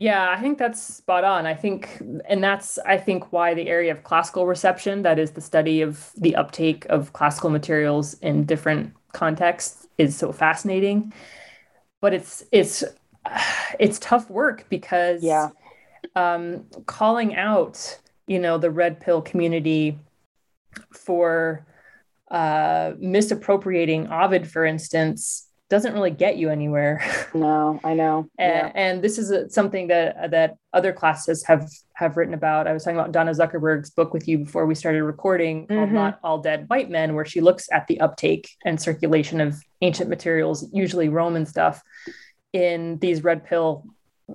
Yeah, 0.00 0.30
I 0.30 0.40
think 0.40 0.56
that's 0.58 0.82
spot 0.82 1.24
on. 1.24 1.46
I 1.46 1.54
think, 1.54 2.00
and 2.26 2.42
that's, 2.42 2.78
I 2.78 2.96
think, 2.96 3.32
why 3.34 3.52
the 3.52 3.68
area 3.68 3.92
of 3.92 4.02
classical 4.02 4.46
reception, 4.46 5.02
that 5.02 5.18
is 5.18 5.32
the 5.32 5.42
study 5.42 5.82
of 5.82 6.10
the 6.16 6.36
uptake 6.36 6.86
of 6.88 7.12
classical 7.12 7.50
materials 7.50 8.14
in 8.14 8.46
different 8.46 8.94
contexts, 9.12 9.86
is 9.98 10.16
so 10.16 10.32
fascinating. 10.32 11.12
But 12.00 12.14
it's, 12.14 12.44
it's, 12.50 12.84
it's 13.80 13.98
tough 13.98 14.30
work 14.30 14.66
because 14.70 15.22
Yeah. 15.22 15.50
um, 16.16 16.66
calling 16.86 17.36
out, 17.36 18.00
you 18.26 18.38
know, 18.38 18.58
the 18.58 18.70
red 18.70 19.00
pill 19.00 19.22
community 19.22 19.98
for 20.92 21.66
uh, 22.30 22.92
misappropriating 22.98 24.08
Ovid, 24.08 24.48
for 24.48 24.64
instance, 24.64 25.48
doesn't 25.70 25.94
really 25.94 26.10
get 26.10 26.36
you 26.36 26.50
anywhere. 26.50 27.00
No, 27.34 27.78
I 27.84 27.94
know. 27.94 28.28
and, 28.38 28.72
and 28.74 29.02
this 29.04 29.16
is 29.16 29.30
a, 29.30 29.48
something 29.48 29.86
that 29.86 30.32
that 30.32 30.56
other 30.72 30.92
classes 30.92 31.44
have 31.46 31.68
have 31.94 32.16
written 32.16 32.34
about. 32.34 32.66
I 32.66 32.72
was 32.72 32.82
talking 32.82 32.98
about 32.98 33.12
Donna 33.12 33.30
Zuckerberg's 33.30 33.90
book 33.90 34.12
with 34.12 34.26
you 34.26 34.38
before 34.38 34.66
we 34.66 34.74
started 34.74 35.04
recording, 35.04 35.68
called 35.68 35.90
Mhm. 35.90 35.92
"Not 35.92 36.18
All 36.24 36.38
Dead 36.38 36.68
White 36.68 36.90
Men," 36.90 37.14
where 37.14 37.24
she 37.24 37.40
looks 37.40 37.68
at 37.72 37.86
the 37.86 38.00
uptake 38.00 38.48
and 38.64 38.80
circulation 38.80 39.40
of 39.40 39.54
ancient 39.80 40.10
materials, 40.10 40.68
usually 40.72 41.08
Roman 41.08 41.46
stuff, 41.46 41.80
in 42.52 42.98
these 42.98 43.22
red 43.22 43.44
pill 43.44 43.84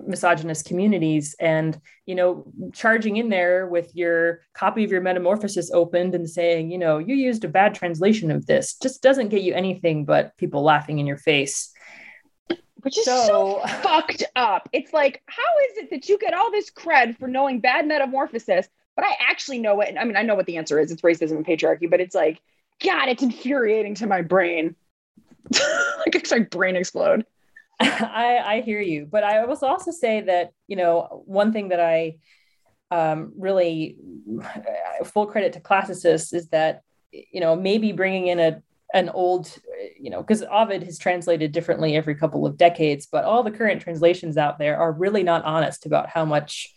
misogynist 0.06 0.66
communities 0.66 1.34
and 1.40 1.80
you 2.06 2.14
know 2.14 2.44
charging 2.72 3.16
in 3.16 3.28
there 3.28 3.66
with 3.66 3.94
your 3.94 4.40
copy 4.54 4.84
of 4.84 4.90
your 4.90 5.00
metamorphosis 5.00 5.70
opened 5.72 6.14
and 6.14 6.28
saying 6.28 6.70
you 6.70 6.78
know 6.78 6.98
you 6.98 7.14
used 7.14 7.44
a 7.44 7.48
bad 7.48 7.74
translation 7.74 8.30
of 8.30 8.46
this 8.46 8.74
just 8.74 9.02
doesn't 9.02 9.28
get 9.28 9.42
you 9.42 9.54
anything 9.54 10.04
but 10.04 10.36
people 10.36 10.62
laughing 10.62 10.98
in 10.98 11.06
your 11.06 11.16
face 11.16 11.72
which 12.86 12.98
is 12.98 13.04
so, 13.04 13.60
so 13.66 13.66
fucked 13.82 14.22
up. 14.36 14.68
It's 14.72 14.92
like, 14.92 15.20
how 15.26 15.42
is 15.68 15.78
it 15.78 15.90
that 15.90 16.08
you 16.08 16.18
get 16.18 16.34
all 16.34 16.52
this 16.52 16.70
cred 16.70 17.18
for 17.18 17.26
knowing 17.26 17.58
bad 17.58 17.84
metamorphosis, 17.84 18.68
but 18.94 19.04
I 19.04 19.16
actually 19.28 19.58
know 19.58 19.80
it? 19.80 19.88
And 19.88 19.98
I 19.98 20.04
mean, 20.04 20.14
I 20.14 20.22
know 20.22 20.36
what 20.36 20.46
the 20.46 20.56
answer 20.56 20.78
is. 20.78 20.92
It's 20.92 21.02
racism 21.02 21.32
and 21.32 21.44
patriarchy, 21.44 21.90
but 21.90 22.00
it's 22.00 22.14
like, 22.14 22.40
God, 22.80 23.08
it's 23.08 23.24
infuriating 23.24 23.96
to 23.96 24.06
my 24.06 24.22
brain. 24.22 24.76
like 25.52 26.14
it's 26.14 26.30
like 26.30 26.48
brain 26.48 26.76
explode. 26.76 27.26
I, 27.80 28.40
I 28.44 28.60
hear 28.62 28.80
you, 28.80 29.06
but 29.10 29.22
I 29.24 29.44
will 29.44 29.58
also 29.62 29.90
say 29.90 30.22
that 30.22 30.52
you 30.66 30.76
know 30.76 31.22
one 31.26 31.52
thing 31.52 31.68
that 31.68 31.80
I 31.80 32.16
um, 32.90 33.32
really 33.36 33.96
full 35.04 35.26
credit 35.26 35.54
to 35.54 35.60
classicists 35.60 36.32
is 36.32 36.48
that 36.48 36.82
you 37.12 37.40
know 37.40 37.56
maybe 37.56 37.92
bringing 37.92 38.28
in 38.28 38.40
a 38.40 38.62
an 38.94 39.08
old 39.10 39.52
you 40.00 40.10
know 40.10 40.22
because 40.22 40.42
Ovid 40.42 40.84
has 40.84 40.98
translated 40.98 41.52
differently 41.52 41.96
every 41.96 42.14
couple 42.14 42.46
of 42.46 42.56
decades, 42.56 43.06
but 43.10 43.24
all 43.24 43.42
the 43.42 43.50
current 43.50 43.82
translations 43.82 44.36
out 44.36 44.58
there 44.58 44.78
are 44.78 44.92
really 44.92 45.22
not 45.22 45.44
honest 45.44 45.84
about 45.84 46.08
how 46.08 46.24
much 46.24 46.74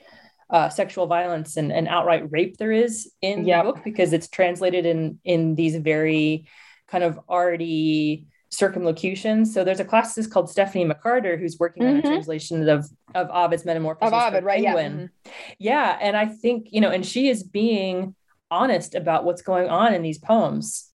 uh, 0.49 0.67
sexual 0.67 1.05
violence 1.05 1.57
and, 1.57 1.71
and 1.71 1.87
outright 1.87 2.29
rape 2.31 2.57
there 2.57 2.71
is 2.71 3.11
in 3.21 3.45
yep. 3.45 3.63
the 3.63 3.71
book 3.71 3.83
because 3.83 4.13
it's 4.13 4.27
translated 4.27 4.85
in 4.85 5.19
in 5.23 5.55
these 5.55 5.77
very 5.77 6.47
kind 6.87 7.03
of 7.03 7.19
arty 7.29 8.25
circumlocutions. 8.49 9.53
So 9.53 9.63
there's 9.63 9.79
a 9.79 9.85
classicist 9.85 10.31
called 10.31 10.49
Stephanie 10.49 10.85
McCarter 10.85 11.39
who's 11.39 11.57
working 11.59 11.83
mm-hmm. 11.83 11.89
on 11.91 11.97
a 11.97 12.01
mm-hmm. 12.01 12.11
translation 12.11 12.67
of 12.69 12.89
of 13.15 13.29
Ovid's 13.29 13.65
Metamorphosis 13.65 14.13
of 14.13 14.33
Ovid, 14.33 14.43
right? 14.43 14.63
Penguin. 14.63 15.11
Yeah. 15.23 15.31
Mm-hmm. 15.31 15.53
yeah, 15.59 15.97
and 16.01 16.17
I 16.17 16.25
think 16.27 16.67
you 16.71 16.81
know, 16.81 16.89
and 16.89 17.05
she 17.05 17.29
is 17.29 17.43
being 17.43 18.15
honest 18.51 18.95
about 18.95 19.25
what's 19.25 19.41
going 19.41 19.69
on 19.69 19.93
in 19.93 20.01
these 20.01 20.17
poems. 20.17 20.91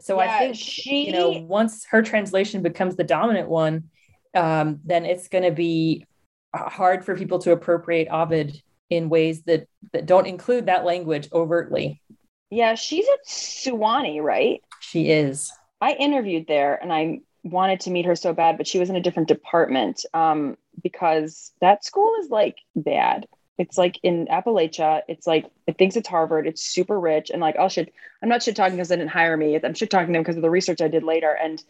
So 0.00 0.20
yeah, 0.20 0.34
I 0.34 0.38
think 0.38 0.56
she, 0.56 1.06
you 1.06 1.12
know, 1.12 1.30
once 1.30 1.86
her 1.86 2.02
translation 2.02 2.62
becomes 2.62 2.96
the 2.96 3.04
dominant 3.04 3.48
one, 3.48 3.84
um, 4.34 4.80
then 4.84 5.04
it's 5.04 5.28
going 5.28 5.44
to 5.44 5.50
be 5.50 6.06
hard 6.54 7.04
for 7.04 7.16
people 7.16 7.38
to 7.40 7.52
appropriate 7.52 8.08
Ovid 8.08 8.60
in 8.90 9.08
ways 9.08 9.42
that 9.44 9.66
that 9.92 10.06
don't 10.06 10.26
include 10.26 10.66
that 10.66 10.84
language 10.84 11.28
overtly. 11.32 12.02
Yeah, 12.50 12.74
she's 12.74 13.06
at 13.08 13.26
Sewanee, 13.26 14.22
right? 14.22 14.62
She 14.80 15.10
is. 15.10 15.50
I 15.84 15.92
interviewed 15.92 16.46
there 16.46 16.78
and 16.80 16.90
I 16.90 17.20
wanted 17.42 17.80
to 17.80 17.90
meet 17.90 18.06
her 18.06 18.16
so 18.16 18.32
bad, 18.32 18.56
but 18.56 18.66
she 18.66 18.78
was 18.78 18.88
in 18.88 18.96
a 18.96 19.02
different 19.02 19.28
department 19.28 20.06
um, 20.14 20.56
because 20.82 21.52
that 21.60 21.84
school 21.84 22.10
is 22.22 22.30
like 22.30 22.56
bad. 22.74 23.26
It's 23.58 23.76
like 23.76 24.00
in 24.02 24.26
Appalachia. 24.28 25.02
It's 25.08 25.26
like 25.26 25.44
it 25.66 25.76
thinks 25.76 25.94
it's 25.94 26.08
Harvard. 26.08 26.46
It's 26.46 26.64
super 26.64 26.98
rich 26.98 27.28
and 27.28 27.42
like 27.42 27.56
oh 27.58 27.68
shit. 27.68 27.92
I'm 28.22 28.30
not 28.30 28.42
shit 28.42 28.56
talking 28.56 28.76
because 28.76 28.88
they 28.88 28.96
didn't 28.96 29.10
hire 29.10 29.36
me. 29.36 29.60
I'm 29.62 29.74
shit 29.74 29.90
talking 29.90 30.14
them 30.14 30.22
because 30.22 30.36
of 30.36 30.42
the 30.42 30.48
research 30.48 30.80
I 30.80 30.88
did 30.88 31.02
later. 31.02 31.36
And 31.36 31.62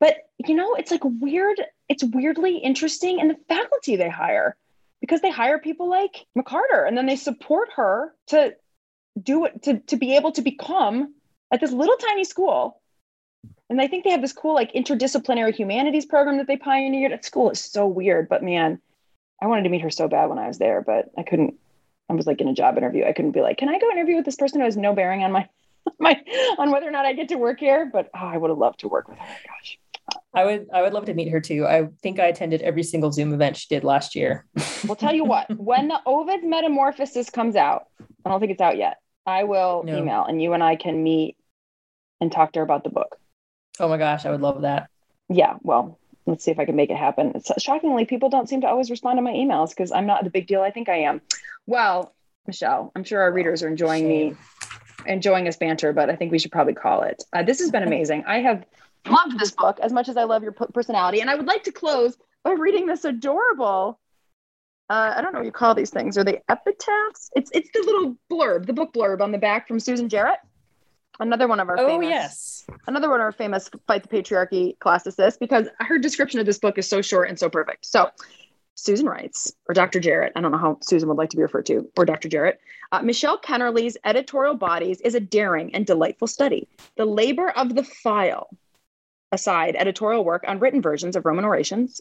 but 0.00 0.16
you 0.38 0.54
know, 0.54 0.74
it's 0.74 0.90
like 0.90 1.02
weird. 1.04 1.60
It's 1.90 2.02
weirdly 2.02 2.56
interesting 2.56 3.20
and 3.20 3.28
the 3.28 3.36
faculty 3.48 3.96
they 3.96 4.08
hire 4.08 4.56
because 5.02 5.20
they 5.20 5.30
hire 5.30 5.58
people 5.58 5.90
like 5.90 6.24
McCarter 6.38 6.88
and 6.88 6.96
then 6.96 7.04
they 7.04 7.16
support 7.16 7.68
her 7.76 8.14
to 8.28 8.56
do 9.22 9.44
it 9.44 9.62
to 9.64 9.80
to 9.80 9.96
be 9.96 10.16
able 10.16 10.32
to 10.32 10.40
become 10.40 11.12
at 11.52 11.60
this 11.60 11.70
little 11.70 11.96
tiny 11.96 12.24
school 12.24 12.78
and 13.72 13.80
I 13.80 13.88
think 13.88 14.04
they 14.04 14.10
have 14.10 14.20
this 14.20 14.34
cool 14.34 14.54
like 14.54 14.72
interdisciplinary 14.74 15.54
humanities 15.54 16.04
program 16.04 16.36
that 16.36 16.46
they 16.46 16.58
pioneered 16.58 17.10
at 17.10 17.24
school. 17.24 17.50
It's 17.50 17.64
so 17.64 17.86
weird, 17.86 18.28
but 18.28 18.42
man, 18.42 18.80
I 19.40 19.46
wanted 19.46 19.62
to 19.62 19.70
meet 19.70 19.80
her 19.80 19.90
so 19.90 20.08
bad 20.08 20.26
when 20.26 20.38
I 20.38 20.46
was 20.46 20.58
there, 20.58 20.82
but 20.82 21.10
I 21.16 21.22
couldn't. 21.22 21.54
I 22.10 22.12
was 22.12 22.26
like 22.26 22.42
in 22.42 22.48
a 22.48 22.52
job 22.52 22.76
interview. 22.76 23.06
I 23.06 23.12
couldn't 23.12 23.30
be 23.30 23.40
like, 23.40 23.56
"Can 23.56 23.70
I 23.70 23.78
go 23.78 23.90
interview 23.90 24.16
with 24.16 24.26
this 24.26 24.36
person 24.36 24.60
who 24.60 24.66
has 24.66 24.76
no 24.76 24.94
bearing 24.94 25.24
on 25.24 25.32
my 25.32 25.48
my 25.98 26.20
on 26.58 26.70
whether 26.70 26.86
or 26.86 26.90
not 26.90 27.06
I 27.06 27.14
get 27.14 27.30
to 27.30 27.36
work 27.36 27.60
here?" 27.60 27.88
But 27.90 28.10
oh, 28.14 28.26
I 28.26 28.36
would 28.36 28.50
have 28.50 28.58
loved 28.58 28.80
to 28.80 28.88
work 28.88 29.08
with 29.08 29.18
her. 29.18 29.26
Oh 29.26 29.48
gosh. 29.48 29.78
I 30.34 30.44
would 30.44 30.66
I 30.74 30.82
would 30.82 30.92
love 30.92 31.06
to 31.06 31.14
meet 31.14 31.30
her 31.30 31.40
too. 31.40 31.66
I 31.66 31.88
think 32.02 32.20
I 32.20 32.26
attended 32.26 32.60
every 32.60 32.82
single 32.82 33.10
Zoom 33.10 33.32
event 33.32 33.56
she 33.56 33.68
did 33.74 33.84
last 33.84 34.14
year. 34.14 34.44
we'll 34.84 34.96
tell 34.96 35.14
you 35.14 35.24
what, 35.24 35.48
when 35.58 35.88
the 35.88 36.00
Ovid 36.04 36.44
Metamorphosis 36.44 37.30
comes 37.30 37.56
out, 37.56 37.86
I 38.26 38.28
don't 38.28 38.38
think 38.38 38.52
it's 38.52 38.60
out 38.60 38.76
yet. 38.76 38.98
I 39.24 39.44
will 39.44 39.82
no. 39.82 39.96
email 39.96 40.24
and 40.24 40.42
you 40.42 40.52
and 40.52 40.62
I 40.62 40.76
can 40.76 41.02
meet 41.02 41.36
and 42.20 42.30
talk 42.30 42.52
to 42.52 42.58
her 42.58 42.64
about 42.64 42.84
the 42.84 42.90
book. 42.90 43.16
Oh 43.80 43.88
my 43.88 43.96
gosh, 43.96 44.26
I 44.26 44.30
would 44.30 44.40
love 44.40 44.62
that. 44.62 44.90
Yeah, 45.28 45.56
well, 45.62 45.98
let's 46.26 46.44
see 46.44 46.50
if 46.50 46.58
I 46.58 46.64
can 46.64 46.76
make 46.76 46.90
it 46.90 46.96
happen. 46.96 47.32
It's, 47.34 47.50
shockingly, 47.62 48.04
people 48.04 48.28
don't 48.28 48.48
seem 48.48 48.60
to 48.62 48.68
always 48.68 48.90
respond 48.90 49.18
to 49.18 49.22
my 49.22 49.32
emails 49.32 49.70
because 49.70 49.92
I'm 49.92 50.06
not 50.06 50.24
the 50.24 50.30
big 50.30 50.46
deal 50.46 50.62
I 50.62 50.70
think 50.70 50.88
I 50.88 50.98
am. 50.98 51.20
Well, 51.66 52.14
Michelle, 52.46 52.92
I'm 52.94 53.04
sure 53.04 53.20
our 53.20 53.32
readers 53.32 53.62
are 53.62 53.68
enjoying 53.68 54.08
me, 54.08 54.34
enjoying 55.06 55.48
us 55.48 55.56
banter, 55.56 55.92
but 55.92 56.10
I 56.10 56.16
think 56.16 56.32
we 56.32 56.38
should 56.38 56.52
probably 56.52 56.74
call 56.74 57.02
it. 57.02 57.22
Uh, 57.32 57.42
this 57.42 57.60
has 57.60 57.70
been 57.70 57.82
amazing. 57.86 58.24
I 58.26 58.40
have 58.40 58.64
loved 59.08 59.38
this 59.38 59.52
book 59.52 59.78
as 59.80 59.92
much 59.92 60.08
as 60.08 60.16
I 60.16 60.24
love 60.24 60.42
your 60.42 60.52
personality, 60.52 61.20
and 61.20 61.30
I 61.30 61.34
would 61.34 61.46
like 61.46 61.64
to 61.64 61.72
close 61.72 62.16
by 62.44 62.52
reading 62.52 62.86
this 62.86 63.04
adorable. 63.04 63.98
Uh, 64.90 65.14
I 65.16 65.22
don't 65.22 65.32
know 65.32 65.38
what 65.38 65.46
you 65.46 65.52
call 65.52 65.74
these 65.74 65.90
things. 65.90 66.18
Are 66.18 66.24
they 66.24 66.42
epitaphs? 66.48 67.30
It's 67.34 67.50
it's 67.54 67.70
the 67.72 67.82
little 67.86 68.16
blurb, 68.30 68.66
the 68.66 68.72
book 68.72 68.92
blurb 68.92 69.22
on 69.22 69.32
the 69.32 69.38
back 69.38 69.66
from 69.66 69.80
Susan 69.80 70.08
Jarratt 70.08 70.38
another 71.20 71.48
one 71.48 71.60
of 71.60 71.68
our 71.68 71.78
oh 71.78 71.86
famous, 71.86 72.08
yes. 72.08 72.64
another 72.86 73.08
one 73.08 73.20
of 73.20 73.24
our 73.24 73.32
famous 73.32 73.70
fight 73.86 74.02
the 74.02 74.08
patriarchy 74.08 74.78
classicists 74.78 75.38
because 75.38 75.68
her 75.80 75.98
description 75.98 76.40
of 76.40 76.46
this 76.46 76.58
book 76.58 76.78
is 76.78 76.88
so 76.88 77.02
short 77.02 77.28
and 77.28 77.38
so 77.38 77.48
perfect. 77.48 77.86
So 77.86 78.10
susan 78.74 79.06
writes 79.06 79.52
or 79.68 79.74
dr 79.74 80.00
jarratt 80.00 80.32
i 80.34 80.40
don't 80.40 80.50
know 80.50 80.58
how 80.58 80.78
susan 80.80 81.08
would 81.08 81.18
like 81.18 81.28
to 81.28 81.36
be 81.36 81.42
referred 81.42 81.66
to 81.66 81.88
or 81.96 82.04
dr 82.04 82.28
jarratt. 82.28 82.56
Uh, 82.90 83.02
michelle 83.02 83.38
kennerly's 83.38 83.96
editorial 84.04 84.54
bodies 84.54 85.00
is 85.02 85.14
a 85.14 85.20
daring 85.20 85.74
and 85.74 85.86
delightful 85.86 86.26
study. 86.26 86.68
The 86.96 87.04
labor 87.04 87.50
of 87.50 87.74
the 87.74 87.84
file 87.84 88.48
aside 89.30 89.76
editorial 89.76 90.24
work 90.24 90.44
on 90.46 90.58
written 90.58 90.80
versions 90.80 91.16
of 91.16 91.26
roman 91.26 91.44
orations 91.44 92.00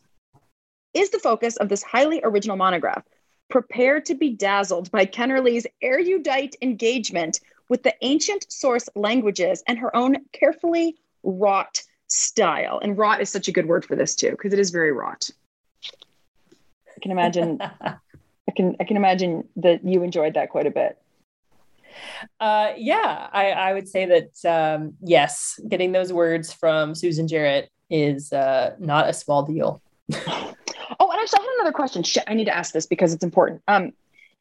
is 0.94 1.10
the 1.10 1.20
focus 1.20 1.58
of 1.58 1.70
this 1.70 1.84
highly 1.84 2.22
original 2.24 2.58
monograph 2.58 3.04
prepare 3.50 4.00
to 4.02 4.16
be 4.16 4.30
dazzled 4.30 4.90
by 4.92 5.06
kennerly's 5.06 5.68
erudite 5.82 6.56
engagement 6.62 7.42
with 7.72 7.84
the 7.84 7.96
ancient 8.02 8.52
source 8.52 8.90
languages 8.96 9.64
and 9.66 9.80
her 9.80 9.96
own 9.96 10.18
carefully 10.34 10.98
wrought 11.24 11.82
style. 12.08 12.82
And 12.84 12.98
wrought 12.98 13.22
is 13.22 13.30
such 13.30 13.48
a 13.48 13.52
good 13.54 13.66
word 13.66 13.86
for 13.86 13.96
this 13.96 14.14
too, 14.14 14.32
because 14.32 14.52
it 14.52 14.60
is 14.60 14.72
very 14.72 14.92
wrought. 14.92 15.30
I 15.86 17.00
can 17.02 17.12
imagine 17.12 17.62
I 17.82 18.52
can 18.58 18.76
I 18.82 18.84
can 18.84 18.98
imagine 18.98 19.48
that 19.56 19.86
you 19.86 20.04
enjoyed 20.04 20.34
that 20.34 20.50
quite 20.50 20.68
a 20.68 20.70
bit. 20.72 20.98
Uh, 22.42 22.74
yeah, 22.76 23.30
I, 23.32 23.52
I 23.52 23.74
would 23.74 23.88
say 23.88 24.06
that 24.06 24.46
um, 24.46 24.96
yes, 25.02 25.58
getting 25.66 25.94
those 25.94 26.12
words 26.12 26.52
from 26.52 26.94
Susan 26.94 27.26
Jarratt 27.26 27.68
is 27.90 28.34
uh, 28.34 28.76
not 28.80 29.08
a 29.08 29.14
small 29.14 29.44
deal. 29.44 29.82
oh, 30.14 30.20
and 30.28 31.22
actually, 31.22 31.40
I 31.40 31.44
had 31.44 31.56
another 31.62 31.72
question. 31.72 32.04
Shit, 32.04 32.26
I 32.28 32.34
need 32.34 32.46
to 32.46 32.56
ask 32.56 32.74
this 32.74 32.86
because 32.86 33.14
it's 33.14 33.24
important. 33.24 33.62
Um, 33.70 33.94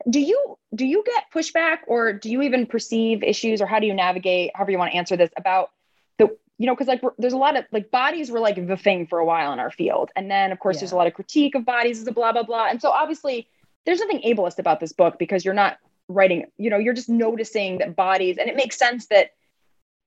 do 0.08 0.20
you 0.20 0.58
do 0.74 0.86
you 0.86 1.02
get 1.04 1.24
pushback 1.34 1.78
or 1.86 2.12
do 2.12 2.30
you 2.30 2.42
even 2.42 2.66
perceive 2.66 3.22
issues 3.22 3.60
or 3.60 3.66
how 3.66 3.78
do 3.78 3.86
you 3.86 3.94
navigate 3.94 4.50
however 4.54 4.70
you 4.70 4.78
want 4.78 4.92
to 4.92 4.96
answer 4.96 5.16
this 5.16 5.30
about 5.36 5.70
the 6.18 6.36
you 6.58 6.66
know 6.66 6.74
because 6.74 6.86
like 6.86 7.02
there's 7.18 7.32
a 7.32 7.38
lot 7.38 7.56
of 7.56 7.64
like 7.72 7.90
bodies 7.90 8.30
were 8.30 8.40
like 8.40 8.66
the 8.66 8.76
thing 8.76 9.06
for 9.06 9.18
a 9.18 9.24
while 9.24 9.52
in 9.52 9.58
our 9.58 9.70
field. 9.70 10.10
And 10.16 10.30
then 10.30 10.52
of 10.52 10.58
course 10.58 10.76
yeah. 10.76 10.80
there's 10.80 10.92
a 10.92 10.96
lot 10.96 11.06
of 11.06 11.14
critique 11.14 11.54
of 11.54 11.64
bodies 11.64 12.00
as 12.00 12.06
a 12.06 12.12
blah 12.12 12.32
blah 12.32 12.42
blah. 12.42 12.68
And 12.68 12.80
so 12.80 12.90
obviously 12.90 13.48
there's 13.84 14.00
nothing 14.00 14.22
ableist 14.22 14.58
about 14.58 14.80
this 14.80 14.92
book 14.92 15.18
because 15.18 15.44
you're 15.44 15.54
not 15.54 15.78
writing 16.08 16.46
you 16.56 16.70
know 16.70 16.78
you're 16.78 16.94
just 16.94 17.08
noticing 17.08 17.78
that 17.78 17.94
bodies 17.94 18.36
and 18.36 18.48
it 18.48 18.56
makes 18.56 18.76
sense 18.76 19.06
that 19.06 19.30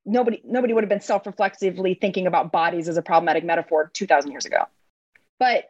nobody 0.05 0.41
nobody 0.43 0.73
would 0.73 0.83
have 0.83 0.89
been 0.89 1.01
self-reflexively 1.01 1.93
thinking 1.93 2.27
about 2.27 2.51
bodies 2.51 2.87
as 2.87 2.97
a 2.97 3.01
problematic 3.01 3.43
metaphor 3.43 3.89
2000 3.93 4.31
years 4.31 4.45
ago. 4.45 4.65
But 5.39 5.69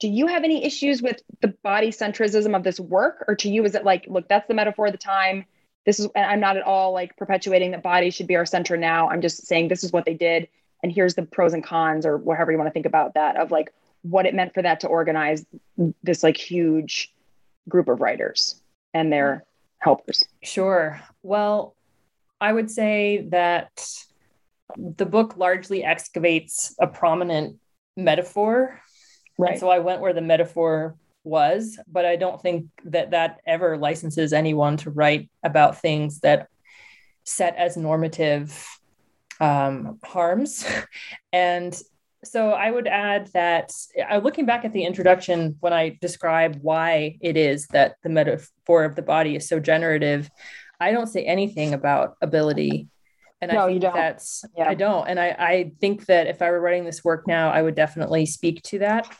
do 0.00 0.08
you 0.08 0.26
have 0.26 0.44
any 0.44 0.64
issues 0.64 1.02
with 1.02 1.22
the 1.42 1.48
body 1.62 1.90
centrism 1.90 2.56
of 2.56 2.64
this 2.64 2.80
work? 2.80 3.24
Or 3.28 3.36
to 3.36 3.48
you 3.48 3.64
is 3.64 3.74
it 3.74 3.84
like 3.84 4.06
look 4.08 4.28
that's 4.28 4.48
the 4.48 4.54
metaphor 4.54 4.86
of 4.86 4.92
the 4.92 4.98
time. 4.98 5.44
This 5.86 6.00
is 6.00 6.08
and 6.14 6.24
i'm 6.24 6.40
not 6.40 6.56
at 6.56 6.62
all 6.62 6.92
like 6.92 7.16
perpetuating 7.16 7.70
that 7.70 7.82
body 7.82 8.10
should 8.10 8.26
be 8.26 8.36
our 8.36 8.46
center 8.46 8.76
now. 8.76 9.08
I'm 9.10 9.20
just 9.20 9.46
saying 9.46 9.68
this 9.68 9.84
is 9.84 9.92
what 9.92 10.06
they 10.06 10.14
did. 10.14 10.48
And 10.82 10.90
here's 10.90 11.14
the 11.14 11.22
pros 11.22 11.52
and 11.52 11.62
cons 11.62 12.06
or 12.06 12.16
whatever 12.16 12.50
you 12.50 12.58
want 12.58 12.68
to 12.68 12.72
think 12.72 12.86
about 12.86 13.14
that 13.14 13.36
of 13.36 13.50
like 13.50 13.72
what 14.02 14.24
it 14.24 14.34
meant 14.34 14.54
for 14.54 14.62
that 14.62 14.80
to 14.80 14.88
organize 14.88 15.44
this 16.02 16.22
like 16.22 16.38
huge 16.38 17.12
group 17.68 17.88
of 17.88 18.00
writers 18.00 18.60
and 18.94 19.12
their 19.12 19.44
helpers. 19.78 20.24
Sure. 20.42 21.00
Well 21.22 21.76
i 22.40 22.50
would 22.50 22.70
say 22.70 23.26
that 23.28 23.86
the 24.76 25.04
book 25.04 25.36
largely 25.36 25.84
excavates 25.84 26.74
a 26.80 26.86
prominent 26.86 27.56
metaphor 27.96 28.80
Right. 29.40 29.52
And 29.52 29.60
so 29.60 29.70
I 29.70 29.78
went 29.78 30.00
where 30.00 30.12
the 30.12 30.20
metaphor 30.20 30.96
was, 31.24 31.78
but 31.90 32.04
I 32.04 32.16
don't 32.16 32.40
think 32.40 32.66
that 32.84 33.10
that 33.10 33.40
ever 33.46 33.76
licenses 33.76 34.32
anyone 34.32 34.76
to 34.78 34.90
write 34.90 35.30
about 35.42 35.78
things 35.78 36.20
that 36.20 36.48
set 37.24 37.56
as 37.56 37.76
normative 37.76 38.66
um, 39.40 39.98
harms. 40.04 40.64
and 41.32 41.80
so 42.22 42.50
I 42.50 42.70
would 42.70 42.86
add 42.86 43.28
that 43.28 43.72
uh, 44.10 44.18
looking 44.18 44.44
back 44.44 44.64
at 44.64 44.72
the 44.72 44.84
introduction, 44.84 45.56
when 45.60 45.72
I 45.72 45.98
describe 46.00 46.58
why 46.60 47.16
it 47.20 47.36
is 47.36 47.66
that 47.68 47.96
the 48.02 48.10
metaphor 48.10 48.84
of 48.84 48.94
the 48.94 49.02
body 49.02 49.36
is 49.36 49.48
so 49.48 49.58
generative, 49.58 50.30
I 50.78 50.92
don't 50.92 51.06
say 51.06 51.24
anything 51.24 51.72
about 51.72 52.16
ability. 52.20 52.88
And 53.40 53.52
no, 53.52 53.66
I 53.66 53.78
think 53.78 53.94
that's, 53.94 54.44
yeah. 54.54 54.68
I 54.68 54.74
don't. 54.74 55.08
And 55.08 55.18
I, 55.18 55.28
I 55.38 55.72
think 55.80 56.04
that 56.06 56.26
if 56.26 56.42
I 56.42 56.50
were 56.50 56.60
writing 56.60 56.84
this 56.84 57.02
work 57.02 57.26
now, 57.26 57.50
I 57.50 57.62
would 57.62 57.74
definitely 57.74 58.26
speak 58.26 58.62
to 58.64 58.80
that. 58.80 59.10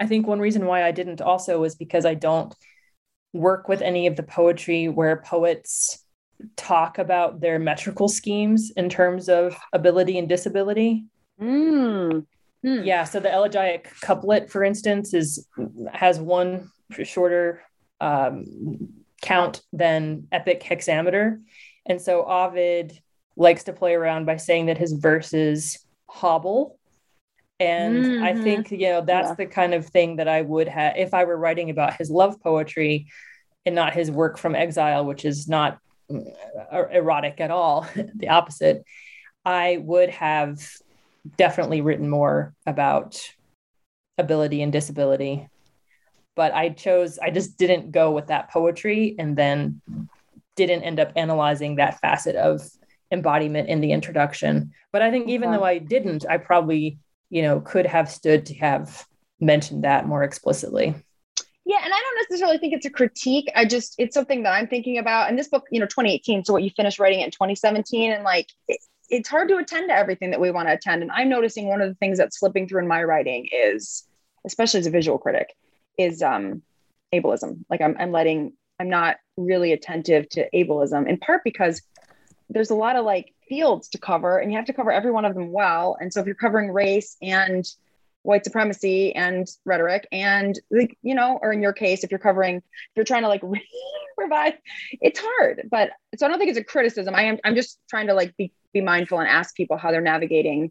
I 0.00 0.06
think 0.06 0.26
one 0.26 0.40
reason 0.40 0.66
why 0.66 0.82
I 0.84 0.90
didn't 0.90 1.20
also 1.20 1.60
was 1.60 1.74
because 1.74 2.06
I 2.06 2.14
don't 2.14 2.54
work 3.32 3.68
with 3.68 3.82
any 3.82 4.06
of 4.06 4.16
the 4.16 4.22
poetry 4.22 4.88
where 4.88 5.22
poets 5.22 6.04
talk 6.56 6.98
about 6.98 7.40
their 7.40 7.58
metrical 7.58 8.08
schemes 8.08 8.72
in 8.76 8.88
terms 8.88 9.28
of 9.28 9.56
ability 9.72 10.18
and 10.18 10.28
disability. 10.28 11.04
Mm. 11.40 12.26
Hmm. 12.62 12.82
Yeah. 12.82 13.04
So 13.04 13.20
the 13.20 13.32
elegiac 13.32 13.92
couplet, 14.00 14.50
for 14.50 14.64
instance, 14.64 15.14
is 15.14 15.46
has 15.92 16.18
one 16.18 16.70
shorter 17.04 17.62
um, 18.00 18.44
count 19.22 19.62
than 19.72 20.28
epic 20.32 20.62
hexameter, 20.62 21.40
and 21.86 22.00
so 22.00 22.24
Ovid 22.24 22.98
likes 23.36 23.64
to 23.64 23.72
play 23.72 23.94
around 23.94 24.26
by 24.26 24.36
saying 24.36 24.66
that 24.66 24.78
his 24.78 24.92
verses 24.92 25.78
hobble. 26.08 26.78
And 27.60 28.04
mm-hmm. 28.04 28.24
I 28.24 28.34
think 28.34 28.70
you 28.70 28.88
know 28.88 29.02
that's 29.02 29.28
yeah. 29.28 29.34
the 29.34 29.46
kind 29.46 29.74
of 29.74 29.86
thing 29.86 30.16
that 30.16 30.28
I 30.28 30.42
would 30.42 30.66
have 30.68 30.94
if 30.96 31.14
I 31.14 31.24
were 31.24 31.36
writing 31.36 31.70
about 31.70 31.94
his 31.94 32.10
love 32.10 32.40
poetry 32.40 33.06
and 33.66 33.74
not 33.74 33.92
his 33.92 34.10
work 34.10 34.38
from 34.38 34.54
exile, 34.54 35.04
which 35.04 35.24
is 35.24 35.46
not 35.46 35.78
uh, 36.10 36.86
erotic 36.90 37.40
at 37.40 37.50
all, 37.50 37.86
the 38.14 38.28
opposite. 38.28 38.82
I 39.44 39.78
would 39.82 40.10
have 40.10 40.66
definitely 41.36 41.82
written 41.82 42.08
more 42.08 42.54
about 42.66 43.22
ability 44.18 44.62
and 44.62 44.72
disability 44.72 45.48
but 46.36 46.54
i 46.54 46.68
chose 46.68 47.18
i 47.18 47.30
just 47.30 47.56
didn't 47.58 47.90
go 47.90 48.12
with 48.12 48.28
that 48.28 48.50
poetry 48.50 49.14
and 49.18 49.36
then 49.36 49.80
didn't 50.56 50.82
end 50.82 51.00
up 51.00 51.12
analyzing 51.16 51.76
that 51.76 51.98
facet 52.00 52.36
of 52.36 52.62
embodiment 53.10 53.68
in 53.68 53.80
the 53.80 53.92
introduction 53.92 54.72
but 54.92 55.02
i 55.02 55.10
think 55.10 55.28
even 55.28 55.50
yeah. 55.50 55.56
though 55.56 55.64
i 55.64 55.78
didn't 55.78 56.24
i 56.28 56.36
probably 56.36 56.98
you 57.30 57.42
know 57.42 57.60
could 57.60 57.86
have 57.86 58.10
stood 58.10 58.46
to 58.46 58.54
have 58.54 59.06
mentioned 59.40 59.84
that 59.84 60.06
more 60.06 60.22
explicitly 60.22 60.94
yeah 61.64 61.78
and 61.82 61.92
i 61.92 62.00
don't 62.00 62.28
necessarily 62.28 62.58
think 62.58 62.74
it's 62.74 62.86
a 62.86 62.90
critique 62.90 63.50
i 63.56 63.64
just 63.64 63.94
it's 63.98 64.14
something 64.14 64.42
that 64.42 64.52
i'm 64.52 64.66
thinking 64.66 64.98
about 64.98 65.28
and 65.28 65.38
this 65.38 65.48
book 65.48 65.64
you 65.70 65.80
know 65.80 65.86
2018 65.86 66.44
so 66.44 66.52
what 66.52 66.62
you 66.62 66.70
finished 66.70 66.98
writing 66.98 67.20
it 67.20 67.24
in 67.24 67.30
2017 67.30 68.12
and 68.12 68.24
like 68.24 68.48
it's 69.10 69.28
hard 69.28 69.48
to 69.48 69.56
attend 69.56 69.88
to 69.88 69.94
everything 69.94 70.30
that 70.30 70.40
we 70.40 70.50
want 70.50 70.68
to 70.68 70.74
attend. 70.74 71.02
And 71.02 71.10
I'm 71.10 71.28
noticing 71.28 71.66
one 71.66 71.82
of 71.82 71.88
the 71.88 71.94
things 71.96 72.16
that's 72.16 72.38
slipping 72.38 72.68
through 72.68 72.82
in 72.82 72.88
my 72.88 73.02
writing 73.02 73.48
is, 73.52 74.04
especially 74.46 74.80
as 74.80 74.86
a 74.86 74.90
visual 74.90 75.18
critic, 75.18 75.54
is 75.98 76.22
um, 76.22 76.62
ableism. 77.12 77.64
Like 77.68 77.80
I'm, 77.80 77.96
I'm 77.98 78.12
letting, 78.12 78.54
I'm 78.78 78.88
not 78.88 79.16
really 79.36 79.72
attentive 79.72 80.28
to 80.30 80.48
ableism 80.54 81.08
in 81.08 81.18
part 81.18 81.42
because 81.44 81.82
there's 82.48 82.70
a 82.70 82.74
lot 82.74 82.96
of 82.96 83.04
like 83.04 83.34
fields 83.50 83.88
to 83.88 83.98
cover 83.98 84.38
and 84.38 84.50
you 84.50 84.56
have 84.56 84.66
to 84.66 84.72
cover 84.72 84.92
every 84.92 85.10
one 85.10 85.26
of 85.26 85.34
them 85.34 85.50
well. 85.52 85.98
And 86.00 86.10
so 86.10 86.20
if 86.20 86.26
you're 86.26 86.36
covering 86.36 86.70
race 86.70 87.16
and 87.20 87.66
white 88.22 88.44
supremacy 88.44 89.14
and 89.14 89.48
rhetoric 89.64 90.06
and 90.12 90.58
like 90.70 90.96
you 91.02 91.14
know 91.14 91.38
or 91.40 91.52
in 91.52 91.62
your 91.62 91.72
case 91.72 92.04
if 92.04 92.10
you're 92.10 92.20
covering 92.20 92.56
if 92.56 92.64
you're 92.94 93.04
trying 93.04 93.22
to 93.22 93.28
like 93.28 93.42
provide 94.16 94.58
it's 94.92 95.20
hard. 95.22 95.68
But 95.70 95.90
so 96.16 96.26
i 96.26 96.28
don't 96.28 96.38
think 96.38 96.50
it's 96.50 96.58
a 96.58 96.64
criticism. 96.64 97.14
I 97.14 97.24
am 97.24 97.38
i'm 97.44 97.54
just 97.54 97.78
trying 97.88 98.06
to 98.06 98.14
like 98.14 98.36
be 98.36 98.52
be 98.72 98.80
mindful 98.80 99.18
and 99.18 99.28
ask 99.28 99.54
people 99.56 99.76
how 99.76 99.90
they're 99.90 100.00
navigating 100.00 100.70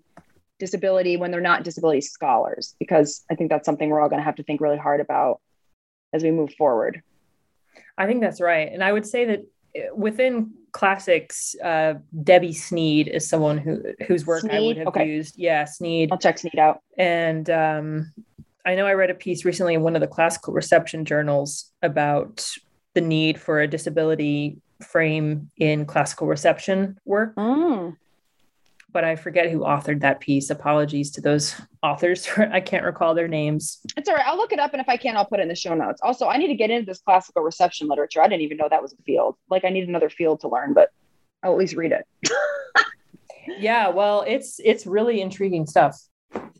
disability 0.58 1.18
when 1.18 1.32
they're 1.32 1.42
not 1.42 1.64
disability 1.64 2.02
scholars 2.02 2.76
because 2.80 3.24
i 3.32 3.36
think 3.36 3.50
that's 3.50 3.66
something 3.66 3.90
we're 3.90 4.02
all 4.02 4.10
going 4.10 4.20
to 4.20 4.26
have 4.26 4.36
to 4.36 4.44
think 4.44 4.62
really 4.62 4.78
hard 4.78 5.00
about 5.00 5.40
as 6.12 6.24
we 6.24 6.32
move 6.32 6.54
forward. 6.56 7.02
I 7.98 8.08
think 8.08 8.22
that's 8.22 8.42
right. 8.42 8.72
And 8.72 8.84
i 8.84 8.92
would 8.92 9.06
say 9.06 9.26
that 9.26 9.40
uh, 9.76 9.96
within 9.96 10.52
classics 10.72 11.56
uh, 11.64 11.96
debby 12.24 12.54
sneed 12.54 13.08
is 13.08 13.28
someone 13.28 13.58
who 13.58 13.82
whose 14.08 14.26
work 14.26 14.42
sneed? 14.42 14.54
i 14.54 14.60
would 14.60 14.78
have 14.78 14.88
okay. 14.88 15.08
used 15.08 15.38
yeah 15.38 15.66
sneed 15.66 16.10
i'll 16.12 16.18
check 16.18 16.38
sneed 16.38 16.60
out 16.60 16.82
and 16.98 17.50
um, 17.50 18.12
i 18.66 18.76
know 18.76 18.86
i 18.86 18.94
read 18.94 19.10
a 19.10 19.16
piece 19.16 19.46
recently 19.46 19.74
in 19.74 19.82
one 19.82 19.96
of 19.96 20.02
the 20.02 20.08
classical 20.08 20.54
reception 20.54 21.06
journals 21.06 21.72
about 21.82 22.48
the 22.94 23.02
need 23.02 23.40
for 23.40 23.62
a 23.62 23.68
disability 23.68 24.58
frame 24.84 25.50
in 25.58 25.86
classical 25.86 26.28
reception 26.28 26.98
work. 27.06 27.36
Mm. 27.36 27.98
But 28.92 29.04
I 29.04 29.16
forget 29.16 29.52
who 29.52 29.60
authored 29.60 30.02
that 30.02 30.20
piece. 30.20 30.50
Apologies 30.50 31.12
to 31.12 31.22
those 31.22 31.56
authors. 31.84 32.28
I 32.38 32.60
can't 32.60 32.86
recall 32.86 33.14
their 33.14 33.28
names. 33.28 33.80
It's 33.96 34.10
all 34.10 34.16
right. 34.16 34.26
I'll 34.26 34.38
look 34.38 34.52
it 34.52 34.60
up. 34.60 34.74
And 34.74 34.82
if 34.82 34.90
I 34.90 34.98
can, 34.98 35.16
I'll 35.16 35.26
put 35.26 35.40
it 35.40 35.44
in 35.44 35.48
the 35.50 35.56
show 35.56 35.76
notes. 35.76 36.02
Also, 36.04 36.28
I 36.28 36.38
need 36.38 36.48
to 36.48 36.56
get 36.56 36.70
into 36.70 36.86
this 36.86 37.00
classical 37.00 37.44
reception 37.44 37.88
literature. 37.88 38.22
I 38.22 38.28
didn't 38.28 38.42
even 38.42 38.58
know 38.58 38.68
that 38.70 38.82
was 38.82 38.94
a 38.94 39.02
field. 39.04 39.36
Like, 39.50 39.66
I 39.66 39.70
need 39.70 39.88
another 39.88 40.10
field 40.10 40.42
to 40.42 40.48
learn, 40.48 40.74
but 40.74 40.90
I'll 41.44 41.52
at 41.52 41.58
least 41.58 41.76
read 41.76 41.92
it. 41.92 42.32
yeah. 43.60 43.90
Well, 43.90 44.24
it's, 44.28 44.60
it's 44.64 44.86
really 44.86 45.22
intriguing 45.22 45.66
stuff. 45.66 46.00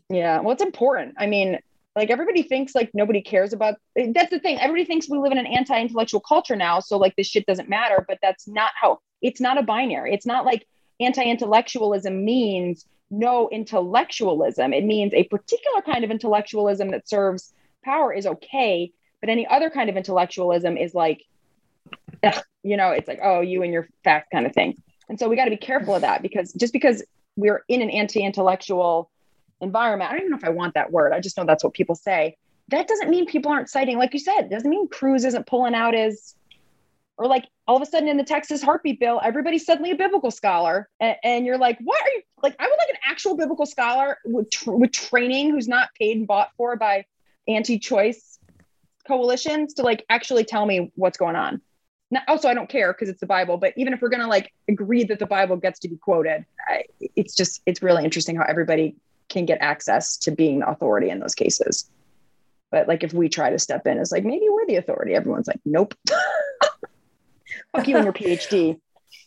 Yeah. 0.08 0.40
Well, 0.40 0.52
it's 0.52 0.62
important. 0.62 1.14
I 1.18 1.26
mean, 1.26 1.58
like 1.96 2.10
everybody 2.10 2.42
thinks 2.42 2.74
like 2.74 2.90
nobody 2.94 3.20
cares 3.20 3.52
about 3.52 3.74
that's 4.14 4.30
the 4.30 4.38
thing 4.38 4.58
everybody 4.58 4.84
thinks 4.84 5.08
we 5.08 5.18
live 5.18 5.32
in 5.32 5.38
an 5.38 5.46
anti-intellectual 5.46 6.20
culture 6.20 6.56
now 6.56 6.80
so 6.80 6.96
like 6.96 7.14
this 7.16 7.26
shit 7.26 7.46
doesn't 7.46 7.68
matter 7.68 8.04
but 8.06 8.18
that's 8.22 8.46
not 8.46 8.72
how 8.74 8.98
it's 9.22 9.40
not 9.40 9.58
a 9.58 9.62
binary 9.62 10.12
it's 10.14 10.26
not 10.26 10.44
like 10.44 10.66
anti-intellectualism 11.00 12.24
means 12.24 12.86
no 13.10 13.48
intellectualism 13.50 14.72
it 14.72 14.84
means 14.84 15.12
a 15.14 15.24
particular 15.24 15.82
kind 15.82 16.04
of 16.04 16.10
intellectualism 16.10 16.90
that 16.90 17.08
serves 17.08 17.52
power 17.84 18.12
is 18.12 18.26
okay 18.26 18.92
but 19.20 19.28
any 19.28 19.46
other 19.46 19.70
kind 19.70 19.90
of 19.90 19.96
intellectualism 19.96 20.76
is 20.76 20.94
like 20.94 21.24
ugh, 22.22 22.42
you 22.62 22.76
know 22.76 22.90
it's 22.90 23.08
like 23.08 23.20
oh 23.22 23.40
you 23.40 23.62
and 23.62 23.72
your 23.72 23.88
facts 24.04 24.28
kind 24.30 24.46
of 24.46 24.52
thing 24.52 24.80
and 25.08 25.18
so 25.18 25.28
we 25.28 25.34
got 25.34 25.46
to 25.46 25.50
be 25.50 25.56
careful 25.56 25.94
of 25.94 26.02
that 26.02 26.22
because 26.22 26.52
just 26.52 26.72
because 26.72 27.02
we're 27.36 27.64
in 27.68 27.82
an 27.82 27.90
anti-intellectual 27.90 29.10
environment. 29.60 30.10
I 30.10 30.14
don't 30.14 30.22
even 30.22 30.30
know 30.30 30.36
if 30.36 30.44
I 30.44 30.50
want 30.50 30.74
that 30.74 30.90
word. 30.90 31.12
I 31.12 31.20
just 31.20 31.36
know 31.36 31.44
that's 31.44 31.64
what 31.64 31.72
people 31.72 31.94
say. 31.94 32.36
That 32.68 32.88
doesn't 32.88 33.10
mean 33.10 33.26
people 33.26 33.50
aren't 33.50 33.68
citing, 33.68 33.98
like 33.98 34.12
you 34.12 34.20
said, 34.20 34.48
doesn't 34.48 34.70
mean 34.70 34.88
Cruz 34.88 35.24
isn't 35.24 35.46
pulling 35.46 35.74
out 35.74 35.94
his, 35.94 36.34
or 37.20 37.26
like 37.26 37.46
all 37.68 37.76
of 37.76 37.82
a 37.82 37.86
sudden 37.86 38.08
in 38.08 38.16
the 38.16 38.24
Texas 38.24 38.62
heartbeat 38.62 38.98
bill, 38.98 39.20
everybody's 39.22 39.66
suddenly 39.66 39.90
a 39.90 39.94
biblical 39.94 40.30
scholar. 40.30 40.88
And, 41.00 41.16
and 41.22 41.46
you're 41.46 41.58
like, 41.58 41.78
what 41.84 42.00
are 42.02 42.08
you 42.08 42.22
like? 42.42 42.56
I 42.58 42.64
would 42.64 42.78
like 42.78 42.88
an 42.88 42.96
actual 43.06 43.36
biblical 43.36 43.66
scholar 43.66 44.16
with, 44.24 44.50
tr- 44.50 44.72
with 44.72 44.90
training 44.90 45.50
who's 45.50 45.68
not 45.68 45.90
paid 45.98 46.16
and 46.16 46.26
bought 46.26 46.48
for 46.56 46.76
by 46.76 47.04
anti 47.46 47.78
choice 47.78 48.38
coalitions 49.06 49.74
to 49.74 49.82
like 49.82 50.06
actually 50.08 50.44
tell 50.44 50.64
me 50.64 50.92
what's 50.94 51.18
going 51.18 51.36
on. 51.36 51.60
Now, 52.10 52.22
also, 52.26 52.48
I 52.48 52.54
don't 52.54 52.70
care 52.70 52.90
because 52.90 53.10
it's 53.10 53.20
the 53.20 53.26
Bible, 53.26 53.58
but 53.58 53.74
even 53.76 53.92
if 53.92 54.00
we're 54.00 54.08
going 54.08 54.22
to 54.22 54.26
like 54.26 54.50
agree 54.66 55.04
that 55.04 55.18
the 55.18 55.26
Bible 55.26 55.56
gets 55.56 55.78
to 55.80 55.88
be 55.88 55.98
quoted, 55.98 56.46
I, 56.66 56.84
it's 57.16 57.36
just, 57.36 57.60
it's 57.66 57.82
really 57.82 58.02
interesting 58.02 58.34
how 58.34 58.44
everybody 58.48 58.96
can 59.28 59.44
get 59.44 59.58
access 59.60 60.16
to 60.16 60.30
being 60.30 60.62
authority 60.62 61.10
in 61.10 61.20
those 61.20 61.34
cases. 61.34 61.88
But 62.70 62.88
like 62.88 63.04
if 63.04 63.12
we 63.12 63.28
try 63.28 63.50
to 63.50 63.58
step 63.58 63.86
in, 63.86 63.98
it's 63.98 64.10
like 64.10 64.24
maybe 64.24 64.46
we're 64.48 64.66
the 64.66 64.76
authority. 64.76 65.14
Everyone's 65.14 65.48
like, 65.48 65.60
nope. 65.66 65.94
Fuck 67.72 67.88
you 67.88 67.96
and 67.96 68.04
your 68.04 68.12
PhD. 68.12 68.80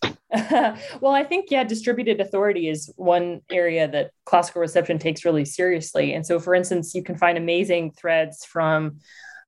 well, 1.01 1.13
I 1.13 1.23
think, 1.23 1.51
yeah, 1.51 1.63
distributed 1.63 2.19
authority 2.19 2.67
is 2.67 2.91
one 2.95 3.41
area 3.51 3.87
that 3.87 4.11
classical 4.25 4.61
reception 4.61 4.97
takes 4.97 5.23
really 5.23 5.45
seriously. 5.45 6.13
And 6.13 6.25
so, 6.25 6.39
for 6.39 6.55
instance, 6.55 6.95
you 6.95 7.03
can 7.03 7.17
find 7.17 7.37
amazing 7.37 7.91
threads 7.91 8.43
from 8.43 8.99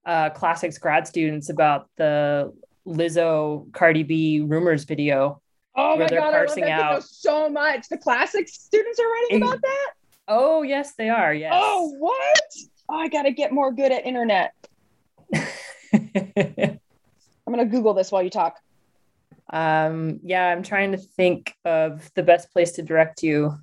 uh, 0.06 0.30
classics 0.30 0.78
grad 0.78 1.08
students 1.08 1.50
about 1.50 1.90
the 1.98 2.54
Lizzo 2.88 3.72
Cardi 3.74 4.04
B 4.04 4.42
rumors 4.42 4.84
video. 4.84 5.42
Oh 5.76 5.98
my 5.98 6.08
God, 6.08 6.14
I 6.14 6.46
love 6.46 6.56
that 6.56 6.70
out. 6.70 7.04
so 7.04 7.50
much. 7.50 7.90
The 7.90 7.98
classics 7.98 8.54
students 8.54 9.00
are 9.00 9.12
writing 9.12 9.44
about 9.44 9.62
that? 9.62 9.92
Oh, 10.28 10.62
yes, 10.62 10.94
they 10.96 11.10
are. 11.10 11.34
Yes. 11.34 11.52
Oh, 11.54 11.94
what? 12.00 12.50
Oh, 12.90 12.96
I 12.96 13.10
got 13.10 13.24
to 13.24 13.32
get 13.32 13.52
more 13.52 13.72
good 13.72 13.92
at 13.92 14.06
internet. 14.06 14.54
I'm 15.36 16.80
going 17.54 17.60
to 17.60 17.66
Google 17.66 17.94
this 17.94 18.12
while 18.12 18.24
you 18.24 18.30
talk. 18.30 18.58
Um, 19.50 20.20
yeah, 20.24 20.48
I'm 20.48 20.64
trying 20.64 20.92
to 20.92 20.98
think 20.98 21.56
of 21.66 22.12
the 22.16 22.24
best 22.24 22.52
place 22.52 22.74
to 22.74 22.82
direct 22.82 23.24
you. 23.24 23.58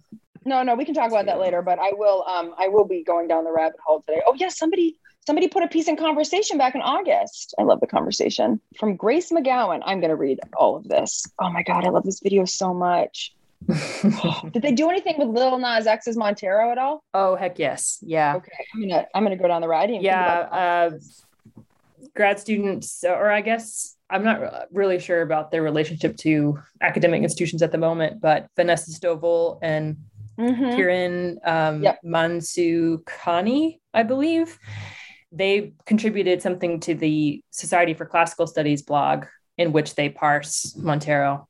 No, 0.45 0.62
no, 0.62 0.74
we 0.74 0.85
can 0.85 0.95
talk 0.95 1.11
about 1.11 1.26
that 1.26 1.39
later, 1.39 1.62
but 1.62 1.78
I 1.78 1.93
will 1.93 2.24
um 2.26 2.55
I 2.59 2.68
will 2.68 2.85
be 2.85 3.05
going 3.05 3.28
down 3.28 3.45
the 3.45 3.53
rabbit 3.53 3.78
hole 3.85 4.03
today. 4.07 4.22
Oh, 4.26 4.35
yes, 4.35 4.41
yeah, 4.41 4.49
somebody 4.49 4.97
somebody 5.26 5.49
put 5.49 5.62
a 5.62 5.68
piece 5.68 5.89
in 5.89 5.97
conversation 5.97 6.59
back 6.59 6.74
in 6.74 6.80
August. 6.80 7.55
I 7.59 7.62
love 7.62 7.80
the 7.80 7.87
conversation 7.87 8.61
from 8.76 8.97
Grace 8.97 9.30
McGowan. 9.30 9.80
I'm 9.85 10.01
going 10.01 10.11
to 10.11 10.16
read 10.16 10.41
all 10.57 10.76
of 10.76 10.89
this. 10.89 11.24
Oh 11.39 11.51
my 11.51 11.62
god, 11.62 11.87
I 11.87 11.91
love 11.91 12.05
this 12.05 12.20
video 12.20 12.45
so 12.45 12.74
much. 12.74 13.35
Did 14.53 14.62
they 14.62 14.72
do 14.72 14.91
anything 14.91 15.16
with 15.18 15.28
Lil 15.28 15.59
Nas 15.59 15.87
X's 15.87 16.16
Montero 16.16 16.72
at 16.72 16.78
all? 16.78 17.05
Oh 17.14 17.37
heck 17.37 17.61
yes, 17.61 17.99
yeah. 18.03 18.35
Okay, 18.37 18.51
I'm 18.74 18.80
gonna 18.80 19.07
I'm 19.14 19.22
gonna 19.22 19.37
go 19.37 19.47
down 19.47 19.61
the 19.61 19.68
ride. 19.68 19.91
Yeah, 19.91 20.49
uh, 20.51 20.91
grad 22.16 22.41
students, 22.41 23.05
or 23.05 23.30
I 23.30 23.41
guess 23.41 23.97
I'm 24.13 24.23
not 24.23 24.69
really 24.71 24.99
sure 24.99 25.23
about 25.23 25.51
their 25.51 25.63
relationship 25.63 26.17
to 26.19 26.59
academic 26.83 27.23
institutions 27.23 27.63
at 27.63 27.73
the 27.73 27.79
moment, 27.79 28.21
but 28.21 28.47
Vanessa 28.57 28.91
Stovall 28.91 29.59
and 29.63 29.97
mm-hmm. 30.39 30.65
Kiran 30.65 31.37
um, 31.49 31.83
yep. 31.83 31.99
Mansukhani, 32.05 33.81
I 33.95 34.03
believe, 34.03 34.59
they 35.33 35.73
contributed 35.87 36.43
something 36.43 36.79
to 36.81 36.95
the 36.95 37.43
Society 37.51 37.95
for 37.95 38.05
Classical 38.05 38.47
Studies 38.47 38.83
blog 38.83 39.25
in 39.57 39.73
which 39.73 39.95
they 39.95 40.11
parse 40.11 40.77
Montero 40.77 41.49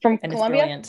from 0.00 0.20
and 0.22 0.32
Columbia. 0.32 0.82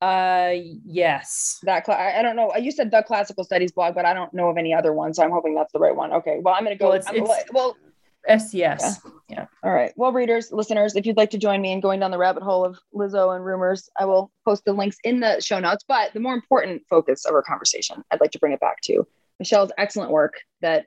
Uh, 0.00 0.54
yes. 0.84 1.58
That 1.64 1.84
cl- 1.84 1.98
I, 1.98 2.20
I 2.20 2.22
don't 2.22 2.36
know. 2.36 2.54
You 2.56 2.70
said 2.70 2.90
the 2.90 3.02
classical 3.02 3.44
studies 3.44 3.72
blog, 3.72 3.94
but 3.94 4.04
I 4.04 4.14
don't 4.14 4.32
know 4.32 4.48
of 4.48 4.56
any 4.56 4.72
other 4.72 4.92
one, 4.92 5.12
so 5.12 5.24
I'm 5.24 5.32
hoping 5.32 5.54
that's 5.54 5.72
the 5.72 5.80
right 5.80 5.94
one. 5.94 6.12
Okay. 6.12 6.38
Well, 6.40 6.54
I'm 6.54 6.62
gonna 6.62 6.76
go. 6.76 6.90
Well, 6.90 6.96
it's, 6.96 7.08
it's, 7.10 7.52
well 7.52 7.76
Yes, 8.28 8.52
yes. 8.52 9.00
Yeah. 9.04 9.36
yeah. 9.36 9.46
All 9.62 9.72
right. 9.72 9.92
Well, 9.96 10.12
readers, 10.12 10.52
listeners, 10.52 10.94
if 10.96 11.06
you'd 11.06 11.16
like 11.16 11.30
to 11.30 11.38
join 11.38 11.62
me 11.62 11.72
in 11.72 11.80
going 11.80 12.00
down 12.00 12.10
the 12.10 12.18
rabbit 12.18 12.42
hole 12.42 12.64
of 12.64 12.78
Lizzo 12.94 13.34
and 13.34 13.44
rumors, 13.44 13.88
I 13.98 14.04
will 14.04 14.30
post 14.44 14.64
the 14.64 14.72
links 14.72 14.98
in 15.02 15.20
the 15.20 15.40
show 15.40 15.58
notes. 15.58 15.84
But 15.88 16.12
the 16.12 16.20
more 16.20 16.34
important 16.34 16.82
focus 16.90 17.24
of 17.24 17.34
our 17.34 17.42
conversation, 17.42 18.04
I'd 18.10 18.20
like 18.20 18.32
to 18.32 18.38
bring 18.38 18.52
it 18.52 18.60
back 18.60 18.80
to 18.82 19.06
Michelle's 19.38 19.72
excellent 19.78 20.10
work 20.10 20.34
that 20.60 20.86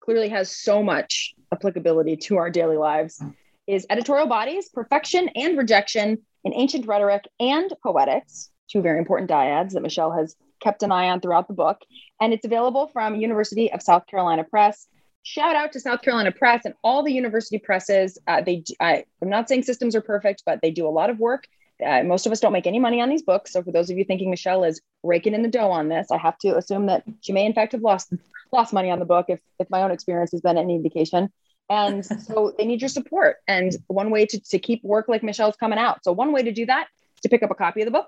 clearly 0.00 0.28
has 0.28 0.50
so 0.50 0.82
much 0.82 1.34
applicability 1.52 2.16
to 2.16 2.36
our 2.36 2.50
daily 2.50 2.76
lives 2.76 3.22
is 3.66 3.86
editorial 3.88 4.26
bodies, 4.26 4.68
perfection 4.68 5.28
and 5.36 5.56
rejection 5.56 6.18
in 6.44 6.52
ancient 6.54 6.86
rhetoric 6.86 7.24
and 7.38 7.72
poetics, 7.82 8.50
two 8.68 8.82
very 8.82 8.98
important 8.98 9.30
dyads 9.30 9.72
that 9.72 9.82
Michelle 9.82 10.10
has 10.10 10.34
kept 10.60 10.82
an 10.82 10.92
eye 10.92 11.08
on 11.08 11.20
throughout 11.20 11.48
the 11.48 11.54
book. 11.54 11.78
And 12.20 12.32
it's 12.32 12.44
available 12.44 12.88
from 12.88 13.16
University 13.16 13.72
of 13.72 13.82
South 13.82 14.06
Carolina 14.06 14.44
Press. 14.44 14.88
Shout 15.24 15.54
out 15.54 15.72
to 15.72 15.80
South 15.80 16.02
Carolina 16.02 16.32
Press 16.32 16.64
and 16.64 16.74
all 16.82 17.02
the 17.02 17.12
university 17.12 17.58
presses. 17.58 18.18
Uh, 18.26 18.40
they, 18.40 18.64
I, 18.80 19.04
I'm 19.20 19.28
not 19.28 19.48
saying 19.48 19.62
systems 19.62 19.94
are 19.94 20.00
perfect, 20.00 20.42
but 20.44 20.60
they 20.62 20.70
do 20.70 20.86
a 20.86 20.90
lot 20.90 21.10
of 21.10 21.18
work. 21.18 21.46
Uh, 21.84 22.02
most 22.02 22.26
of 22.26 22.32
us 22.32 22.40
don't 22.40 22.52
make 22.52 22.66
any 22.66 22.78
money 22.78 23.00
on 23.00 23.08
these 23.08 23.22
books. 23.22 23.52
So 23.52 23.62
for 23.62 23.72
those 23.72 23.90
of 23.90 23.98
you 23.98 24.04
thinking 24.04 24.30
Michelle 24.30 24.64
is 24.64 24.80
raking 25.02 25.34
in 25.34 25.42
the 25.42 25.48
dough 25.48 25.70
on 25.70 25.88
this, 25.88 26.10
I 26.10 26.18
have 26.18 26.38
to 26.38 26.56
assume 26.56 26.86
that 26.86 27.04
she 27.20 27.32
may 27.32 27.46
in 27.46 27.54
fact 27.54 27.72
have 27.72 27.82
lost 27.82 28.12
lost 28.52 28.72
money 28.72 28.90
on 28.90 28.98
the 28.98 29.04
book 29.04 29.26
if 29.28 29.40
if 29.58 29.70
my 29.70 29.82
own 29.82 29.90
experience 29.90 30.32
has 30.32 30.40
been 30.40 30.58
any 30.58 30.74
indication. 30.76 31.32
And 31.70 32.04
so 32.26 32.54
they 32.56 32.66
need 32.66 32.80
your 32.80 32.88
support. 32.88 33.36
And 33.48 33.74
one 33.86 34.10
way 34.10 34.26
to, 34.26 34.40
to 34.40 34.58
keep 34.58 34.82
work 34.84 35.08
like 35.08 35.22
Michelle's 35.22 35.56
coming 35.56 35.78
out. 35.78 36.04
So 36.04 36.12
one 36.12 36.32
way 36.32 36.42
to 36.42 36.52
do 36.52 36.66
that 36.66 36.88
is 37.16 37.20
to 37.22 37.28
pick 37.28 37.42
up 37.42 37.50
a 37.50 37.54
copy 37.54 37.80
of 37.80 37.86
the 37.86 37.92
book. 37.92 38.06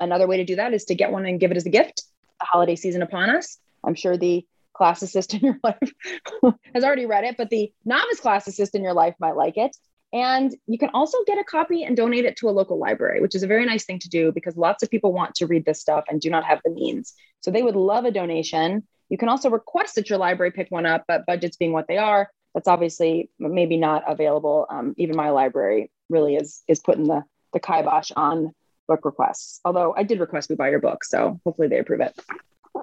Another 0.00 0.26
way 0.26 0.36
to 0.36 0.44
do 0.44 0.56
that 0.56 0.74
is 0.74 0.84
to 0.86 0.94
get 0.94 1.10
one 1.10 1.26
and 1.26 1.40
give 1.40 1.50
it 1.50 1.56
as 1.56 1.66
a 1.66 1.70
gift. 1.70 2.02
The 2.40 2.46
holiday 2.46 2.76
season 2.76 3.02
upon 3.02 3.30
us. 3.30 3.58
I'm 3.84 3.94
sure 3.94 4.16
the 4.16 4.44
classicist 4.78 5.34
in 5.34 5.40
your 5.40 5.58
life 5.64 6.54
has 6.74 6.84
already 6.84 7.06
read 7.06 7.24
it, 7.24 7.36
but 7.36 7.50
the 7.50 7.72
novice 7.84 8.20
classicist 8.20 8.74
in 8.74 8.82
your 8.82 8.94
life 8.94 9.14
might 9.18 9.36
like 9.36 9.56
it. 9.56 9.76
And 10.12 10.54
you 10.66 10.78
can 10.78 10.90
also 10.94 11.18
get 11.26 11.38
a 11.38 11.44
copy 11.44 11.84
and 11.84 11.96
donate 11.96 12.24
it 12.24 12.36
to 12.38 12.48
a 12.48 12.50
local 12.50 12.78
library, 12.78 13.20
which 13.20 13.34
is 13.34 13.42
a 13.42 13.46
very 13.46 13.66
nice 13.66 13.84
thing 13.84 13.98
to 13.98 14.08
do 14.08 14.32
because 14.32 14.56
lots 14.56 14.82
of 14.82 14.90
people 14.90 15.12
want 15.12 15.34
to 15.36 15.46
read 15.46 15.66
this 15.66 15.80
stuff 15.80 16.04
and 16.08 16.20
do 16.20 16.30
not 16.30 16.44
have 16.44 16.60
the 16.64 16.70
means. 16.70 17.12
So 17.40 17.50
they 17.50 17.62
would 17.62 17.76
love 17.76 18.06
a 18.06 18.10
donation. 18.10 18.86
You 19.10 19.18
can 19.18 19.28
also 19.28 19.50
request 19.50 19.96
that 19.96 20.08
your 20.08 20.18
library 20.18 20.52
pick 20.52 20.70
one 20.70 20.86
up, 20.86 21.04
but 21.06 21.26
budgets 21.26 21.58
being 21.58 21.72
what 21.72 21.88
they 21.88 21.98
are, 21.98 22.30
that's 22.54 22.68
obviously 22.68 23.30
maybe 23.38 23.76
not 23.76 24.02
available. 24.10 24.66
Um, 24.70 24.94
even 24.96 25.16
my 25.16 25.30
library 25.30 25.90
really 26.08 26.36
is 26.36 26.62
is 26.66 26.80
putting 26.80 27.04
the 27.04 27.22
the 27.52 27.60
kibosh 27.60 28.10
on 28.16 28.54
book 28.86 29.04
requests. 29.04 29.60
Although 29.64 29.94
I 29.96 30.02
did 30.02 30.20
request 30.20 30.48
we 30.48 30.56
buy 30.56 30.70
your 30.70 30.80
book, 30.80 31.04
so 31.04 31.40
hopefully 31.44 31.68
they 31.68 31.78
approve 31.78 32.00
it. 32.00 32.18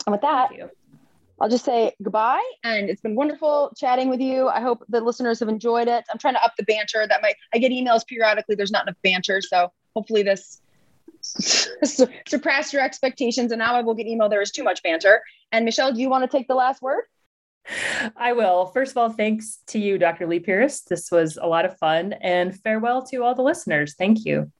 And 0.05 0.13
with 0.13 0.21
that, 0.21 0.51
I'll 1.39 1.49
just 1.49 1.65
say 1.65 1.93
goodbye. 2.01 2.43
And 2.63 2.89
it's 2.89 3.01
been 3.01 3.15
wonderful 3.15 3.73
chatting 3.77 4.09
with 4.09 4.21
you. 4.21 4.47
I 4.47 4.61
hope 4.61 4.83
the 4.87 5.01
listeners 5.01 5.39
have 5.39 5.49
enjoyed 5.49 5.87
it. 5.87 6.05
I'm 6.11 6.17
trying 6.17 6.35
to 6.35 6.43
up 6.43 6.53
the 6.57 6.63
banter. 6.63 7.05
That 7.07 7.21
might 7.21 7.35
I 7.53 7.57
get 7.57 7.71
emails 7.71 8.07
periodically. 8.07 8.55
There's 8.55 8.71
not 8.71 8.83
enough 8.83 8.97
banter, 9.03 9.41
so 9.41 9.71
hopefully 9.95 10.23
this 10.23 10.61
surpassed 12.27 12.71
your 12.71 12.83
expectations. 12.83 13.51
And 13.51 13.59
now 13.59 13.75
I 13.75 13.81
will 13.81 13.95
get 13.95 14.07
email. 14.07 14.29
There 14.29 14.41
is 14.41 14.51
too 14.51 14.63
much 14.63 14.81
banter. 14.83 15.21
And 15.51 15.65
Michelle, 15.65 15.91
do 15.91 15.99
you 15.99 16.09
want 16.09 16.29
to 16.29 16.37
take 16.37 16.47
the 16.47 16.55
last 16.55 16.81
word? 16.81 17.03
I 18.15 18.33
will. 18.33 18.67
First 18.67 18.91
of 18.91 18.97
all, 18.97 19.09
thanks 19.09 19.59
to 19.67 19.79
you, 19.79 19.97
Dr. 19.97 20.27
Lee 20.27 20.39
Pierce. 20.39 20.81
This 20.81 21.09
was 21.11 21.37
a 21.41 21.47
lot 21.47 21.65
of 21.65 21.77
fun, 21.79 22.13
and 22.13 22.57
farewell 22.61 23.03
to 23.07 23.23
all 23.23 23.33
the 23.33 23.41
listeners. 23.41 23.95
Thank 23.95 24.23
you. 24.23 24.51